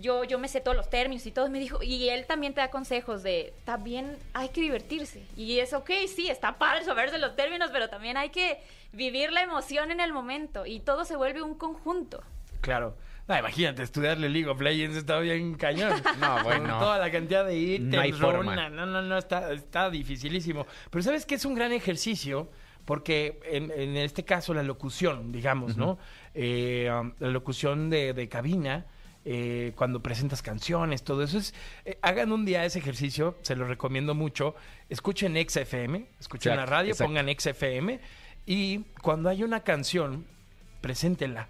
yo, 0.00 0.24
yo 0.24 0.38
me 0.38 0.48
sé 0.48 0.60
todos 0.60 0.76
los 0.76 0.88
términos 0.90 1.24
y 1.26 1.30
todo, 1.32 1.48
me 1.50 1.58
dijo, 1.60 1.82
y 1.82 2.08
él 2.08 2.26
también 2.26 2.54
te 2.54 2.60
da 2.60 2.70
consejos 2.70 3.22
de, 3.22 3.52
también 3.64 4.16
hay 4.34 4.48
que 4.50 4.60
divertirse. 4.60 5.22
Y 5.36 5.58
es 5.58 5.72
ok, 5.72 5.90
sí, 6.14 6.28
está 6.28 6.58
padre 6.58 6.84
saberse 6.84 7.18
los 7.18 7.36
términos, 7.36 7.70
pero 7.72 7.88
también 7.88 8.16
hay 8.16 8.30
que 8.30 8.58
vivir 8.92 9.32
la 9.32 9.42
emoción 9.42 9.90
en 9.90 10.00
el 10.00 10.12
momento 10.12 10.64
y 10.66 10.80
todo 10.80 11.04
se 11.04 11.16
vuelve 11.16 11.42
un 11.42 11.54
conjunto. 11.54 12.22
Claro. 12.60 12.96
No, 13.28 13.38
imagínate, 13.38 13.82
estudiarle 13.82 14.30
League 14.30 14.48
of 14.48 14.58
Legends 14.60 14.96
está 14.96 15.18
bien 15.18 15.54
cañón. 15.54 15.92
No, 16.18 16.42
bueno. 16.44 16.70
Con 16.70 16.78
toda 16.78 16.98
la 16.98 17.10
cantidad 17.10 17.44
de 17.44 17.56
ítems, 17.58 17.94
No 17.94 18.00
hay 18.00 18.12
forma. 18.12 18.52
runa, 18.52 18.70
No, 18.70 18.86
no, 18.86 19.02
no, 19.02 19.18
está, 19.18 19.52
está 19.52 19.90
dificilísimo. 19.90 20.66
Pero 20.90 21.02
¿sabes 21.02 21.26
qué 21.26 21.34
es 21.34 21.44
un 21.44 21.54
gran 21.54 21.72
ejercicio? 21.72 22.48
Porque 22.86 23.38
en, 23.44 23.70
en 23.70 23.98
este 23.98 24.24
caso 24.24 24.54
la 24.54 24.62
locución, 24.62 25.30
digamos, 25.30 25.76
¿no? 25.76 25.98
Eh, 26.32 26.90
um, 26.90 27.12
la 27.18 27.28
locución 27.28 27.90
de, 27.90 28.14
de 28.14 28.28
cabina, 28.30 28.86
eh, 29.30 29.72
cuando 29.76 30.02
presentas 30.02 30.40
canciones, 30.40 31.02
todo 31.02 31.22
eso 31.22 31.36
es... 31.36 31.52
eh, 31.84 31.98
hagan 32.00 32.32
un 32.32 32.46
día 32.46 32.64
ese 32.64 32.78
ejercicio, 32.78 33.36
se 33.42 33.56
lo 33.56 33.66
recomiendo 33.66 34.14
mucho. 34.14 34.54
Escuchen 34.88 35.36
XFM, 35.36 36.06
escuchen 36.18 36.56
la 36.56 36.64
radio, 36.64 36.92
exacto. 36.92 37.12
pongan 37.12 37.28
XFM 37.38 38.00
y 38.46 38.78
cuando 39.02 39.28
hay 39.28 39.42
una 39.42 39.60
canción, 39.60 40.24
preséntenla. 40.80 41.48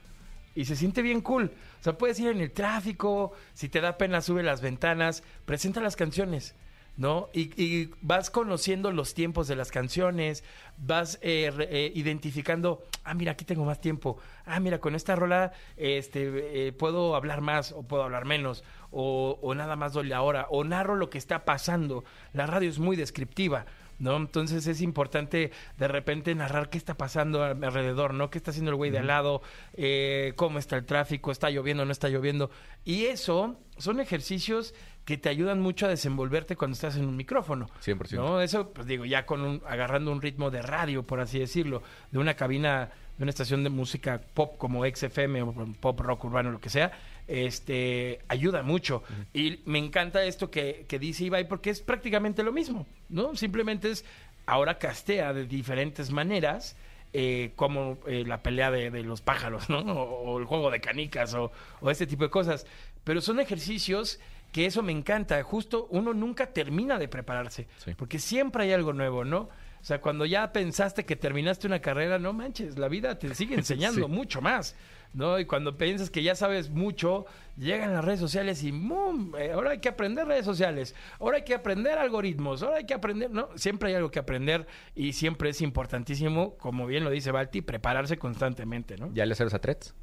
Y 0.56 0.64
se 0.64 0.74
siente 0.74 1.02
bien 1.02 1.20
cool. 1.20 1.52
O 1.80 1.84
sea, 1.84 1.96
puedes 1.96 2.18
ir 2.18 2.30
en 2.30 2.40
el 2.40 2.50
tráfico, 2.50 3.30
si 3.54 3.68
te 3.68 3.80
da 3.80 3.96
pena, 3.96 4.22
sube 4.22 4.42
las 4.42 4.60
ventanas, 4.60 5.22
presenta 5.44 5.80
las 5.80 5.94
canciones, 5.94 6.56
¿no? 6.98 7.28
Y, 7.32 7.90
vas 8.02 8.28
conociendo 8.28 8.90
los 8.90 9.14
tiempos 9.14 9.46
de 9.46 9.54
las 9.56 9.70
canciones, 9.70 10.44
vas 10.76 11.18
eh, 11.22 11.50
eh, 11.58 11.92
identificando, 11.94 12.84
ah, 13.04 13.14
mira, 13.14 13.32
aquí 13.32 13.44
tengo 13.44 13.64
más 13.64 13.80
tiempo, 13.80 14.18
ah, 14.44 14.58
mira, 14.58 14.80
con 14.80 14.96
esta 14.96 15.14
rola 15.14 15.52
este, 15.76 16.66
eh, 16.66 16.72
puedo 16.72 17.14
hablar 17.14 17.40
más 17.40 17.70
o 17.70 17.84
puedo 17.84 18.02
hablar 18.02 18.24
menos, 18.24 18.64
o, 18.90 19.38
o 19.40 19.54
nada 19.54 19.76
más 19.76 19.92
doy 19.92 20.08
la 20.08 20.22
hora, 20.22 20.48
o 20.50 20.64
narro 20.64 20.96
lo 20.96 21.08
que 21.08 21.18
está 21.18 21.44
pasando. 21.44 22.04
La 22.32 22.46
radio 22.46 22.68
es 22.68 22.80
muy 22.80 22.96
descriptiva. 22.96 23.64
¿No? 23.98 24.16
Entonces 24.16 24.66
es 24.66 24.80
importante 24.80 25.50
de 25.76 25.88
repente 25.88 26.34
narrar 26.34 26.70
qué 26.70 26.78
está 26.78 26.96
pasando 26.96 27.42
alrededor, 27.42 28.14
¿no? 28.14 28.30
¿Qué 28.30 28.38
está 28.38 28.50
haciendo 28.50 28.70
el 28.70 28.76
güey 28.76 28.90
de 28.90 28.98
al 28.98 29.06
lado? 29.06 29.42
Eh, 29.74 30.32
¿Cómo 30.36 30.58
está 30.58 30.76
el 30.76 30.84
tráfico? 30.84 31.30
¿Está 31.30 31.50
lloviendo 31.50 31.84
no 31.84 31.92
está 31.92 32.08
lloviendo? 32.08 32.50
Y 32.84 33.06
eso 33.06 33.56
son 33.76 34.00
ejercicios 34.00 34.74
que 35.04 35.16
te 35.16 35.30
ayudan 35.30 35.60
mucho 35.60 35.86
a 35.86 35.88
desenvolverte 35.88 36.54
cuando 36.54 36.74
estás 36.74 36.96
en 36.96 37.06
un 37.06 37.16
micrófono. 37.16 37.70
100%. 37.82 38.16
¿no? 38.16 38.42
Eso, 38.42 38.72
pues 38.74 38.86
digo, 38.86 39.06
ya 39.06 39.24
con 39.24 39.40
un, 39.40 39.62
agarrando 39.66 40.12
un 40.12 40.20
ritmo 40.20 40.50
de 40.50 40.60
radio, 40.60 41.02
por 41.02 41.20
así 41.20 41.38
decirlo, 41.38 41.82
de 42.10 42.18
una 42.18 42.34
cabina, 42.34 42.90
de 43.16 43.22
una 43.24 43.30
estación 43.30 43.64
de 43.64 43.70
música 43.70 44.20
pop 44.34 44.58
como 44.58 44.84
XFM 44.84 45.42
o 45.42 45.54
pop 45.80 45.98
rock 46.00 46.24
urbano, 46.24 46.50
lo 46.50 46.60
que 46.60 46.68
sea, 46.68 46.92
este, 47.28 48.20
ayuda 48.28 48.62
mucho. 48.62 49.02
Y 49.32 49.60
me 49.66 49.78
encanta 49.78 50.24
esto 50.24 50.50
que, 50.50 50.86
que 50.88 50.98
dice 50.98 51.24
Ibai 51.24 51.46
porque 51.46 51.70
es 51.70 51.80
prácticamente 51.80 52.42
lo 52.42 52.52
mismo, 52.52 52.86
¿no? 53.08 53.36
Simplemente 53.36 53.90
es, 53.90 54.04
ahora 54.46 54.78
castea 54.78 55.32
de 55.32 55.46
diferentes 55.46 56.10
maneras. 56.10 56.76
eh, 57.14 57.52
como 57.56 57.96
eh, 58.06 58.24
la 58.26 58.42
pelea 58.42 58.70
de, 58.70 58.90
de 58.90 59.02
los 59.02 59.22
pájaros, 59.22 59.70
¿no? 59.70 59.78
O, 59.78 60.32
o 60.34 60.38
el 60.38 60.44
juego 60.44 60.70
de 60.70 60.78
canicas 60.80 61.32
o, 61.34 61.50
o 61.80 61.90
este 61.90 62.06
tipo 62.06 62.24
de 62.24 62.30
cosas. 62.30 62.66
Pero 63.04 63.22
son 63.22 63.40
ejercicios 63.40 64.20
que 64.52 64.66
eso 64.66 64.82
me 64.82 64.92
encanta. 64.92 65.42
Justo 65.42 65.86
uno 65.90 66.12
nunca 66.12 66.48
termina 66.52 66.98
de 66.98 67.08
prepararse, 67.08 67.66
Sí. 67.82 67.94
porque 67.96 68.18
siempre 68.18 68.64
hay 68.64 68.72
algo 68.72 68.92
nuevo, 68.92 69.24
¿no? 69.24 69.48
O 69.80 69.84
sea, 69.84 70.00
cuando 70.00 70.26
ya 70.26 70.52
pensaste 70.52 71.04
que 71.04 71.16
terminaste 71.16 71.66
una 71.66 71.80
carrera, 71.80 72.18
no 72.18 72.32
manches, 72.32 72.78
la 72.78 72.88
vida 72.88 73.18
te 73.18 73.34
sigue 73.34 73.54
enseñando 73.58 74.06
Sí. 74.06 74.12
mucho 74.12 74.40
más, 74.42 74.74
¿no? 75.14 75.38
Y 75.38 75.44
cuando 75.46 75.78
piensas 75.78 76.10
que 76.10 76.22
ya 76.22 76.34
sabes 76.34 76.68
mucho, 76.70 77.26
llegan 77.56 77.92
las 77.94 78.04
redes 78.04 78.20
sociales 78.20 78.62
y 78.64 78.72
¡mum! 78.72 79.32
Eh, 79.38 79.52
ahora 79.52 79.70
hay 79.70 79.78
que 79.78 79.88
aprender 79.88 80.26
redes 80.26 80.44
sociales, 80.44 80.94
ahora 81.20 81.36
hay 81.38 81.44
que 81.44 81.54
aprender 81.54 81.96
algoritmos, 81.98 82.62
ahora 82.62 82.78
hay 82.78 82.86
que 82.86 82.94
aprender, 82.94 83.30
¿no? 83.30 83.48
Siempre 83.56 83.88
hay 83.90 83.94
algo 83.94 84.10
que 84.10 84.18
aprender 84.18 84.66
y 84.94 85.12
siempre 85.14 85.50
es 85.50 85.60
importantísimo, 85.62 86.56
como 86.58 86.86
bien 86.86 87.04
lo 87.04 87.10
dice 87.10 87.30
Balti, 87.30 87.62
prepararse 87.62 88.18
constantemente, 88.18 88.96
¿no? 88.98 89.10
¿Ya 89.14 89.24
le 89.26 89.34
sabes 89.34 89.54
a 89.54 89.60
Threads? 89.60 89.94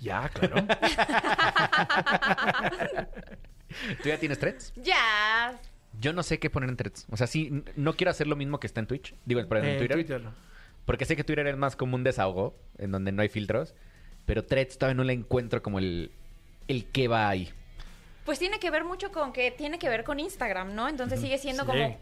Ya, 0.00 0.28
claro. 0.30 0.64
¿Tú 4.02 4.08
ya 4.08 4.18
tienes 4.18 4.38
Threads? 4.38 4.72
Ya. 4.76 5.58
Yo 6.00 6.12
no 6.12 6.22
sé 6.22 6.38
qué 6.38 6.48
poner 6.50 6.68
en 6.70 6.76
Threads. 6.76 7.06
O 7.10 7.16
sea, 7.16 7.26
sí, 7.26 7.62
no 7.76 7.94
quiero 7.94 8.10
hacer 8.10 8.26
lo 8.26 8.36
mismo 8.36 8.58
que 8.58 8.66
está 8.66 8.80
en 8.80 8.86
Twitch. 8.86 9.14
Digo, 9.26 9.46
perdón, 9.46 9.66
en 9.66 9.72
En 9.72 9.78
Twitter. 9.78 9.96
Twitter. 9.96 10.22
Porque 10.86 11.04
sé 11.04 11.14
que 11.14 11.24
Twitter 11.24 11.46
es 11.46 11.56
más 11.56 11.76
como 11.76 11.94
un 11.96 12.02
desahogo, 12.04 12.56
en 12.78 12.90
donde 12.90 13.12
no 13.12 13.22
hay 13.22 13.28
filtros. 13.28 13.74
Pero 14.26 14.44
Threads 14.44 14.78
todavía 14.78 14.94
no 14.96 15.04
le 15.04 15.12
encuentro 15.12 15.62
como 15.62 15.78
el, 15.78 16.10
el 16.68 16.86
que 16.86 17.06
va 17.08 17.28
ahí. 17.28 17.50
Pues 18.24 18.38
tiene 18.38 18.58
que 18.58 18.70
ver 18.70 18.84
mucho 18.84 19.12
con 19.12 19.32
que 19.32 19.50
tiene 19.50 19.78
que 19.78 19.88
ver 19.88 20.04
con 20.04 20.20
Instagram, 20.20 20.74
¿no? 20.74 20.88
Entonces 20.88 21.20
sigue 21.20 21.38
siendo 21.38 21.64
Sí. 21.64 21.68
como 21.70 21.98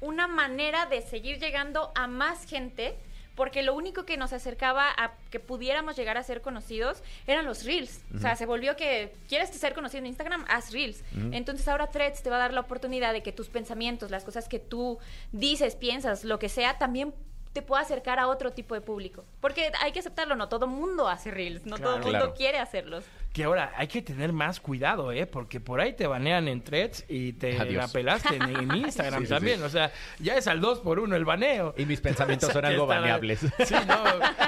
una 0.00 0.26
manera 0.28 0.86
de 0.86 1.02
seguir 1.02 1.38
llegando 1.38 1.92
a 1.94 2.06
más 2.06 2.44
gente, 2.46 2.94
porque 3.34 3.62
lo 3.62 3.74
único 3.74 4.04
que 4.04 4.16
nos 4.16 4.32
acercaba 4.32 4.88
a 4.96 5.12
que 5.30 5.40
pudiéramos 5.40 5.96
llegar 5.96 6.18
a 6.18 6.22
ser 6.22 6.42
conocidos 6.42 7.02
eran 7.26 7.44
los 7.44 7.64
reels. 7.64 8.02
O 8.14 8.18
sea, 8.18 8.36
se 8.36 8.46
volvió 8.46 8.76
que 8.76 9.14
quieres 9.28 9.50
ser 9.50 9.74
conocido 9.74 10.00
en 10.00 10.06
Instagram, 10.06 10.44
haz 10.48 10.72
reels. 10.72 11.02
Entonces 11.32 11.66
ahora 11.68 11.88
Threads 11.88 12.22
te 12.22 12.30
va 12.30 12.36
a 12.36 12.40
dar 12.40 12.52
la 12.52 12.60
oportunidad 12.60 13.12
de 13.12 13.22
que 13.22 13.32
tus 13.32 13.48
pensamientos, 13.48 14.10
las 14.10 14.24
cosas 14.24 14.48
que 14.48 14.58
tú 14.58 14.98
dices, 15.32 15.76
piensas, 15.76 16.24
lo 16.24 16.38
que 16.38 16.48
sea, 16.48 16.78
también 16.78 17.14
te 17.52 17.60
pueda 17.62 17.82
acercar 17.82 18.18
a 18.18 18.28
otro 18.28 18.52
tipo 18.52 18.74
de 18.74 18.80
público. 18.80 19.24
Porque 19.40 19.70
hay 19.82 19.92
que 19.92 19.98
aceptarlo, 19.98 20.36
no 20.36 20.48
todo 20.48 20.66
mundo 20.66 21.08
hace 21.08 21.30
reels, 21.30 21.66
no 21.66 21.76
todo 21.76 21.96
el 21.96 22.02
mundo 22.02 22.18
Claro. 22.18 22.34
quiere 22.34 22.58
hacerlos. 22.58 23.04
Que 23.34 23.44
ahora 23.44 23.72
hay 23.76 23.88
que 23.88 24.00
tener 24.02 24.32
más 24.32 24.58
cuidado, 24.60 25.12
¿eh? 25.12 25.26
Porque 25.26 25.60
por 25.60 25.80
ahí 25.80 25.92
te 25.92 26.06
banean 26.06 26.48
en 26.48 26.62
threads 26.62 27.04
y 27.08 27.32
te 27.34 27.58
Adiós. 27.58 27.74
la 27.74 27.88
pelaste 27.88 28.36
en, 28.36 28.42
en 28.42 28.74
Instagram 28.76 29.20
Sí, 29.20 29.26
sí, 29.26 29.32
también. 29.32 29.58
sí. 29.58 29.64
O 29.64 29.68
sea, 29.68 29.90
ya 30.18 30.36
es 30.36 30.46
al 30.48 30.60
2 30.60 30.80
por 30.80 30.98
1 30.98 31.14
el 31.16 31.24
baneo. 31.24 31.74
Y 31.76 31.84
mis 31.86 32.00
pensamientos 32.00 32.48
O 32.48 32.52
sea, 32.52 32.60
son 32.62 32.64
algo 32.70 32.84
está- 32.84 32.94
baneables. 33.00 33.40
Sí, 33.40 33.74
no. 33.86 34.04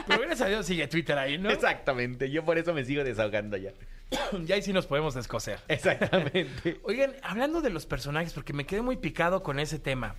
Pero 0.06 0.20
gracias 0.20 0.40
a 0.42 0.46
Dios 0.48 0.66
sigue 0.66 0.86
Twitter 0.88 1.18
ahí, 1.18 1.36
¿no? 1.38 1.50
Exactamente. 1.50 2.30
Yo 2.30 2.44
por 2.44 2.56
eso 2.58 2.72
me 2.74 2.84
sigo 2.84 3.04
desahogando 3.04 3.56
ya. 3.56 3.72
Ya 4.44 4.54
ahí 4.54 4.62
sí 4.62 4.72
nos 4.72 4.86
podemos 4.86 5.14
descoser. 5.14 5.58
Exactamente. 5.68 6.80
Oigan, 6.84 7.14
hablando 7.22 7.60
de 7.60 7.70
los 7.70 7.86
personajes, 7.86 8.32
porque 8.32 8.52
me 8.52 8.64
quedé 8.66 8.82
muy 8.82 8.96
picado 8.96 9.42
con 9.42 9.58
ese 9.58 9.78
tema. 9.78 10.14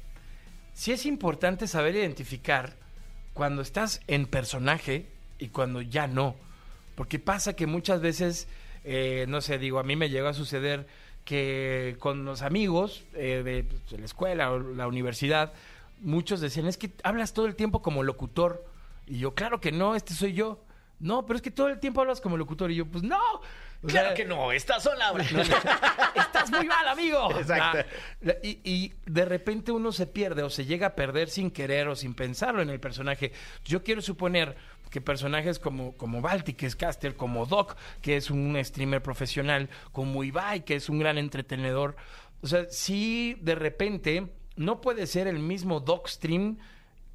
Sí 0.75 0.91
es 0.91 1.05
importante 1.05 1.67
saber 1.67 1.95
identificar 1.95 2.73
cuando 3.33 3.61
estás 3.61 4.01
en 4.07 4.25
personaje 4.27 5.07
y 5.39 5.47
cuando 5.47 5.81
ya 5.81 6.05
no. 6.05 6.35
Porque 6.95 7.17
pasa 7.17 7.55
que 7.55 7.65
muchas 7.65 8.01
veces, 8.01 8.47
eh, 8.83 9.25
no 9.29 9.39
sé, 9.39 9.57
digo, 9.57 9.79
a 9.79 9.83
mí 9.83 9.95
me 9.95 10.09
llegó 10.09 10.27
a 10.27 10.33
suceder 10.33 10.85
que 11.23 11.95
con 11.99 12.25
los 12.25 12.41
amigos 12.41 13.05
eh, 13.13 13.41
de, 13.43 13.63
pues, 13.63 13.89
de 13.89 13.99
la 13.99 14.05
escuela 14.05 14.51
o 14.51 14.59
la 14.59 14.87
universidad, 14.87 15.53
muchos 16.01 16.41
decían, 16.41 16.67
es 16.67 16.77
que 16.77 16.91
hablas 17.03 17.33
todo 17.33 17.45
el 17.45 17.55
tiempo 17.55 17.81
como 17.81 18.03
locutor. 18.03 18.65
Y 19.07 19.19
yo, 19.19 19.33
claro 19.33 19.61
que 19.61 19.71
no, 19.71 19.95
este 19.95 20.13
soy 20.13 20.33
yo. 20.33 20.61
No, 20.99 21.25
pero 21.25 21.37
es 21.37 21.41
que 21.41 21.51
todo 21.51 21.69
el 21.69 21.79
tiempo 21.79 22.01
hablas 22.01 22.19
como 22.19 22.35
locutor. 22.35 22.69
Y 22.71 22.75
yo, 22.75 22.85
pues 22.85 23.03
no. 23.03 23.19
O 23.83 23.87
Claro 23.87 24.09
sea, 24.09 24.13
que 24.13 24.25
no, 24.25 24.51
estas 24.51 24.83
son 24.83 24.97
la 24.99 25.13
Estás 26.45 26.59
muy 26.59 26.67
mal, 26.67 26.87
amigo. 26.87 27.31
Exacto. 27.37 27.79
La- 28.21 28.33
la- 28.33 28.39
y, 28.43 28.59
y 28.63 28.93
de 29.05 29.25
repente 29.25 29.71
uno 29.71 29.91
se 29.91 30.07
pierde 30.07 30.43
o 30.43 30.49
se 30.49 30.65
llega 30.65 30.87
a 30.87 30.95
perder 30.95 31.29
sin 31.29 31.51
querer 31.51 31.87
o 31.87 31.95
sin 31.95 32.13
pensarlo 32.13 32.61
en 32.61 32.69
el 32.69 32.79
personaje. 32.79 33.31
Yo 33.65 33.83
quiero 33.83 34.01
suponer 34.01 34.55
que 34.89 35.01
personajes 35.01 35.59
como, 35.59 35.93
como 35.97 36.21
Balti, 36.21 36.53
que 36.53 36.65
es 36.67 36.75
caster, 36.75 37.15
como 37.15 37.45
Doc, 37.45 37.75
que 38.01 38.15
es 38.15 38.29
un 38.31 38.57
streamer 38.63 39.01
profesional, 39.01 39.69
como 39.91 40.23
Ibai, 40.23 40.63
que 40.63 40.75
es 40.75 40.87
un 40.89 40.99
gran 40.99 41.17
entretenedor, 41.17 41.95
O 42.41 42.47
sea, 42.47 42.65
sí, 42.69 43.35
de 43.41 43.55
repente, 43.55 44.27
no 44.55 44.79
puede 44.81 45.07
ser 45.07 45.27
el 45.27 45.39
mismo 45.39 45.79
Dogstream 45.79 46.57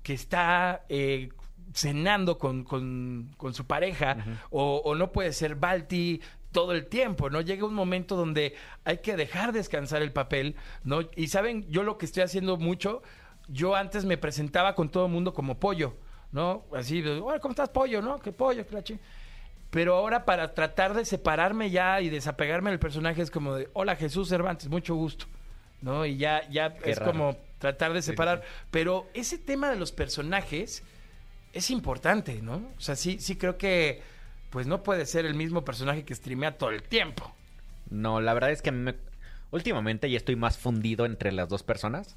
que 0.02 0.12
está 0.14 0.84
eh, 0.88 1.28
cenando 1.72 2.36
con, 2.38 2.64
con- 2.64 3.32
con 3.36 3.54
su 3.54 3.64
pareja, 3.66 4.16
o, 4.50 4.82
o 4.84 4.94
no 4.96 5.12
puede 5.12 5.32
ser 5.32 5.54
Balti 5.54 6.20
todo 6.52 6.72
el 6.72 6.86
tiempo, 6.86 7.30
¿no? 7.30 7.40
Llega 7.40 7.64
un 7.64 7.74
momento 7.74 8.16
donde 8.16 8.54
hay 8.84 8.98
que 8.98 9.16
dejar 9.16 9.52
descansar 9.52 10.02
el 10.02 10.12
papel, 10.12 10.56
¿no? 10.84 11.00
Y 11.16 11.28
saben, 11.28 11.68
yo 11.70 11.82
lo 11.82 11.96
que 11.98 12.06
estoy 12.06 12.22
haciendo 12.22 12.56
mucho, 12.56 13.02
yo 13.48 13.76
antes 13.76 14.04
me 14.04 14.16
presentaba 14.18 14.74
con 14.74 14.88
todo 14.90 15.06
el 15.06 15.12
mundo 15.12 15.32
como 15.32 15.58
pollo, 15.58 15.94
¿no? 16.32 16.64
Así, 16.74 17.02
de, 17.02 17.20
"Hola, 17.20 17.38
¿cómo 17.40 17.52
estás, 17.52 17.68
pollo, 17.68 18.02
no? 18.02 18.18
¿Qué 18.18 18.32
pollo? 18.32 18.66
¿Qué 18.66 18.74
la 18.74 18.82
chi-?" 18.82 18.98
Pero 19.70 19.94
ahora 19.94 20.24
para 20.24 20.52
tratar 20.52 20.94
de 20.94 21.04
separarme 21.04 21.70
ya 21.70 22.00
y 22.00 22.10
desapegarme 22.10 22.70
del 22.70 22.80
personaje 22.80 23.22
es 23.22 23.30
como 23.30 23.54
de, 23.54 23.68
hola 23.72 23.94
Jesús 23.94 24.28
Cervantes, 24.28 24.68
mucho 24.68 24.96
gusto, 24.96 25.26
¿no? 25.80 26.04
Y 26.04 26.16
ya, 26.16 26.48
ya 26.50 26.74
Qué 26.74 26.90
es 26.90 26.98
raro. 26.98 27.12
como 27.12 27.36
tratar 27.58 27.92
de 27.92 28.02
separar. 28.02 28.42
Pero 28.72 29.06
ese 29.14 29.38
tema 29.38 29.70
de 29.70 29.76
los 29.76 29.92
personajes 29.92 30.82
es 31.52 31.70
importante, 31.70 32.42
¿no? 32.42 32.56
O 32.76 32.80
sea, 32.80 32.96
sí, 32.96 33.20
sí 33.20 33.36
creo 33.36 33.58
que 33.58 34.02
pues 34.50 34.66
no 34.66 34.82
puede 34.82 35.06
ser 35.06 35.26
el 35.26 35.34
mismo 35.34 35.64
personaje 35.64 36.04
que 36.04 36.14
streamea 36.14 36.58
todo 36.58 36.70
el 36.70 36.82
tiempo. 36.82 37.32
No, 37.90 38.20
la 38.20 38.34
verdad 38.34 38.50
es 38.50 38.62
que 38.62 38.70
a 38.70 38.72
mí 38.72 38.80
me... 38.80 38.94
últimamente 39.50 40.10
ya 40.10 40.16
estoy 40.16 40.36
más 40.36 40.58
fundido 40.58 41.06
entre 41.06 41.32
las 41.32 41.48
dos 41.48 41.62
personas 41.62 42.16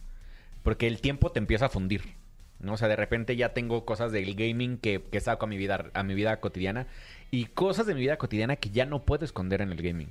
porque 0.63 0.87
el 0.87 0.99
tiempo 1.01 1.31
te 1.31 1.39
empieza 1.39 1.65
a 1.65 1.69
fundir. 1.69 2.13
¿no? 2.59 2.73
O 2.73 2.77
sea, 2.77 2.87
de 2.87 2.95
repente 2.95 3.35
ya 3.35 3.49
tengo 3.49 3.85
cosas 3.85 4.11
del 4.11 4.35
gaming 4.35 4.77
que, 4.77 5.01
que 5.11 5.19
saco 5.19 5.45
a 5.45 5.49
mi 5.49 5.57
vida 5.57 5.85
a 5.93 6.03
mi 6.03 6.13
vida 6.13 6.39
cotidiana 6.39 6.87
y 7.31 7.45
cosas 7.45 7.85
de 7.85 7.93
mi 7.93 8.01
vida 8.01 8.17
cotidiana 8.17 8.55
que 8.55 8.69
ya 8.69 8.85
no 8.85 9.01
puedo 9.03 9.25
esconder 9.25 9.61
en 9.61 9.71
el 9.71 9.81
gaming. 9.81 10.09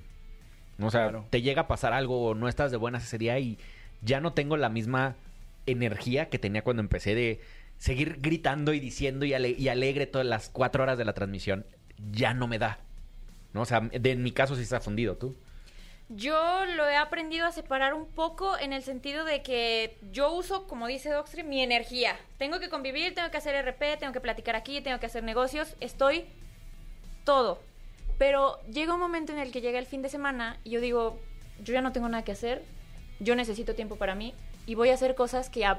¿no? 0.79 0.87
O 0.89 0.91
sea, 0.91 1.05
Claro. 1.09 1.27
te 1.31 1.41
llega 1.43 1.63
a 1.63 1.69
pasar 1.69 1.93
algo 1.93 2.27
o 2.27 2.35
no 2.35 2.49
estás 2.49 2.71
de 2.71 2.77
buenas 2.77 3.05
ese 3.05 3.19
día 3.19 3.39
y 3.39 3.59
ya 4.03 4.21
no 4.21 4.33
tengo 4.33 4.57
la 4.57 4.69
misma 4.69 5.15
energía 5.67 6.29
que 6.29 6.39
tenía 6.39 6.63
cuando 6.63 6.83
empecé 6.83 7.15
de 7.15 7.41
seguir 7.79 8.19
gritando 8.21 8.73
y 8.75 8.81
diciendo 8.81 9.25
y, 9.25 9.33
ale- 9.35 9.55
y 9.59 9.69
alegre 9.69 10.07
todas 10.07 10.27
las 10.27 10.49
cuatro 10.51 10.83
horas 10.83 10.99
de 10.99 11.05
la 11.05 11.13
transmisión. 11.15 11.65
Ya 12.11 12.35
no 12.35 12.49
me 12.49 12.59
da. 12.59 12.79
¿no? 13.53 13.63
O 13.63 13.65
sea, 13.65 13.81
de, 13.81 14.11
en 14.11 14.23
mi 14.23 14.33
caso 14.33 14.57
sí 14.57 14.63
está 14.63 14.81
fundido, 14.81 15.17
¿tú? 15.17 15.35
Yo 16.09 16.65
lo 16.77 16.87
he 16.89 16.97
aprendido 16.97 17.47
a 17.47 17.53
separar 17.53 17.95
un 17.95 18.07
poco 18.07 18.59
en 18.59 18.73
el 18.73 18.83
sentido 18.83 19.25
de 19.25 19.43
que 19.43 19.97
yo 20.13 20.33
uso, 20.33 20.67
como 20.67 20.87
dice 20.87 21.11
Doxtream, 21.11 21.49
mi 21.49 21.63
energía. 21.63 22.17
Tengo 22.39 22.61
que 22.61 22.69
convivir, 22.69 23.15
tengo 23.15 23.31
que 23.31 23.39
hacer 23.39 23.55
RP, 23.65 23.99
tengo 23.99 24.13
que 24.13 24.21
platicar 24.21 24.55
aquí, 24.55 24.81
tengo 24.83 25.01
que 25.01 25.07
hacer 25.07 25.23
negocios, 25.23 25.75
estoy 25.81 26.27
todo. 27.25 27.61
Pero 28.19 28.61
llega 28.71 28.95
un 28.95 29.01
momento 29.01 29.33
en 29.33 29.39
el 29.39 29.53
que 29.53 29.63
llega 29.63 29.79
el 29.79 29.87
fin 29.87 30.03
de 30.03 30.11
semana 30.11 30.59
y 30.65 30.71
yo 30.71 30.81
digo, 30.81 31.19
yo 31.63 31.73
ya 31.73 31.81
no 31.81 31.93
tengo 31.93 32.09
nada 32.09 32.25
que 32.25 32.33
hacer, 32.33 32.63
yo 33.21 33.35
necesito 33.35 33.75
tiempo 33.75 33.97
para 33.97 34.15
mí 34.15 34.35
y 34.67 34.75
voy 34.75 34.91
a 34.91 34.95
hacer 34.95 35.15
cosas 35.15 35.49
que 35.49 35.65
a 35.65 35.79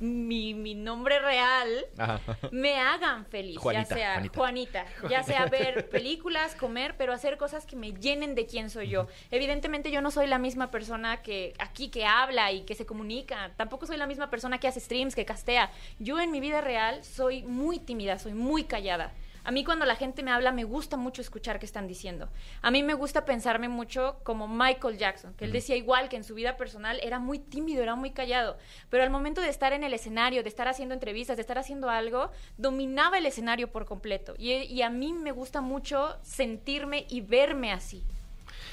mi, 0.00 0.54
mi 0.54 0.74
nombre 0.74 1.18
real 1.18 1.86
Ajá. 1.96 2.20
me 2.50 2.76
hagan 2.76 3.26
feliz, 3.26 3.58
Juanita, 3.58 3.88
ya 3.88 3.94
sea 3.94 4.12
Juanita. 4.14 4.38
Juanita, 4.38 4.86
ya 5.08 5.22
sea 5.22 5.46
ver 5.46 5.88
películas, 5.90 6.54
comer, 6.54 6.96
pero 6.96 7.12
hacer 7.12 7.36
cosas 7.36 7.66
que 7.66 7.76
me 7.76 7.92
llenen 7.92 8.34
de 8.34 8.46
quién 8.46 8.70
soy 8.70 8.88
yo. 8.88 9.06
Evidentemente 9.30 9.90
yo 9.90 10.00
no 10.00 10.10
soy 10.10 10.26
la 10.26 10.38
misma 10.38 10.70
persona 10.70 11.22
que 11.22 11.54
aquí 11.58 11.88
que 11.88 12.04
habla 12.04 12.52
y 12.52 12.62
que 12.62 12.74
se 12.74 12.86
comunica, 12.86 13.52
tampoco 13.56 13.86
soy 13.86 13.96
la 13.96 14.06
misma 14.06 14.30
persona 14.30 14.58
que 14.58 14.68
hace 14.68 14.80
streams, 14.80 15.14
que 15.14 15.24
castea. 15.24 15.70
Yo 15.98 16.20
en 16.20 16.30
mi 16.30 16.40
vida 16.40 16.60
real 16.60 17.04
soy 17.04 17.42
muy 17.42 17.78
tímida, 17.78 18.18
soy 18.18 18.34
muy 18.34 18.64
callada. 18.64 19.12
A 19.44 19.50
mí 19.50 19.64
cuando 19.64 19.84
la 19.86 19.96
gente 19.96 20.22
me 20.22 20.30
habla 20.30 20.52
me 20.52 20.64
gusta 20.64 20.96
mucho 20.96 21.22
escuchar 21.22 21.58
qué 21.58 21.66
están 21.66 21.86
diciendo. 21.86 22.28
A 22.60 22.70
mí 22.70 22.82
me 22.82 22.94
gusta 22.94 23.24
pensarme 23.24 23.68
mucho 23.68 24.20
como 24.24 24.46
Michael 24.48 24.98
Jackson, 24.98 25.34
que 25.34 25.44
él 25.46 25.52
decía 25.52 25.76
igual 25.76 26.08
que 26.08 26.16
en 26.16 26.24
su 26.24 26.34
vida 26.34 26.56
personal 26.56 27.00
era 27.02 27.18
muy 27.18 27.38
tímido, 27.38 27.82
era 27.82 27.94
muy 27.94 28.10
callado, 28.10 28.58
pero 28.90 29.02
al 29.02 29.10
momento 29.10 29.40
de 29.40 29.48
estar 29.48 29.72
en 29.72 29.84
el 29.84 29.94
escenario, 29.94 30.42
de 30.42 30.48
estar 30.48 30.68
haciendo 30.68 30.94
entrevistas, 30.94 31.36
de 31.36 31.42
estar 31.42 31.58
haciendo 31.58 31.88
algo, 31.88 32.30
dominaba 32.56 33.18
el 33.18 33.26
escenario 33.26 33.70
por 33.70 33.86
completo. 33.86 34.34
Y, 34.38 34.52
y 34.52 34.82
a 34.82 34.90
mí 34.90 35.12
me 35.12 35.32
gusta 35.32 35.60
mucho 35.60 36.16
sentirme 36.22 37.06
y 37.08 37.20
verme 37.20 37.72
así. 37.72 38.04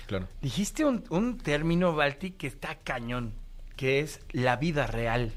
Claro. 0.07 0.27
Dijiste 0.41 0.85
un, 0.85 1.03
un 1.09 1.37
término, 1.37 1.95
Balti, 1.95 2.31
que 2.31 2.47
está 2.47 2.75
cañón, 2.75 3.33
que 3.75 3.99
es 4.01 4.19
la 4.31 4.55
vida 4.57 4.87
real. 4.87 5.31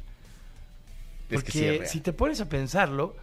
Es 1.30 1.42
Porque 1.42 1.52
que 1.52 1.52
sí 1.52 1.66
es 1.66 1.76
real. 1.78 1.88
si 1.88 2.00
te 2.00 2.12
pones 2.12 2.40
a 2.40 2.48
pensarlo, 2.48 3.16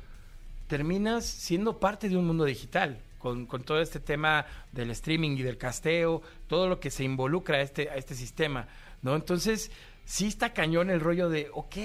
terminas 0.67 1.25
siendo 1.25 1.79
parte 1.79 2.09
de 2.09 2.17
un 2.17 2.25
mundo 2.27 2.45
digital. 2.45 2.99
Con, 3.19 3.47
con 3.47 3.63
todo 3.63 3.81
este 3.81 3.99
tema 3.99 4.45
del 4.71 4.91
streaming 4.91 5.31
y 5.31 5.41
del 5.41 5.57
casteo, 5.57 6.21
todo 6.45 6.67
lo 6.69 6.79
que 6.79 6.91
se 6.91 7.03
involucra 7.03 7.57
a 7.57 7.61
este, 7.61 7.89
a 7.89 7.95
este 7.95 8.13
sistema, 8.13 8.67
¿no? 9.01 9.15
Entonces, 9.15 9.71
sí 10.05 10.27
está 10.27 10.53
cañón 10.53 10.91
el 10.91 10.99
rollo 10.99 11.27
de, 11.27 11.49
ok, 11.51 11.75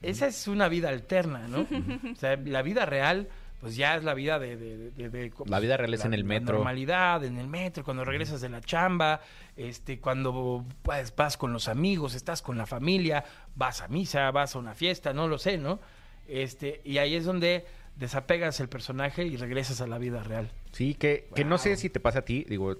esa 0.00 0.26
es 0.26 0.48
una 0.48 0.68
vida 0.68 0.88
alterna, 0.88 1.48
¿no? 1.48 1.66
o 2.12 2.14
sea, 2.14 2.36
la 2.36 2.62
vida 2.62 2.86
real, 2.86 3.28
pues 3.60 3.76
ya 3.76 3.94
es 3.96 4.04
la 4.04 4.14
vida 4.14 4.38
de... 4.38 4.56
de- 4.56 4.90
de- 4.92 5.10
de- 5.10 5.32
La 5.44 5.60
vida 5.60 5.76
real 5.76 5.92
es 5.92 6.06
en 6.06 6.14
el 6.14 6.20
la 6.20 6.26
metro. 6.28 6.54
normalidad, 6.54 7.22
en 7.24 7.36
el 7.36 7.46
metro, 7.48 7.84
cuando 7.84 8.02
regresas 8.06 8.40
de 8.40 8.48
la 8.48 8.62
chamba, 8.62 9.20
este, 9.58 10.00
cuando 10.00 10.64
pues, 10.80 11.14
vas 11.14 11.36
con 11.36 11.52
los 11.52 11.68
amigos, 11.68 12.14
estás 12.14 12.40
con 12.40 12.56
la 12.56 12.64
familia, 12.64 13.22
vas 13.54 13.82
a 13.82 13.88
misa, 13.88 14.30
vas 14.30 14.56
a 14.56 14.60
una 14.60 14.74
fiesta, 14.74 15.12
no 15.12 15.28
lo 15.28 15.36
sé, 15.36 15.58
¿no? 15.58 15.78
Este, 16.26 16.80
y 16.86 16.96
ahí 16.96 17.14
es 17.16 17.26
donde 17.26 17.66
desapegas 17.96 18.60
el 18.60 18.68
personaje 18.68 19.24
y 19.24 19.36
regresas 19.36 19.80
a 19.80 19.86
la 19.86 19.98
vida 19.98 20.22
real. 20.22 20.50
Sí, 20.72 20.94
que, 20.94 21.28
que 21.34 21.44
no 21.44 21.58
sé 21.58 21.76
si 21.76 21.90
te 21.90 22.00
pasa 22.00 22.20
a 22.20 22.24
ti, 22.24 22.44
digo, 22.48 22.76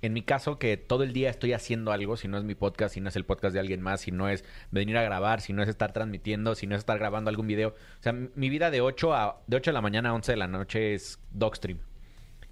en 0.00 0.12
mi 0.12 0.22
caso 0.22 0.58
que 0.58 0.76
todo 0.76 1.02
el 1.02 1.12
día 1.12 1.30
estoy 1.30 1.52
haciendo 1.52 1.90
algo, 1.92 2.16
si 2.16 2.28
no 2.28 2.38
es 2.38 2.44
mi 2.44 2.54
podcast, 2.54 2.94
si 2.94 3.00
no 3.00 3.08
es 3.08 3.16
el 3.16 3.24
podcast 3.24 3.52
de 3.52 3.60
alguien 3.60 3.80
más, 3.80 4.02
si 4.02 4.12
no 4.12 4.28
es 4.28 4.44
venir 4.70 4.96
a 4.96 5.02
grabar, 5.02 5.40
si 5.40 5.52
no 5.52 5.62
es 5.62 5.68
estar 5.68 5.92
transmitiendo, 5.92 6.54
si 6.54 6.66
no 6.66 6.76
es 6.76 6.80
estar 6.80 6.98
grabando 6.98 7.30
algún 7.30 7.46
video. 7.46 7.70
O 7.70 8.02
sea, 8.02 8.12
mi 8.12 8.48
vida 8.48 8.70
de 8.70 8.80
8 8.80 9.14
a 9.14 9.40
de 9.46 9.56
8 9.56 9.70
de 9.70 9.74
la 9.74 9.80
mañana 9.80 10.10
a 10.10 10.14
11 10.14 10.32
de 10.32 10.36
la 10.36 10.46
noche 10.46 10.94
es 10.94 11.18
Dogstream. 11.32 11.78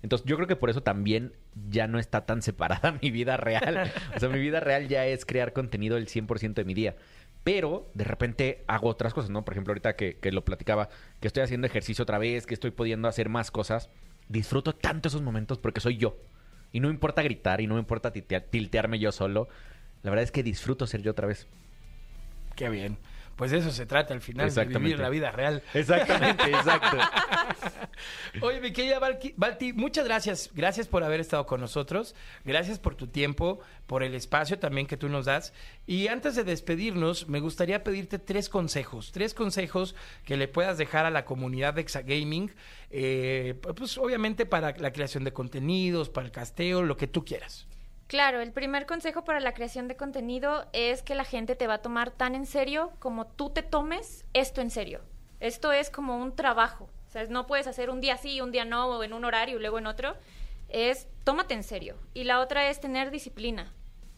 Entonces, 0.02 0.26
yo 0.26 0.36
creo 0.36 0.46
que 0.46 0.56
por 0.56 0.70
eso 0.70 0.82
también 0.82 1.32
ya 1.68 1.86
no 1.86 1.98
está 1.98 2.26
tan 2.26 2.42
separada 2.42 2.98
mi 3.02 3.10
vida 3.10 3.36
real. 3.36 3.90
O 4.14 4.20
sea, 4.20 4.28
mi 4.28 4.40
vida 4.40 4.60
real 4.60 4.88
ya 4.88 5.06
es 5.06 5.24
crear 5.24 5.52
contenido 5.52 5.96
el 5.96 6.06
100% 6.06 6.54
de 6.54 6.64
mi 6.64 6.74
día. 6.74 6.96
Pero 7.46 7.88
de 7.94 8.02
repente 8.02 8.64
hago 8.66 8.88
otras 8.88 9.14
cosas, 9.14 9.30
¿no? 9.30 9.44
Por 9.44 9.54
ejemplo, 9.54 9.70
ahorita 9.70 9.94
que, 9.94 10.16
que 10.16 10.32
lo 10.32 10.44
platicaba, 10.44 10.88
que 11.20 11.28
estoy 11.28 11.44
haciendo 11.44 11.68
ejercicio 11.68 12.02
otra 12.02 12.18
vez, 12.18 12.44
que 12.44 12.54
estoy 12.54 12.72
pudiendo 12.72 13.06
hacer 13.06 13.28
más 13.28 13.52
cosas, 13.52 13.88
disfruto 14.28 14.74
tanto 14.74 15.06
esos 15.06 15.22
momentos 15.22 15.56
porque 15.58 15.80
soy 15.80 15.96
yo. 15.96 16.18
Y 16.72 16.80
no 16.80 16.88
me 16.88 16.94
importa 16.94 17.22
gritar 17.22 17.60
y 17.60 17.68
no 17.68 17.74
me 17.74 17.80
importa 17.80 18.12
tiltearme 18.12 18.98
yo 18.98 19.12
solo. 19.12 19.46
La 20.02 20.10
verdad 20.10 20.24
es 20.24 20.32
que 20.32 20.42
disfruto 20.42 20.88
ser 20.88 21.02
yo 21.02 21.12
otra 21.12 21.28
vez. 21.28 21.46
Qué 22.56 22.68
bien. 22.68 22.98
Pues 23.36 23.50
de 23.50 23.58
eso 23.58 23.70
se 23.70 23.84
trata 23.84 24.14
al 24.14 24.22
final, 24.22 24.52
de 24.52 24.64
vivir 24.64 24.98
la 24.98 25.10
vida 25.10 25.30
real. 25.30 25.62
Exactamente, 25.74 26.44
exacto. 26.44 26.96
Oye, 28.40 28.60
mi 28.60 28.72
querida 28.72 28.98
Balti, 28.98 29.72
muchas 29.74 30.06
gracias. 30.06 30.50
Gracias 30.54 30.88
por 30.88 31.04
haber 31.04 31.20
estado 31.20 31.44
con 31.44 31.60
nosotros. 31.60 32.14
Gracias 32.44 32.78
por 32.78 32.94
tu 32.94 33.08
tiempo, 33.08 33.60
por 33.86 34.02
el 34.02 34.14
espacio 34.14 34.58
también 34.58 34.86
que 34.86 34.96
tú 34.96 35.10
nos 35.10 35.26
das. 35.26 35.52
Y 35.86 36.08
antes 36.08 36.34
de 36.34 36.44
despedirnos, 36.44 37.28
me 37.28 37.40
gustaría 37.40 37.84
pedirte 37.84 38.18
tres 38.18 38.48
consejos. 38.48 39.12
Tres 39.12 39.34
consejos 39.34 39.94
que 40.24 40.38
le 40.38 40.48
puedas 40.48 40.78
dejar 40.78 41.04
a 41.04 41.10
la 41.10 41.26
comunidad 41.26 41.74
de 41.74 41.82
Exagaming. 41.82 42.52
eh, 42.90 43.54
pues 43.76 43.98
obviamente 43.98 44.46
para 44.46 44.72
la 44.78 44.92
creación 44.92 45.24
de 45.24 45.32
contenidos, 45.32 46.08
para 46.08 46.26
el 46.26 46.32
casteo, 46.32 46.82
lo 46.82 46.96
que 46.96 47.06
tú 47.06 47.24
quieras. 47.24 47.66
Claro, 48.06 48.40
el 48.40 48.52
primer 48.52 48.86
consejo 48.86 49.24
para 49.24 49.40
la 49.40 49.52
creación 49.52 49.88
de 49.88 49.96
contenido 49.96 50.66
es 50.72 51.02
que 51.02 51.16
la 51.16 51.24
gente 51.24 51.56
te 51.56 51.66
va 51.66 51.74
a 51.74 51.82
tomar 51.82 52.12
tan 52.12 52.36
en 52.36 52.46
serio 52.46 52.92
como 53.00 53.26
tú 53.26 53.50
te 53.50 53.62
tomes 53.62 54.24
esto 54.32 54.60
en 54.60 54.70
serio. 54.70 55.00
Esto 55.40 55.72
es 55.72 55.90
como 55.90 56.16
un 56.16 56.36
trabajo. 56.36 56.88
O 57.08 57.10
sea, 57.10 57.24
no 57.24 57.48
puedes 57.48 57.66
hacer 57.66 57.90
un 57.90 58.00
día 58.00 58.16
sí, 58.16 58.40
un 58.40 58.52
día 58.52 58.64
no, 58.64 58.86
o 58.86 59.02
en 59.02 59.12
un 59.12 59.24
horario 59.24 59.56
y 59.56 59.60
luego 59.60 59.78
en 59.78 59.88
otro. 59.88 60.16
Es 60.68 61.08
tómate 61.24 61.54
en 61.54 61.64
serio. 61.64 61.96
Y 62.14 62.24
la 62.24 62.38
otra 62.40 62.70
es 62.70 62.80
tener 62.80 63.10
disciplina. 63.10 63.72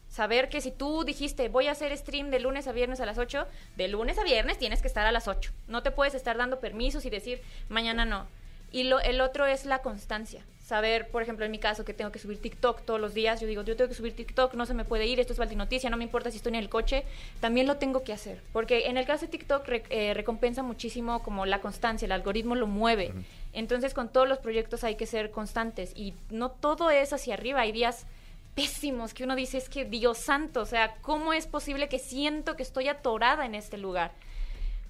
Saber 0.07 0.49
que 0.49 0.61
si 0.61 0.71
tú 0.71 1.03
dijiste 1.03 1.49
voy 1.49 1.67
a 1.67 1.71
hacer 1.71 1.95
stream 1.97 2.29
de 2.29 2.39
lunes 2.39 2.67
a 2.67 2.71
viernes 2.71 2.99
a 2.99 3.07
las 3.07 3.17
8, 3.17 3.47
de 3.75 3.87
lunes 3.87 4.19
a 4.19 4.23
viernes 4.23 4.59
tienes 4.59 4.81
que 4.81 4.87
estar 4.87 5.07
a 5.07 5.11
las 5.11 5.27
8. 5.27 5.51
No 5.67 5.81
te 5.81 5.91
puedes 5.91 6.13
estar 6.13 6.37
dando 6.37 6.59
permisos 6.59 7.05
y 7.05 7.09
decir 7.09 7.41
mañana 7.69 8.05
no. 8.05 8.27
Y 8.71 8.83
lo, 8.83 8.99
el 8.99 9.19
otro 9.21 9.47
es 9.47 9.65
la 9.65 9.81
constancia. 9.81 10.45
Saber, 10.69 11.07
por 11.09 11.23
ejemplo, 11.23 11.45
en 11.45 11.49
mi 11.49 11.57
caso, 11.57 11.83
que 11.83 11.95
tengo 11.95 12.11
que 12.11 12.19
subir 12.19 12.39
TikTok 12.39 12.83
todos 12.85 13.01
los 13.01 13.15
días. 13.15 13.41
Yo 13.41 13.47
digo, 13.47 13.63
yo 13.63 13.75
tengo 13.75 13.87
que 13.89 13.95
subir 13.95 14.15
TikTok, 14.15 14.53
no 14.53 14.67
se 14.67 14.75
me 14.75 14.85
puede 14.85 15.07
ir, 15.07 15.19
esto 15.19 15.33
es 15.33 15.55
Noticia, 15.55 15.89
no 15.89 15.97
me 15.97 16.03
importa 16.03 16.29
si 16.29 16.37
estoy 16.37 16.51
en 16.51 16.59
el 16.59 16.69
coche. 16.69 17.05
También 17.39 17.65
lo 17.65 17.77
tengo 17.77 18.03
que 18.03 18.13
hacer. 18.13 18.39
Porque 18.53 18.85
en 18.85 18.95
el 18.97 19.07
caso 19.07 19.25
de 19.25 19.31
TikTok 19.31 19.67
re- 19.67 19.83
eh, 19.89 20.13
recompensa 20.13 20.61
muchísimo 20.61 21.23
como 21.23 21.47
la 21.47 21.59
constancia, 21.59 22.05
el 22.05 22.11
algoritmo 22.11 22.53
lo 22.53 22.67
mueve. 22.67 23.11
Entonces, 23.51 23.95
con 23.95 24.09
todos 24.09 24.29
los 24.29 24.37
proyectos 24.37 24.83
hay 24.83 24.93
que 24.93 25.07
ser 25.07 25.31
constantes. 25.31 25.91
Y 25.95 26.13
no 26.29 26.51
todo 26.51 26.91
es 26.91 27.13
hacia 27.13 27.33
arriba. 27.33 27.61
Hay 27.61 27.71
días 27.71 28.05
pésimos 28.53 29.15
que 29.15 29.23
uno 29.23 29.35
dice, 29.35 29.57
es 29.57 29.69
que 29.69 29.85
Dios 29.85 30.19
santo, 30.19 30.61
o 30.61 30.65
sea, 30.67 30.97
¿cómo 31.01 31.33
es 31.33 31.47
posible 31.47 31.89
que 31.89 31.97
siento 31.97 32.55
que 32.55 32.61
estoy 32.61 32.89
atorada 32.89 33.43
en 33.47 33.55
este 33.55 33.79
lugar? 33.79 34.11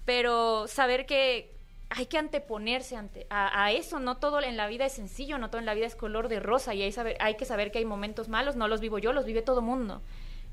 pero 0.05 0.67
saber 0.67 1.05
que 1.05 1.51
hay 1.89 2.05
que 2.05 2.17
anteponerse 2.17 2.95
ante, 2.95 3.25
a, 3.29 3.71
eso, 3.71 3.99
no 3.99 4.17
todo 4.17 4.41
en 4.41 4.57
la 4.57 4.67
vida 4.67 4.85
es 4.85 4.93
sencillo, 4.93 5.37
no 5.39 5.49
todo 5.49 5.59
en 5.59 5.65
la 5.65 5.73
vida 5.73 5.87
es 5.87 5.95
color 5.95 6.27
de 6.27 6.39
rosa 6.39 6.75
y 6.75 6.83
hay, 6.83 6.91
saber, 6.91 7.17
hay 7.19 7.35
que 7.35 7.45
saber 7.45 7.71
que 7.71 7.79
hay 7.79 7.85
momentos 7.85 8.29
malos, 8.29 8.55
no 8.55 8.67
los 8.67 8.79
vivo 8.79 8.99
yo, 8.99 9.11
los 9.11 9.25
vive 9.25 9.41
todo 9.41 9.61
mundo. 9.61 10.01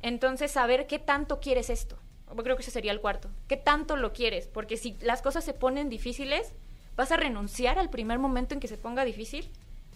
Entonces, 0.01 0.51
saber 0.51 0.87
qué 0.87 0.99
tanto 0.99 1.39
quieres 1.41 1.69
esto. 1.69 1.99
Yo 2.35 2.43
creo 2.43 2.57
que 2.57 2.63
ese 2.63 2.71
sería 2.71 2.93
el 2.93 3.01
cuarto. 3.01 3.31
¿Qué 3.49 3.57
tanto 3.57 3.97
lo 3.97 4.13
quieres? 4.13 4.47
Porque 4.49 4.77
si 4.77 4.97
las 5.01 5.23
cosas 5.23 5.45
se 5.45 5.53
ponen 5.53 5.91
difíciles, 5.91 6.55
¿vas 6.97 7.13
a 7.13 7.17
renunciar 7.17 7.79
al 7.79 7.91
primer 7.91 8.19
momento 8.19 8.55
en 8.55 8.61
que 8.61 8.69
se 8.69 8.79
ponga 8.79 9.05
difícil? 9.05 9.51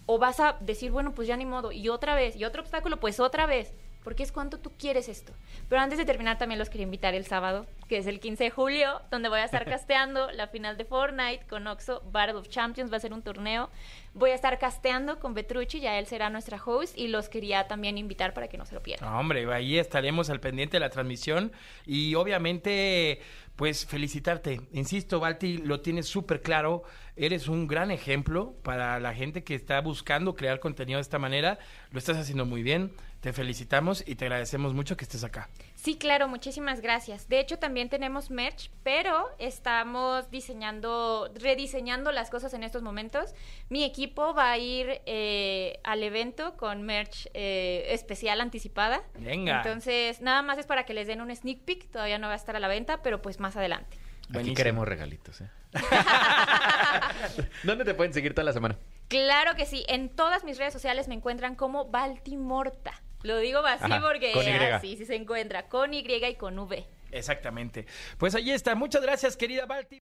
¿O 0.05 0.19
vas 0.19 0.39
a 0.39 0.57
decir, 0.59 0.91
bueno, 0.91 1.13
pues 1.13 1.27
ya 1.27 1.37
ni 1.37 1.45
modo, 1.45 1.71
y 1.71 1.89
otra 1.89 2.15
vez, 2.15 2.35
y 2.35 2.45
otro 2.45 2.61
obstáculo, 2.61 2.99
pues 2.99 3.19
otra 3.19 3.45
vez? 3.45 3.73
Porque 4.03 4.23
es 4.23 4.31
cuánto 4.31 4.59
tú 4.59 4.71
quieres 4.77 5.07
esto. 5.09 5.33
Pero 5.69 5.81
antes 5.81 5.97
de 5.97 6.05
terminar, 6.05 6.37
también 6.37 6.57
los 6.59 6.69
quería 6.69 6.85
invitar 6.85 7.13
el 7.13 7.25
sábado, 7.25 7.67
que 7.87 7.97
es 7.97 8.07
el 8.07 8.19
15 8.19 8.45
de 8.45 8.49
julio, 8.49 9.01
donde 9.11 9.29
voy 9.29 9.39
a 9.39 9.45
estar 9.45 9.65
casteando 9.69 10.31
la 10.31 10.47
final 10.47 10.77
de 10.77 10.85
Fortnite 10.85 11.45
con 11.47 11.67
Oxo 11.67 12.01
Battle 12.11 12.35
of 12.35 12.49
Champions. 12.49 12.91
Va 12.91 12.97
a 12.97 12.99
ser 12.99 13.13
un 13.13 13.21
torneo. 13.21 13.69
Voy 14.13 14.31
a 14.31 14.35
estar 14.35 14.57
casteando 14.59 15.19
con 15.19 15.33
Petrucci, 15.33 15.79
ya 15.79 15.97
él 15.97 16.05
será 16.05 16.29
nuestra 16.29 16.61
host, 16.63 16.97
y 16.97 17.07
los 17.07 17.29
quería 17.29 17.67
también 17.67 17.97
invitar 17.97 18.33
para 18.33 18.47
que 18.47 18.57
no 18.57 18.65
se 18.65 18.75
lo 18.75 18.81
pierdan. 18.81 19.13
Hombre, 19.13 19.51
ahí 19.53 19.77
estaremos 19.77 20.29
al 20.29 20.39
pendiente 20.39 20.77
de 20.77 20.81
la 20.81 20.89
transmisión 20.89 21.51
y 21.85 22.15
obviamente, 22.15 23.21
pues 23.55 23.85
felicitarte. 23.85 24.61
Insisto, 24.73 25.19
Balti, 25.19 25.59
lo 25.59 25.81
tienes 25.81 26.07
súper 26.07 26.41
claro. 26.41 26.83
Eres 27.15 27.47
un 27.47 27.67
gran 27.67 27.91
ejemplo 27.91 28.55
para 28.63 28.99
la 28.99 29.13
gente 29.13 29.43
que 29.43 29.55
está 29.55 29.79
buscando 29.81 30.35
crear 30.35 30.59
contenido 30.59 30.97
de 30.97 31.03
esta 31.03 31.19
manera. 31.19 31.59
Lo 31.91 31.99
estás 31.99 32.17
haciendo 32.17 32.45
muy 32.45 32.63
bien. 32.63 32.91
Te 33.21 33.33
felicitamos 33.33 34.03
y 34.07 34.15
te 34.15 34.25
agradecemos 34.25 34.73
mucho 34.73 34.97
que 34.97 35.03
estés 35.03 35.23
acá. 35.23 35.47
Sí, 35.75 35.95
claro, 35.95 36.27
muchísimas 36.27 36.81
gracias. 36.81 37.29
De 37.29 37.39
hecho, 37.39 37.59
también 37.59 37.87
tenemos 37.87 38.31
merch, 38.31 38.71
pero 38.81 39.29
estamos 39.37 40.31
diseñando, 40.31 41.31
rediseñando 41.35 42.11
las 42.11 42.31
cosas 42.31 42.55
en 42.55 42.63
estos 42.63 42.81
momentos. 42.81 43.35
Mi 43.69 43.83
equipo 43.83 44.33
va 44.33 44.49
a 44.49 44.57
ir 44.57 45.01
eh, 45.05 45.79
al 45.83 46.01
evento 46.01 46.57
con 46.57 46.81
merch 46.81 47.27
eh, 47.35 47.85
especial 47.89 48.41
anticipada. 48.41 49.03
Venga. 49.19 49.57
Entonces, 49.57 50.19
nada 50.21 50.41
más 50.41 50.57
es 50.57 50.65
para 50.65 50.83
que 50.85 50.95
les 50.95 51.05
den 51.05 51.21
un 51.21 51.35
sneak 51.35 51.59
peek. 51.59 51.91
Todavía 51.91 52.17
no 52.17 52.25
va 52.25 52.33
a 52.33 52.37
estar 52.37 52.55
a 52.55 52.59
la 52.59 52.67
venta, 52.67 53.03
pero 53.03 53.21
pues 53.21 53.39
más 53.39 53.55
adelante. 53.55 53.99
Aquí 54.23 54.33
Buenísimo. 54.33 54.55
queremos 54.55 54.87
regalitos, 54.87 55.41
¿eh? 55.41 55.49
¿Dónde 57.63 57.85
te 57.85 57.93
pueden 57.93 58.13
seguir 58.13 58.33
toda 58.33 58.45
la 58.45 58.53
semana? 58.53 58.79
Claro 59.09 59.55
que 59.55 59.67
sí. 59.67 59.85
En 59.87 60.09
todas 60.09 60.43
mis 60.43 60.57
redes 60.57 60.73
sociales 60.73 61.07
me 61.07 61.13
encuentran 61.13 61.53
como 61.53 61.85
Baltimorta. 61.85 62.93
Lo 63.23 63.37
digo 63.37 63.59
así 63.59 63.83
Ajá, 63.85 64.01
porque 64.01 64.31
con 64.31 64.45
Y. 64.45 64.51
así 64.51 64.97
sí 64.97 65.05
se 65.05 65.15
encuentra. 65.15 65.67
Con 65.67 65.93
Y 65.93 65.99
y 65.99 66.35
con 66.35 66.57
V. 66.57 66.85
Exactamente. 67.11 67.85
Pues 68.17 68.35
ahí 68.35 68.51
está. 68.51 68.75
Muchas 68.75 69.01
gracias, 69.01 69.35
querida 69.37 69.65
Balti. 69.65 69.99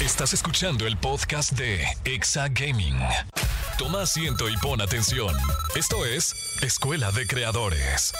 Estás 0.00 0.32
escuchando 0.32 0.86
el 0.86 0.96
podcast 0.96 1.52
de 1.52 1.84
Exa 2.04 2.48
Gaming. 2.48 2.98
Toma 3.78 4.02
asiento 4.02 4.48
y 4.48 4.56
pon 4.56 4.80
atención. 4.80 5.34
Esto 5.76 6.04
es 6.06 6.34
Escuela 6.62 7.10
de 7.12 7.26
Creadores. 7.26 8.12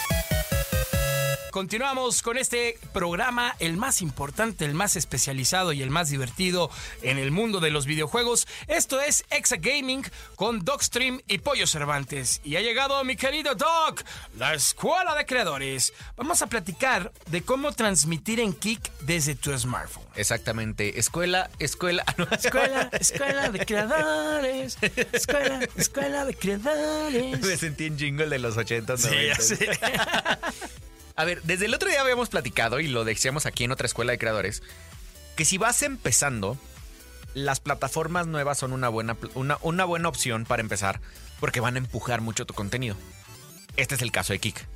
Continuamos 1.53 2.23
con 2.23 2.39
este 2.39 2.79
programa, 2.95 3.55
el 3.59 3.77
más 3.77 4.01
importante, 4.01 4.65
el 4.65 4.73
más 4.73 4.97
especializado 4.97 5.75
y 5.75 5.83
el 5.83 5.91
más 5.91 6.09
divertido 6.09 6.71
en 7.03 7.19
el 7.19 7.31
mundo 7.31 7.61
de 7.61 7.71
los 7.71 7.85
videojuegos. 7.85 8.49
Esto 8.69 9.03
es 9.03 9.27
Exa 9.29 9.57
Gaming 9.57 10.03
con 10.35 10.65
Dogstream 10.65 11.21
y 11.29 11.39
Pollo 11.39 11.67
Cervantes. 11.67 12.41
Y 12.43 12.57
ha 12.57 12.63
llegado 12.63 13.05
mi 13.05 13.17
querido 13.17 13.55
Doc, 13.55 14.03
la 14.39 14.55
escuela 14.55 15.15
de 15.15 15.27
creadores. 15.27 15.93
Vamos 16.17 16.41
a 16.41 16.47
platicar 16.47 17.13
de 17.27 17.43
cómo 17.43 17.73
transmitir 17.73 18.41
en 18.41 18.55
Kick 18.55 18.91
desde 19.03 19.35
tu 19.35 19.57
smartphone. 19.59 20.07
Exactamente. 20.15 20.99
Escuela, 20.99 21.51
escuela. 21.59 22.03
no. 22.17 22.25
Escuela, 22.33 22.89
escuela 22.99 23.51
de 23.51 23.67
creadores. 23.67 24.79
Escuela, 25.13 25.61
escuela 25.77 26.25
de 26.25 26.33
Me 26.33 26.39
creadores. 26.39 27.61
sentí 27.61 27.85
en 27.87 27.99
jingle 27.99 28.29
de 28.31 28.39
los 28.39 28.57
80, 28.57 28.97
Sí, 28.97 29.09
ya 29.11 29.35
90. 29.35 29.43
sé. 29.43 29.69
A 31.23 31.25
ver, 31.25 31.41
desde 31.45 31.67
el 31.67 31.75
otro 31.75 31.89
día 31.89 32.01
habíamos 32.01 32.31
platicado 32.31 32.81
y 32.81 32.89
lo 32.89 33.05
decíamos 33.05 33.47
aquí 33.47 33.63
en 33.63 33.71
otra 33.71 33.87
escuela 33.87 34.11
de 34.11 34.19
creadores, 34.19 34.61
que 35.37 35.45
si 35.45 35.57
vas 35.57 35.83
empezando, 35.85 36.59
las 37.33 37.61
plataformas 37.61 38.27
nuevas 38.27 38.59
son 38.59 38.73
una 38.73 38.89
buena, 38.89 39.17
una, 39.35 39.57
una 39.63 39.85
buena 39.85 40.09
opción 40.09 40.45
para 40.47 40.63
empezar 40.63 41.01
porque 41.39 41.61
van 41.61 41.77
a 41.77 41.79
empujar 41.79 42.23
mucho 42.23 42.45
tu 42.45 42.55
contenido. 42.55 42.97
Este 43.77 43.95
es 43.95 44.03
el 44.03 44.11
caso 44.11 44.33
de 44.33 44.41
Kik. 44.41 44.67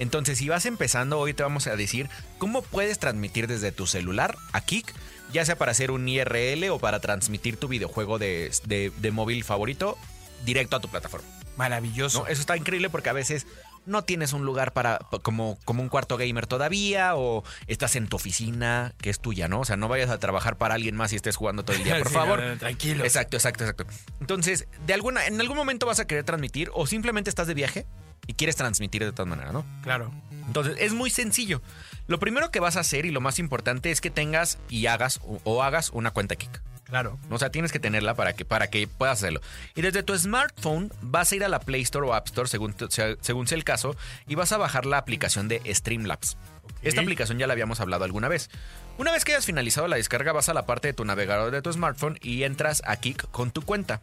Entonces, 0.00 0.38
si 0.38 0.48
vas 0.48 0.66
empezando, 0.66 1.20
hoy 1.20 1.34
te 1.34 1.44
vamos 1.44 1.68
a 1.68 1.76
decir 1.76 2.08
cómo 2.38 2.62
puedes 2.62 2.98
transmitir 2.98 3.46
desde 3.46 3.70
tu 3.70 3.86
celular 3.86 4.36
a 4.50 4.60
Kik, 4.60 4.92
ya 5.32 5.44
sea 5.44 5.56
para 5.56 5.70
hacer 5.70 5.92
un 5.92 6.08
IRL 6.08 6.68
o 6.70 6.80
para 6.80 6.98
transmitir 6.98 7.58
tu 7.58 7.68
videojuego 7.68 8.18
de, 8.18 8.50
de- 8.64 8.90
de 8.96 9.10
móvil 9.12 9.44
favorito 9.44 9.96
directo 10.44 10.74
a 10.74 10.80
tu 10.80 10.88
plataforma. 10.88 11.28
Maravilloso. 11.56 12.22
¿no? 12.22 12.26
Eso 12.26 12.40
está 12.40 12.56
increíble 12.56 12.90
porque 12.90 13.08
a 13.10 13.12
veces 13.12 13.46
no 13.86 14.02
tienes 14.04 14.32
un 14.32 14.44
lugar 14.44 14.72
para 14.72 14.98
pa- 14.98 15.18
como, 15.18 15.58
como 15.64 15.82
un 15.82 15.88
cuarto 15.88 16.16
gamer 16.16 16.46
todavía 16.46 17.16
o 17.16 17.42
estás 17.66 17.96
en 17.96 18.06
tu 18.08 18.16
oficina 18.16 18.94
que 18.98 19.10
es 19.10 19.20
tuya, 19.20 19.48
¿no? 19.48 19.60
O 19.60 19.64
sea, 19.64 19.76
no 19.76 19.88
vayas 19.88 20.10
a 20.10 20.18
trabajar 20.18 20.56
para 20.56 20.74
alguien 20.74 20.94
más 20.96 21.12
y 21.12 21.16
estés 21.16 21.36
jugando 21.36 21.64
todo 21.64 21.76
el 21.76 21.84
día, 21.84 21.98
por 21.98 22.08
Sí, 22.08 22.14
favor. 22.14 22.40
no, 22.40 22.48
no, 22.50 22.56
tranquilo. 22.58 23.04
Exacto, 23.04 23.36
exacto, 23.36 23.64
exacto. 23.64 23.86
Entonces, 24.20 24.66
de 24.86 24.94
alguna 24.94 25.26
en 25.26 25.40
algún 25.40 25.56
momento 25.56 25.86
vas 25.86 25.98
a 26.00 26.06
querer 26.06 26.24
transmitir 26.24 26.70
o 26.74 26.86
simplemente 26.86 27.28
estás 27.30 27.46
de 27.46 27.54
viaje 27.54 27.86
y 28.26 28.34
quieres 28.34 28.54
transmitir 28.56 29.04
de 29.04 29.12
todas 29.12 29.28
maneras, 29.28 29.52
¿no? 29.52 29.64
Claro. 29.82 30.12
Entonces, 30.46 30.76
es 30.78 30.92
muy 30.92 31.10
sencillo. 31.10 31.60
Lo 32.06 32.18
primero 32.20 32.50
que 32.50 32.60
vas 32.60 32.76
a 32.76 32.80
hacer 32.80 33.04
y 33.06 33.10
lo 33.10 33.20
más 33.20 33.38
importante 33.38 33.90
es 33.90 34.00
que 34.00 34.10
tengas 34.10 34.58
y 34.68 34.86
hagas 34.86 35.20
o, 35.24 35.40
o 35.44 35.62
hagas 35.62 35.90
una 35.90 36.10
cuenta 36.12 36.36
Kik. 36.36 36.60
Claro. 36.92 37.18
O 37.30 37.38
sea, 37.38 37.48
tienes 37.50 37.72
que 37.72 37.80
tenerla 37.80 38.12
para 38.12 38.34
que, 38.34 38.44
para 38.44 38.68
que 38.68 38.86
puedas 38.86 39.18
hacerlo. 39.18 39.40
Y 39.74 39.80
desde 39.80 40.02
tu 40.02 40.14
smartphone 40.18 40.92
vas 41.00 41.32
a 41.32 41.36
ir 41.36 41.42
a 41.42 41.48
la 41.48 41.58
Play 41.58 41.80
Store 41.80 42.06
o 42.06 42.12
App 42.12 42.26
Store, 42.26 42.46
según, 42.50 42.74
según 43.22 43.46
sea 43.48 43.56
el 43.56 43.64
caso, 43.64 43.96
y 44.28 44.34
vas 44.34 44.52
a 44.52 44.58
bajar 44.58 44.84
la 44.84 44.98
aplicación 44.98 45.48
de 45.48 45.62
Streamlabs. 45.74 46.36
Esta 46.82 47.00
aplicación 47.00 47.38
ya 47.38 47.46
la 47.46 47.54
habíamos 47.54 47.80
hablado 47.80 48.04
alguna 48.04 48.28
vez. 48.28 48.50
Una 48.98 49.10
vez 49.10 49.24
que 49.24 49.32
hayas 49.32 49.46
finalizado 49.46 49.88
la 49.88 49.96
descarga, 49.96 50.32
vas 50.32 50.50
a 50.50 50.54
la 50.54 50.66
parte 50.66 50.88
de 50.88 50.92
tu 50.92 51.06
navegador 51.06 51.50
de 51.50 51.62
tu 51.62 51.72
smartphone 51.72 52.18
y 52.20 52.42
entras 52.42 52.82
a 52.84 52.96
Kik 52.96 53.30
con 53.30 53.52
tu 53.52 53.62
cuenta. 53.62 54.02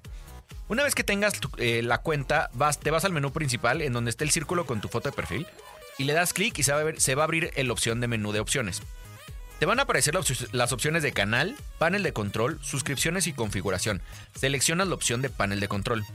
Una 0.68 0.82
vez 0.84 0.96
que 0.96 1.04
tengas 1.04 1.40
tu- 1.40 1.52
eh, 1.58 1.84
la 1.84 2.00
cuenta, 2.00 2.50
vas, 2.54 2.80
te 2.80 2.90
vas 2.90 3.06
al 3.06 3.12
menú 3.14 3.32
principal 3.32 3.84
en 3.84 3.94
donde 3.94 4.10
está 4.10 4.24
el 4.24 4.32
círculo 4.32 4.66
con 4.66 4.82
tu 4.82 4.88
foto 4.88 5.10
de 5.12 5.16
perfil 5.16 5.46
y 6.00 6.06
le 6.06 6.14
das 6.14 6.34
clic 6.34 6.58
y 6.58 6.64
se 6.64 6.72
va 6.72 6.80
a, 6.80 6.84
ver- 6.84 7.00
se 7.00 7.14
va 7.14 7.22
a 7.22 7.26
abrir 7.26 7.52
la 7.56 7.72
opción 7.72 8.02
de 8.02 8.08
menú 8.08 8.32
de 8.32 8.40
opciones. 8.40 8.82
Te 9.60 9.66
van 9.66 9.80
a 9.80 9.84
aparecer 9.84 10.16
las 10.54 10.72
opciones 10.72 11.04
de 11.04 11.12
canal, 11.12 11.56
panel 11.78 12.02
de 12.02 12.14
control, 12.14 12.60
suscripciones 12.62 13.28
y 13.28 13.34
configuración. 13.34 14.02
Seleccionas 14.40 14.88
la 14.88 14.96
opción 14.96 15.22
de 15.22 15.30
panel 15.30 15.60
de 15.60 15.68
control. 15.68 16.06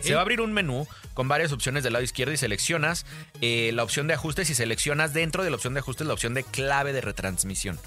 Se 0.00 0.14
va 0.14 0.20
a 0.20 0.22
abrir 0.22 0.40
un 0.40 0.52
menú 0.52 0.86
con 1.14 1.28
varias 1.28 1.52
opciones 1.52 1.82
del 1.84 1.92
lado 1.92 2.04
izquierdo 2.04 2.32
y 2.32 2.36
seleccionas 2.36 3.04
eh, 3.40 3.70
la 3.74 3.82
opción 3.82 4.06
de 4.06 4.14
ajustes 4.14 4.48
y 4.50 4.54
seleccionas 4.54 5.12
dentro 5.12 5.42
de 5.44 5.50
la 5.50 5.56
opción 5.56 5.74
de 5.74 5.80
ajustes 5.80 6.06
la 6.06 6.14
opción 6.14 6.34
de 6.34 6.44
clave 6.44 6.92
de 6.92 7.00
retransmisión. 7.00 7.78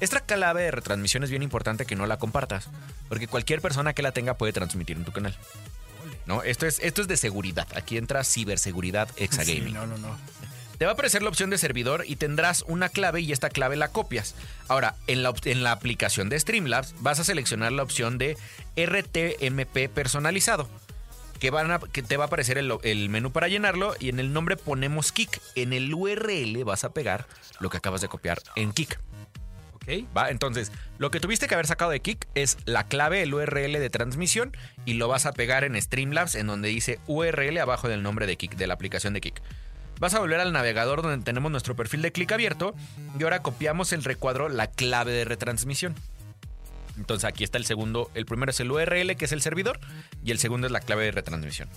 Esta 0.00 0.20
clave 0.20 0.62
de 0.62 0.70
retransmisión 0.70 1.24
es 1.24 1.30
bien 1.30 1.42
importante 1.42 1.84
que 1.84 1.96
no 1.96 2.06
la 2.06 2.18
compartas, 2.18 2.68
porque 3.08 3.28
cualquier 3.28 3.60
persona 3.60 3.92
que 3.94 4.02
la 4.02 4.12
tenga 4.12 4.34
puede 4.38 4.52
transmitir 4.52 4.96
en 4.96 5.04
tu 5.04 5.12
canal. 5.12 5.36
¿No? 6.24 6.42
Esto 6.42 6.66
es, 6.66 6.78
esto 6.80 7.00
es 7.00 7.08
de 7.08 7.16
seguridad. 7.16 7.66
Aquí 7.74 7.96
entra 7.96 8.22
ciberseguridad 8.22 9.08
Sí, 9.16 9.24
Exagaming. 9.24 9.72
no, 9.74 9.86
no, 9.86 9.96
no. 9.98 10.18
Te 10.78 10.84
va 10.84 10.92
a 10.92 10.94
aparecer 10.94 11.22
la 11.22 11.28
opción 11.28 11.50
de 11.50 11.58
servidor 11.58 12.04
y 12.06 12.16
tendrás 12.16 12.62
una 12.68 12.88
clave 12.88 13.20
y 13.20 13.32
esta 13.32 13.50
clave 13.50 13.74
la 13.76 13.88
copias. 13.88 14.36
Ahora, 14.68 14.94
en 15.08 15.24
la, 15.24 15.34
en 15.44 15.64
la 15.64 15.72
aplicación 15.72 16.28
de 16.28 16.38
Streamlabs 16.38 16.94
vas 17.00 17.18
a 17.18 17.24
seleccionar 17.24 17.72
la 17.72 17.82
opción 17.82 18.16
de 18.16 18.36
RTMP 18.76 19.88
personalizado. 19.92 20.68
Que, 21.40 21.50
van 21.50 21.70
a- 21.70 21.78
que 21.80 22.02
te 22.02 22.16
va 22.16 22.24
a 22.24 22.26
aparecer 22.28 22.58
el, 22.58 22.72
el 22.82 23.08
menú 23.10 23.30
para 23.32 23.48
llenarlo 23.48 23.94
y 23.98 24.08
en 24.08 24.18
el 24.20 24.32
nombre 24.32 24.56
ponemos 24.56 25.10
Kik. 25.12 25.40
En 25.56 25.72
el 25.72 25.92
URL 25.92 26.62
vas 26.64 26.84
a 26.84 26.92
pegar 26.92 27.26
lo 27.60 27.70
que 27.70 27.76
acabas 27.76 28.00
de 28.00 28.08
copiar 28.08 28.40
en 28.56 28.72
Kik. 28.72 28.98
Ok. 29.74 29.84
¿Va? 30.16 30.30
Entonces, 30.30 30.70
lo 30.98 31.10
que 31.10 31.18
tuviste 31.20 31.46
que 31.48 31.54
haber 31.54 31.66
sacado 31.66 31.90
de 31.90 32.00
Kik 32.00 32.26
es 32.34 32.56
la 32.66 32.86
clave, 32.88 33.22
el 33.22 33.34
URL 33.34 33.72
de 33.72 33.90
transmisión 33.90 34.56
y 34.84 34.94
lo 34.94 35.08
vas 35.08 35.26
a 35.26 35.32
pegar 35.32 35.64
en 35.64 35.80
Streamlabs 35.80 36.34
en 36.36 36.46
donde 36.48 36.68
dice 36.68 36.98
URL 37.08 37.58
abajo 37.58 37.88
del 37.88 38.02
nombre 38.02 38.26
de 38.26 38.36
Kik, 38.36 38.56
de 38.56 38.66
la 38.68 38.74
aplicación 38.74 39.12
de 39.14 39.20
Kik. 39.20 39.40
Vas 39.98 40.14
a 40.14 40.20
volver 40.20 40.40
al 40.40 40.52
navegador 40.52 41.02
donde 41.02 41.24
tenemos 41.24 41.50
nuestro 41.50 41.74
perfil 41.74 42.02
de 42.02 42.12
clic 42.12 42.30
abierto 42.32 42.74
y 43.18 43.22
ahora 43.24 43.42
copiamos 43.42 43.92
el 43.92 44.04
recuadro, 44.04 44.48
la 44.48 44.68
clave 44.68 45.12
de 45.12 45.24
retransmisión. 45.24 45.94
Entonces 46.96 47.24
aquí 47.24 47.44
está 47.44 47.58
el 47.58 47.64
segundo, 47.64 48.10
el 48.14 48.26
primero 48.26 48.50
es 48.50 48.60
el 48.60 48.70
URL 48.70 49.16
que 49.16 49.24
es 49.24 49.32
el 49.32 49.42
servidor 49.42 49.78
y 50.24 50.30
el 50.30 50.38
segundo 50.38 50.66
es 50.66 50.72
la 50.72 50.80
clave 50.80 51.04
de 51.04 51.12
retransmisión. 51.12 51.68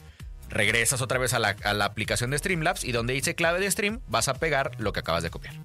Regresas 0.49 1.01
otra 1.01 1.17
vez 1.17 1.33
a 1.33 1.39
la, 1.39 1.55
a 1.63 1.73
la 1.73 1.85
aplicación 1.85 2.31
de 2.31 2.37
Streamlabs 2.37 2.83
y 2.83 2.91
donde 2.91 3.13
dice 3.13 3.35
clave 3.35 3.59
de 3.59 3.71
stream 3.71 4.01
vas 4.07 4.27
a 4.27 4.33
pegar 4.33 4.71
lo 4.79 4.91
que 4.91 4.99
acabas 4.99 5.23
de 5.23 5.29
copiar. 5.29 5.55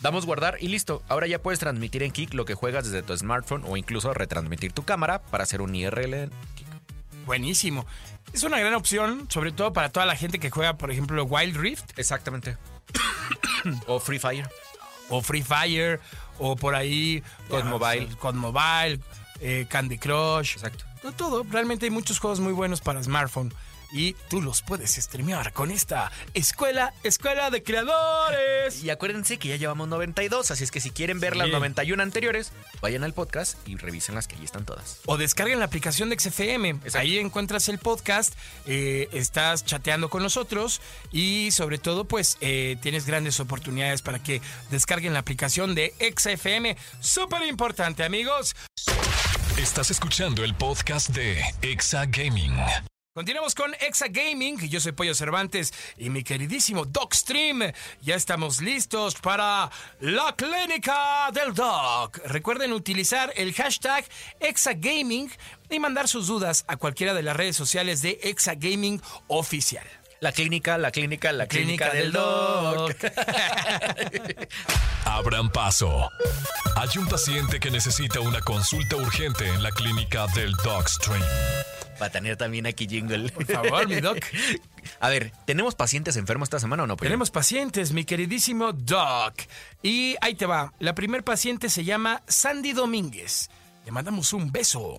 Damos 0.00 0.26
guardar 0.26 0.58
y 0.60 0.68
listo. 0.68 1.02
Ahora 1.08 1.26
ya 1.26 1.42
puedes 1.42 1.58
transmitir 1.58 2.02
en 2.04 2.12
Kik 2.12 2.34
lo 2.34 2.44
que 2.44 2.54
juegas 2.54 2.84
desde 2.84 3.02
tu 3.02 3.16
smartphone 3.16 3.64
o 3.66 3.76
incluso 3.76 4.14
retransmitir 4.14 4.72
tu 4.72 4.84
cámara 4.84 5.22
para 5.22 5.42
hacer 5.42 5.60
un 5.60 5.74
IRL 5.74 6.14
en 6.14 6.30
Kik. 6.54 6.66
Buenísimo. 7.26 7.84
Es 8.32 8.42
una 8.42 8.58
gran 8.58 8.74
opción, 8.74 9.26
sobre 9.30 9.52
todo 9.52 9.72
para 9.72 9.90
toda 9.90 10.06
la 10.06 10.16
gente 10.16 10.38
que 10.38 10.50
juega, 10.50 10.76
por 10.76 10.90
ejemplo, 10.90 11.24
Wild 11.24 11.56
Rift 11.56 11.98
Exactamente. 11.98 12.56
o 13.86 13.98
Free 14.00 14.18
Fire. 14.18 14.48
o 15.08 15.22
Free 15.22 15.42
Fire 15.42 16.00
o 16.38 16.56
por 16.56 16.74
ahí 16.74 17.22
COD 17.48 17.58
ya, 17.58 17.64
Mobile. 17.64 18.08
COD 18.18 18.34
Mobile, 18.34 19.00
eh, 19.40 19.66
Candy 19.68 19.98
Crush. 19.98 20.54
Exacto. 20.54 20.84
No 21.02 21.12
todo, 21.12 21.44
realmente 21.50 21.86
hay 21.86 21.90
muchos 21.90 22.18
juegos 22.18 22.40
muy 22.40 22.52
buenos 22.52 22.80
para 22.80 23.02
smartphone. 23.02 23.52
Y 23.92 24.14
tú 24.28 24.40
los 24.42 24.62
puedes 24.62 24.94
streamear 24.96 25.52
con 25.52 25.70
esta 25.70 26.10
escuela, 26.34 26.92
escuela 27.02 27.50
de 27.50 27.62
creadores. 27.62 28.82
Y 28.82 28.90
acuérdense 28.90 29.38
que 29.38 29.48
ya 29.48 29.56
llevamos 29.56 29.88
92, 29.88 30.50
así 30.50 30.64
es 30.64 30.70
que 30.70 30.80
si 30.80 30.90
quieren 30.90 31.20
ver 31.20 31.32
Sí. 31.34 31.38
las 31.38 31.48
91 31.48 32.02
anteriores, 32.02 32.52
vayan 32.80 33.04
al 33.04 33.14
podcast 33.14 33.56
y 33.66 33.76
revisen 33.76 34.14
las 34.14 34.26
que 34.28 34.36
ahí 34.36 34.44
están 34.44 34.64
todas. 34.64 35.00
O 35.06 35.16
descarguen 35.16 35.58
la 35.58 35.64
aplicación 35.66 36.10
de 36.10 36.18
XFM. 36.18 36.68
Exacto. 36.70 36.98
Ahí 36.98 37.18
encuentras 37.18 37.68
el 37.68 37.78
podcast, 37.78 38.34
eh, 38.66 39.08
estás 39.12 39.64
chateando 39.64 40.08
con 40.10 40.22
nosotros 40.22 40.80
y 41.12 41.50
sobre 41.52 41.78
todo 41.78 42.04
pues 42.06 42.36
eh, 42.40 42.76
tienes 42.82 43.06
grandes 43.06 43.40
oportunidades 43.40 44.02
para 44.02 44.22
que 44.22 44.40
descarguen 44.70 45.12
la 45.12 45.20
aplicación 45.20 45.74
de 45.74 45.94
XFM. 46.16 46.76
Súper 47.00 47.42
importante 47.46 48.04
amigos. 48.04 48.54
Estás 49.56 49.90
escuchando 49.90 50.44
el 50.44 50.54
podcast 50.54 51.08
de 51.10 51.42
Exa 51.62 52.06
Gaming. 52.06 52.54
Continuamos 53.18 53.56
con 53.56 53.74
Exa 53.80 54.06
Gaming. 54.06 54.60
Yo 54.68 54.78
soy 54.78 54.92
Pollo 54.92 55.12
Cervantes 55.12 55.74
y 55.96 56.08
mi 56.08 56.22
queridísimo 56.22 56.84
Doc 56.84 57.14
Stream. 57.14 57.72
Ya 58.00 58.14
estamos 58.14 58.62
listos 58.62 59.16
para 59.16 59.68
la 59.98 60.36
clínica 60.36 61.28
del 61.32 61.52
Doc. 61.52 62.20
Recuerden 62.26 62.72
utilizar 62.72 63.32
el 63.34 63.52
hashtag 63.54 64.04
Exa 64.38 64.74
Gaming 64.74 65.28
y 65.68 65.80
mandar 65.80 66.06
sus 66.06 66.28
dudas 66.28 66.64
a 66.68 66.76
cualquiera 66.76 67.12
de 67.12 67.24
las 67.24 67.36
redes 67.36 67.56
sociales 67.56 68.02
de 68.02 68.20
Exa 68.22 68.54
Gaming 68.54 69.02
Oficial. 69.26 69.84
La 70.20 70.30
clínica, 70.30 70.78
la 70.78 70.92
clínica, 70.92 71.32
la 71.32 71.48
clínica, 71.48 71.90
del 71.90 72.12
doc. 72.12 72.94
Abran 75.04 75.50
paso. 75.50 76.08
Hay 76.76 76.96
un 76.96 77.08
paciente 77.08 77.58
que 77.58 77.72
necesita 77.72 78.20
una 78.20 78.40
consulta 78.42 78.94
urgente 78.94 79.48
en 79.48 79.64
la 79.64 79.72
clínica 79.72 80.28
del 80.36 80.52
Dogstream. 80.62 81.24
Para 81.98 82.10
tener 82.10 82.36
también 82.36 82.66
aquí 82.66 82.86
jingle. 82.86 83.30
Por 83.30 83.46
favor, 83.46 83.88
mi 83.88 84.00
Doc. 84.00 84.18
A 85.00 85.08
ver, 85.08 85.32
¿tenemos 85.44 85.74
pacientes 85.74 86.16
enfermos 86.16 86.46
esta 86.46 86.60
semana 86.60 86.84
o 86.84 86.86
no? 86.86 86.96
Pollo? 86.96 87.08
Tenemos 87.08 87.30
pacientes, 87.30 87.92
mi 87.92 88.04
queridísimo 88.04 88.72
Doc. 88.72 89.34
Y 89.82 90.16
ahí 90.20 90.34
te 90.34 90.46
va. 90.46 90.72
La 90.78 90.94
primer 90.94 91.24
paciente 91.24 91.68
se 91.68 91.84
llama 91.84 92.22
Sandy 92.28 92.72
Domínguez. 92.72 93.50
Le 93.84 93.92
mandamos 93.92 94.32
un 94.32 94.52
beso 94.52 94.98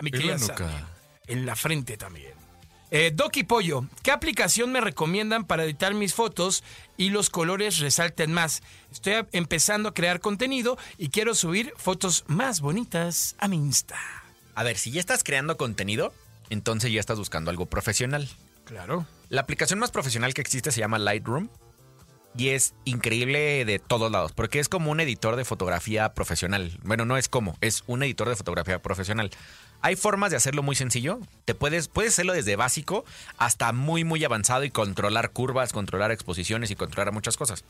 mi 0.00 0.10
querida 0.10 0.38
Sandy. 0.38 0.64
En 1.26 1.46
la 1.46 1.56
frente 1.56 1.96
también. 1.96 2.32
Eh, 2.90 3.10
Doc 3.14 3.38
y 3.38 3.44
Pollo, 3.44 3.86
¿qué 4.02 4.10
aplicación 4.10 4.70
me 4.70 4.82
recomiendan 4.82 5.44
para 5.44 5.64
editar 5.64 5.94
mis 5.94 6.12
fotos 6.12 6.62
y 6.98 7.08
los 7.08 7.30
colores 7.30 7.78
resalten 7.78 8.34
más? 8.34 8.62
Estoy 8.90 9.24
empezando 9.32 9.88
a 9.88 9.94
crear 9.94 10.20
contenido 10.20 10.76
y 10.98 11.08
quiero 11.08 11.34
subir 11.34 11.72
fotos 11.78 12.24
más 12.26 12.60
bonitas 12.60 13.34
a 13.38 13.48
mi 13.48 13.56
Insta. 13.56 14.21
A 14.54 14.62
ver, 14.62 14.76
si 14.78 14.90
ya 14.90 15.00
estás 15.00 15.24
creando 15.24 15.56
contenido, 15.56 16.12
entonces 16.50 16.92
ya 16.92 17.00
estás 17.00 17.18
buscando 17.18 17.50
algo 17.50 17.66
profesional. 17.66 18.28
Claro. 18.64 19.06
La 19.28 19.40
aplicación 19.40 19.78
más 19.78 19.90
profesional 19.90 20.34
que 20.34 20.40
existe 20.40 20.70
se 20.70 20.80
llama 20.80 20.98
Lightroom 20.98 21.48
y 22.36 22.50
es 22.50 22.74
increíble 22.84 23.64
de 23.64 23.78
todos 23.78 24.10
lados, 24.10 24.32
porque 24.32 24.58
es 24.58 24.68
como 24.68 24.90
un 24.90 25.00
editor 25.00 25.36
de 25.36 25.44
fotografía 25.44 26.14
profesional. 26.14 26.78
Bueno, 26.82 27.04
no 27.04 27.16
es 27.16 27.28
como, 27.28 27.56
es 27.60 27.84
un 27.86 28.02
editor 28.02 28.28
de 28.28 28.36
fotografía 28.36 28.80
profesional. 28.80 29.30
Hay 29.82 29.96
formas 29.96 30.30
de 30.30 30.36
hacerlo 30.36 30.62
muy 30.62 30.76
sencillo. 30.76 31.18
Te 31.44 31.54
puedes, 31.54 31.88
puedes 31.88 32.12
hacerlo 32.12 32.32
desde 32.32 32.56
básico 32.56 33.04
hasta 33.36 33.72
muy, 33.72 34.04
muy 34.04 34.24
avanzado 34.24 34.64
y 34.64 34.70
controlar 34.70 35.30
curvas, 35.30 35.72
controlar 35.72 36.10
exposiciones 36.10 36.70
y 36.70 36.76
controlar 36.76 37.12
muchas 37.12 37.36
cosas. 37.36 37.64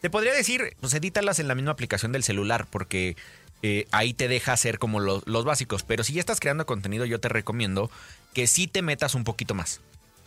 Te 0.00 0.10
podría 0.10 0.34
decir, 0.34 0.76
pues 0.80 0.92
edítalas 0.94 1.38
en 1.38 1.48
la 1.48 1.54
misma 1.54 1.70
aplicación 1.70 2.12
del 2.12 2.24
celular, 2.24 2.66
porque 2.70 3.16
eh, 3.66 3.86
ahí 3.92 4.12
te 4.12 4.28
deja 4.28 4.52
hacer 4.52 4.78
como 4.78 5.00
lo- 5.00 5.22
los 5.24 5.46
básicos. 5.46 5.84
Pero 5.84 6.04
si 6.04 6.12
ya 6.12 6.20
estás 6.20 6.38
creando 6.38 6.66
contenido, 6.66 7.06
yo 7.06 7.18
te 7.18 7.30
recomiendo 7.30 7.90
que 8.34 8.46
sí 8.46 8.66
te 8.66 8.82
metas 8.82 9.14
un 9.14 9.24
poquito 9.24 9.54
más. 9.54 9.80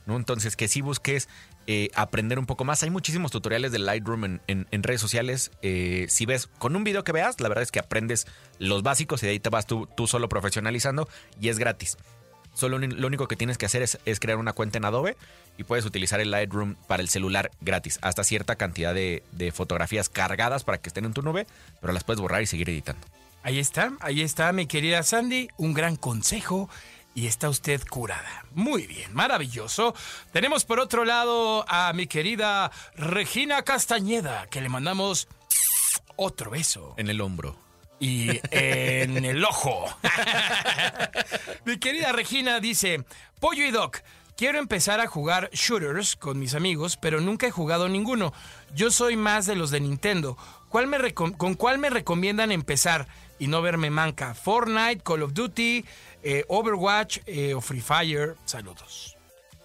¿no? 0.08 0.16
Entonces, 0.16 0.56
que 0.56 0.68
sí 0.70 0.82
busques 0.82 1.28
eh, 1.68 1.90
aprender 1.94 2.40
un 2.40 2.46
poco 2.46 2.64
más. 2.64 2.82
Hay 2.82 2.90
muchísimos 2.90 3.30
tutoriales 3.30 3.72
de 3.74 3.80
Lightroom 3.80 4.24
en, 4.24 4.42
en- 4.72 4.84
redes 4.84 5.02
sociales. 5.02 5.52
Eh, 5.62 6.06
si 6.10 6.26
ves, 6.26 6.48
con 6.58 6.76
un 6.78 6.84
video 6.86 7.04
que 7.04 7.12
veas, 7.12 7.40
la 7.42 7.50
verdad 7.50 7.62
es 7.62 7.72
que 7.72 7.80
aprendes 7.80 8.26
los 8.58 8.82
básicos 8.84 9.22
y 9.22 9.26
de 9.28 9.34
ahí 9.34 9.40
te 9.40 9.50
vas 9.50 9.68
tú, 9.68 9.88
tú 9.98 10.08
solo 10.08 10.30
profesionalizando 10.30 11.08
y 11.42 11.50
es 11.50 11.60
gratis. 11.60 11.98
Solo 12.56 12.80
lo 12.80 13.06
único 13.06 13.28
que 13.28 13.36
tienes 13.36 13.58
que 13.60 13.68
hacer 13.68 13.82
es, 13.84 14.00
es 14.06 14.20
crear 14.20 14.38
una 14.40 14.54
cuenta 14.54 14.78
en 14.80 14.86
Adobe 14.86 15.16
y 15.60 15.64
puedes 15.66 15.86
utilizar 15.86 16.20
el 16.22 16.32
Lightroom 16.32 16.74
para 16.88 17.04
el 17.04 17.10
celular 17.10 17.52
gratis. 17.62 18.00
Hasta 18.02 18.24
cierta 18.24 18.56
cantidad 18.56 18.96
de, 18.96 19.22
de 19.34 19.52
fotografías 19.52 20.08
cargadas 20.10 20.64
para 20.64 20.78
que 20.80 20.88
estén 20.90 21.06
en 21.06 21.14
tu 21.14 21.22
nube, 21.22 21.46
pero 21.82 21.94
las 21.94 22.04
puedes 22.04 22.20
borrar 22.20 22.42
y 22.42 22.48
seguir 22.48 22.70
editando. 22.70 23.06
Ahí 23.48 23.60
está, 23.60 23.94
ahí 24.02 24.24
está 24.24 24.52
mi 24.52 24.68
querida 24.68 25.04
Sandy, 25.04 25.48
un 25.56 25.74
gran 25.74 25.96
consejo 25.96 26.70
y 27.16 27.28
está 27.28 27.48
usted 27.48 27.82
curada. 27.90 28.44
Muy 28.52 28.88
bien, 28.88 29.14
maravilloso. 29.14 29.96
Tenemos 30.34 30.66
por 30.66 30.82
otro 30.82 31.06
lado 31.06 31.64
a 31.70 31.94
mi 31.94 32.08
querida 32.08 32.70
Regina 32.98 33.62
Castañeda, 33.62 34.48
que 34.48 34.60
le 34.60 34.68
mandamos 34.68 35.30
otro 36.18 36.52
beso 36.52 36.94
En 36.98 37.10
el 37.10 37.22
hombro. 37.22 37.58
y 38.02 38.38
en 38.52 39.24
el 39.24 39.46
ojo. 39.46 39.86
Mi 41.64 41.80
querida 41.80 42.12
Regina 42.12 42.60
dice, 42.60 43.06
Pollo 43.40 43.64
y 43.66 43.72
Doc, 43.72 44.00
quiero 44.36 44.60
empezar 44.60 45.00
a 45.00 45.08
jugar 45.08 45.50
shooters 45.54 46.18
con 46.18 46.38
mis 46.38 46.54
amigos, 46.54 46.98
pero 46.98 47.22
nunca 47.22 47.48
he 47.48 47.52
jugado 47.52 47.88
ninguno. 47.88 48.34
Yo 48.76 48.92
soy 48.92 49.16
más 49.16 49.46
de 49.46 49.56
los 49.56 49.72
de 49.72 49.80
Nintendo. 49.80 50.38
¿Cuál 50.68 50.88
me 50.88 51.14
¿Con 51.14 51.54
cuál 51.54 51.78
me 51.78 51.90
recomiendan 51.90 52.52
empezar 52.52 53.08
y 53.40 53.48
no 53.48 53.62
verme 53.62 53.90
manca? 53.90 54.34
Fortnite, 54.34 55.02
Call 55.04 55.24
of 55.24 55.34
Duty, 55.34 55.86
eh, 56.24 56.46
Overwatch 56.48 57.20
eh, 57.26 57.54
o 57.54 57.62
Free 57.62 57.82
Fire. 57.82 58.36
Saludos. 58.46 59.16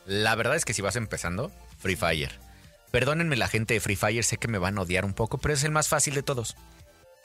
La 0.06 0.34
verdad 0.34 0.56
es 0.56 0.64
que 0.64 0.74
si 0.74 0.82
vas 0.82 0.96
empezando, 0.96 1.50
Free 1.78 1.96
Fire. 1.96 2.38
Perdónenme 2.90 3.36
la 3.36 3.48
gente 3.48 3.74
de 3.74 3.80
Free 3.80 3.96
Fire, 3.96 4.24
sé 4.24 4.36
que 4.36 4.48
me 4.48 4.58
van 4.58 4.76
a 4.78 4.82
odiar 4.82 5.04
un 5.04 5.14
poco, 5.14 5.38
pero 5.38 5.54
es 5.54 5.64
el 5.64 5.70
más 5.70 5.88
fácil 5.88 6.14
de 6.14 6.22
todos. 6.22 6.56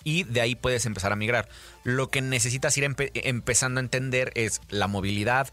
Y 0.03 0.23
de 0.23 0.39
ahí 0.39 0.55
puedes 0.55 0.85
empezar 0.85 1.11
a 1.11 1.17
migrar. 1.17 1.49
Lo 1.83 2.09
que 2.09 2.21
necesitas 2.21 2.77
ir 2.77 2.85
empe- 2.85 3.11
empezando 3.13 3.79
a 3.79 3.83
entender 3.83 4.31
es 4.35 4.61
la 4.69 4.87
movilidad, 4.87 5.49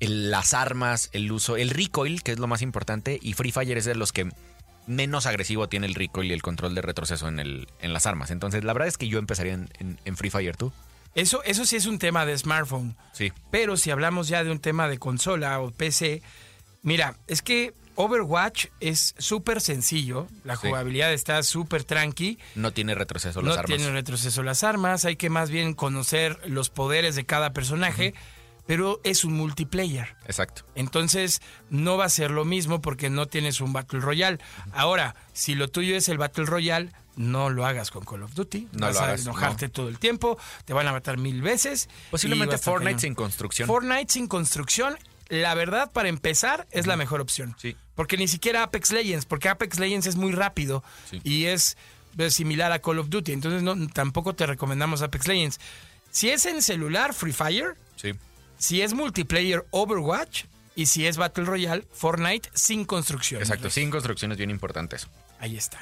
las 0.00 0.52
armas, 0.52 1.08
el 1.12 1.30
uso, 1.32 1.56
el 1.56 1.70
recoil, 1.70 2.22
que 2.22 2.32
es 2.32 2.38
lo 2.38 2.46
más 2.46 2.60
importante. 2.60 3.18
Y 3.22 3.32
Free 3.32 3.52
Fire 3.52 3.78
es 3.78 3.86
de 3.86 3.94
los 3.94 4.12
que 4.12 4.28
menos 4.86 5.26
agresivo 5.26 5.68
tiene 5.68 5.86
el 5.86 5.94
recoil 5.94 6.30
y 6.30 6.34
el 6.34 6.42
control 6.42 6.74
de 6.74 6.82
retroceso 6.82 7.28
en, 7.28 7.38
el, 7.40 7.68
en 7.80 7.92
las 7.92 8.06
armas. 8.06 8.30
Entonces, 8.30 8.64
la 8.64 8.72
verdad 8.72 8.88
es 8.88 8.98
que 8.98 9.08
yo 9.08 9.18
empezaría 9.18 9.54
en, 9.54 9.68
en- 9.78 9.98
en 10.04 10.16
Free 10.16 10.30
Fire, 10.30 10.56
¿tú? 10.56 10.72
Eso, 11.14 11.42
eso 11.44 11.64
sí 11.64 11.76
es 11.76 11.86
un 11.86 11.98
tema 11.98 12.26
de 12.26 12.36
smartphone. 12.36 12.96
Sí. 13.12 13.32
Pero 13.50 13.76
si 13.76 13.90
hablamos 13.90 14.28
ya 14.28 14.42
de 14.44 14.50
un 14.50 14.58
tema 14.58 14.88
de 14.88 14.98
consola 14.98 15.60
o 15.60 15.70
PC, 15.70 16.22
mira, 16.82 17.16
es 17.28 17.40
que 17.40 17.72
Overwatch 17.96 18.66
es 18.80 19.14
súper 19.18 19.60
sencillo, 19.60 20.26
la 20.42 20.56
Sí. 20.56 20.66
jugabilidad 20.66 21.12
está 21.12 21.40
súper 21.44 21.84
tranqui, 21.84 22.38
No 22.56 22.72
tiene 22.72 22.96
retroceso 22.96 23.40
no 23.40 23.50
las 23.50 23.58
armas. 23.58 23.76
tiene 23.76 23.92
retroceso 23.92 24.42
las 24.42 24.64
armas, 24.64 25.04
hay 25.04 25.14
que 25.14 25.30
más 25.30 25.48
bien 25.50 25.74
conocer 25.74 26.38
los 26.48 26.70
poderes 26.70 27.14
de 27.14 27.24
cada 27.24 27.52
personaje, 27.52 28.12
pero 28.66 29.00
es 29.04 29.24
un 29.24 29.34
multiplayer. 29.34 30.16
Exacto. 30.26 30.64
Entonces 30.74 31.40
no 31.70 31.96
va 31.96 32.06
a 32.06 32.08
ser 32.08 32.30
lo 32.30 32.44
mismo 32.44 32.80
porque 32.80 33.10
no 33.10 33.26
tienes 33.26 33.60
un 33.60 33.72
Battle 33.72 34.00
Royale. 34.00 34.38
Ahora, 34.72 35.14
si 35.32 35.54
lo 35.54 35.68
tuyo 35.68 35.96
es 35.96 36.08
el 36.08 36.18
Battle 36.18 36.46
Royale, 36.46 36.90
no 37.16 37.50
lo 37.50 37.64
hagas 37.66 37.90
con 37.90 38.04
Call 38.04 38.22
of 38.22 38.34
Duty. 38.34 38.68
No 38.72 38.86
vas 38.86 38.94
lo 38.96 39.00
a 39.00 39.04
hagas, 39.04 39.22
enojarte 39.22 39.68
todo 39.68 39.88
el 39.88 39.98
tiempo, 39.98 40.38
te 40.64 40.72
van 40.72 40.86
a 40.88 40.92
matar 40.92 41.16
mil 41.18 41.42
veces. 41.42 41.88
Posiblemente 42.10 42.54
a 42.56 42.58
Fortnite 42.58 42.90
cañón. 42.92 43.00
sin 43.00 43.14
construcción. 43.14 43.66
Fortnite 43.68 44.12
sin 44.12 44.26
construcción, 44.26 44.96
la 45.28 45.54
verdad, 45.54 45.92
para 45.92 46.08
empezar, 46.08 46.66
es 46.70 46.86
la 46.86 46.96
mejor 46.96 47.20
opción. 47.20 47.54
Sí. 47.58 47.76
Porque 47.94 48.16
ni 48.16 48.26
siquiera 48.28 48.62
Apex 48.64 48.90
Legends, 48.92 49.26
porque 49.26 49.48
Apex 49.48 49.78
Legends 49.78 50.06
es 50.06 50.16
muy 50.16 50.32
rápido 50.32 50.82
Sí. 51.10 51.20
y 51.22 51.44
es 51.44 51.76
similar 52.30 52.72
a 52.72 52.80
Call 52.80 52.98
of 52.98 53.08
Duty. 53.10 53.32
Entonces 53.32 53.62
no, 53.62 53.76
tampoco 53.88 54.34
te 54.34 54.46
recomendamos 54.46 55.02
Apex 55.02 55.28
Legends. 55.28 55.60
Si 56.10 56.30
es 56.30 56.46
en 56.46 56.62
celular, 56.62 57.12
Free 57.14 57.32
Fire. 57.32 57.76
Sí. 57.96 58.12
Si 58.58 58.82
es 58.82 58.94
multiplayer, 58.94 59.64
Overwatch. 59.70 60.44
Y 60.76 60.86
si 60.86 61.06
es 61.06 61.16
Battle 61.16 61.44
Royale, 61.44 61.84
Fortnite 61.92 62.50
sin 62.52 62.84
construcción. 62.84 63.40
Exacto. 63.40 63.70
Sin 63.70 63.90
construcción 63.90 64.32
es 64.32 64.38
bien 64.38 64.50
importante 64.50 64.96
eso. 64.96 65.08
Ahí 65.38 65.56
está. 65.56 65.78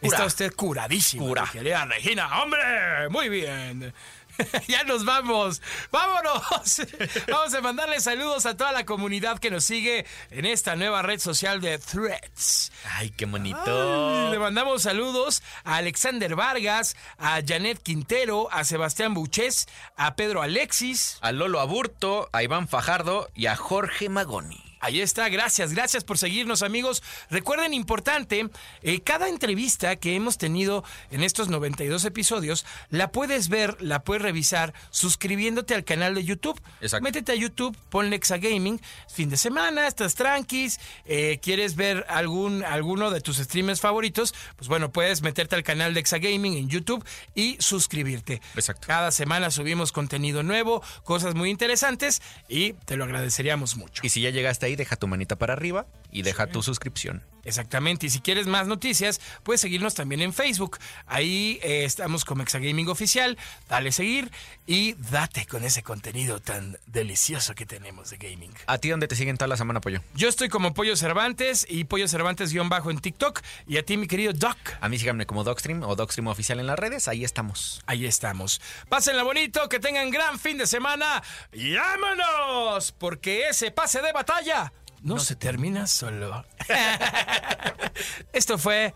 Cura. 0.00 0.16
Está 0.16 0.26
usted 0.26 0.52
curadísimo. 0.54 1.26
Cura. 1.26 1.50
Regina, 1.88 2.42
hombre. 2.42 2.60
Muy 3.08 3.30
bien. 3.30 3.94
ya 4.68 4.84
nos 4.84 5.04
vamos. 5.04 5.62
Vámonos. 5.90 6.82
Vamos 7.28 7.54
a 7.54 7.60
mandarle 7.60 8.00
saludos 8.00 8.46
a 8.46 8.56
toda 8.56 8.72
la 8.72 8.84
comunidad 8.84 9.38
que 9.38 9.50
nos 9.50 9.64
sigue 9.64 10.06
en 10.30 10.44
esta 10.44 10.76
nueva 10.76 11.02
red 11.02 11.20
social 11.20 11.60
de 11.60 11.78
Threads. 11.78 12.72
Ay, 12.96 13.10
qué 13.10 13.26
bonito. 13.26 14.26
Ay, 14.26 14.32
le 14.32 14.38
mandamos 14.38 14.82
saludos 14.82 15.42
a 15.64 15.76
Alexander 15.76 16.34
Vargas, 16.34 16.96
a 17.18 17.40
Janet 17.46 17.82
Quintero, 17.82 18.48
a 18.52 18.64
Sebastián 18.64 19.14
Buches, 19.14 19.66
a 19.96 20.16
Pedro 20.16 20.42
Alexis, 20.42 21.18
A 21.20 21.32
Lolo 21.32 21.60
Aburto, 21.60 22.28
a 22.32 22.42
Iván 22.42 22.68
Fajardo 22.68 23.28
y 23.34 23.46
a 23.46 23.56
Jorge 23.56 24.08
Magoni. 24.08 24.73
Ahí 24.84 25.00
está, 25.00 25.30
gracias, 25.30 25.72
gracias 25.72 26.04
por 26.04 26.18
seguirnos 26.18 26.62
amigos. 26.62 27.02
Recuerden, 27.30 27.72
importante, 27.72 28.50
eh, 28.82 29.00
cada 29.00 29.30
entrevista 29.30 29.96
que 29.96 30.14
hemos 30.14 30.36
tenido 30.36 30.84
en 31.10 31.22
estos 31.22 31.48
92 31.48 32.04
episodios, 32.04 32.66
la 32.90 33.10
puedes 33.10 33.48
ver, 33.48 33.80
la 33.80 34.04
puedes 34.04 34.20
revisar 34.20 34.74
suscribiéndote 34.90 35.74
al 35.74 35.84
canal 35.84 36.14
de 36.14 36.24
YouTube. 36.24 36.60
Exacto. 36.82 37.02
Métete 37.02 37.32
a 37.32 37.34
YouTube, 37.34 37.74
ponle 37.88 38.18
Gaming, 38.18 38.78
fin 39.08 39.30
de 39.30 39.38
semana, 39.38 39.86
estás 39.86 40.16
tranquis, 40.16 40.78
eh, 41.06 41.38
quieres 41.40 41.76
ver 41.76 42.04
algún, 42.10 42.62
alguno 42.62 43.10
de 43.10 43.22
tus 43.22 43.38
streamers 43.38 43.80
favoritos, 43.80 44.34
pues 44.56 44.68
bueno, 44.68 44.92
puedes 44.92 45.22
meterte 45.22 45.56
al 45.56 45.62
canal 45.62 45.94
de 45.94 46.02
Gaming 46.02 46.58
en 46.58 46.68
YouTube 46.68 47.02
y 47.34 47.56
suscribirte. 47.58 48.42
Exacto. 48.54 48.86
Cada 48.86 49.10
semana 49.12 49.50
subimos 49.50 49.92
contenido 49.92 50.42
nuevo, 50.42 50.82
cosas 51.04 51.34
muy 51.34 51.48
interesantes 51.48 52.20
y 52.50 52.74
te 52.74 52.98
lo 52.98 53.04
agradeceríamos 53.04 53.76
mucho. 53.76 54.02
Y 54.04 54.10
si 54.10 54.20
ya 54.20 54.28
llegaste 54.28 54.66
ahí, 54.66 54.73
deja 54.76 54.96
tu 54.96 55.06
manita 55.06 55.36
para 55.36 55.52
arriba 55.52 55.86
y 56.10 56.22
deja 56.22 56.46
tu 56.46 56.62
suscripción. 56.62 57.22
Exactamente, 57.44 58.06
y 58.06 58.10
si 58.10 58.20
quieres 58.20 58.46
más 58.46 58.66
noticias, 58.66 59.20
puedes 59.42 59.60
seguirnos 59.60 59.94
también 59.94 60.20
en 60.22 60.32
Facebook. 60.32 60.78
Ahí 61.06 61.58
eh, 61.62 61.84
estamos 61.84 62.24
como 62.24 62.42
Exagaming 62.42 62.88
Oficial. 62.88 63.38
Dale 63.68 63.92
seguir 63.92 64.30
y 64.66 64.94
date 64.94 65.46
con 65.46 65.64
ese 65.64 65.82
contenido 65.82 66.40
tan 66.40 66.78
delicioso 66.86 67.54
que 67.54 67.66
tenemos 67.66 68.10
de 68.10 68.16
gaming. 68.16 68.52
¿A 68.66 68.78
ti 68.78 68.88
dónde 68.90 69.08
te 69.08 69.16
siguen 69.16 69.36
toda 69.36 69.48
la 69.48 69.56
semana, 69.56 69.80
Pollo? 69.80 70.00
Yo 70.14 70.28
estoy 70.28 70.48
como 70.48 70.74
Pollo 70.74 70.96
Cervantes 70.96 71.66
y 71.68 71.84
Pollo 71.84 72.08
Cervantes-bajo 72.08 72.90
en 72.90 72.98
TikTok. 72.98 73.40
Y 73.66 73.76
a 73.78 73.84
ti, 73.84 73.96
mi 73.96 74.06
querido 74.06 74.32
Doc. 74.32 74.56
A 74.80 74.88
mí 74.88 74.98
síganme 74.98 75.26
como 75.26 75.44
Docstream 75.44 75.82
o 75.82 75.96
Docstream 75.96 76.28
Oficial 76.28 76.60
en 76.60 76.66
las 76.66 76.78
redes. 76.78 77.08
Ahí 77.08 77.24
estamos. 77.24 77.82
Ahí 77.86 78.06
estamos. 78.06 78.60
Pásenla 78.88 79.22
bonito, 79.22 79.68
que 79.68 79.80
tengan 79.80 80.10
gran 80.10 80.38
fin 80.38 80.58
de 80.58 80.66
semana. 80.66 81.22
¡Y 81.52 81.74
vámonos! 81.74 82.92
Porque 82.92 83.48
ese 83.48 83.70
pase 83.70 84.00
de 84.00 84.12
batalla 84.12 84.72
no, 85.04 85.18
se 85.18 85.36
termina 85.36 85.86
solo. 85.86 86.44
Esto 88.32 88.58
fue 88.58 88.94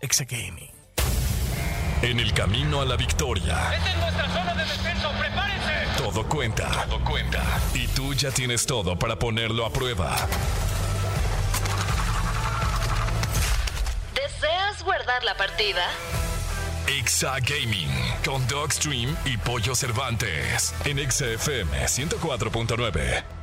Exagaming. 0.00 0.70
En 2.00 2.20
el 2.20 2.32
camino 2.32 2.80
a 2.80 2.84
la 2.84 2.96
victoria, 2.96 3.74
Esta 3.74 3.90
es 3.90 3.98
nuestra 3.98 4.28
zona 4.28 4.54
de 4.54 4.64
descenso. 4.64 5.10
¡Prepárense! 5.18 5.72
todo 5.96 6.28
cuenta. 6.28 6.86
Todo 6.86 7.04
cuenta. 7.04 7.42
Y 7.74 7.88
tú 7.88 8.14
ya 8.14 8.30
tienes 8.30 8.66
todo 8.66 8.96
para 8.96 9.18
ponerlo 9.18 9.66
a 9.66 9.72
prueba. 9.72 10.16
¿Deseas 14.14 14.82
guardar 14.84 15.24
la 15.24 15.36
partida? 15.36 15.82
Exa 16.86 17.34
Gaming 17.40 17.90
con 18.24 18.46
Dogstream 18.46 19.14
y 19.24 19.36
Pollo 19.36 19.74
Cervantes 19.74 20.72
en 20.84 21.00
Exa 21.00 21.26
FM 21.26 21.84
104.9. 21.84 23.37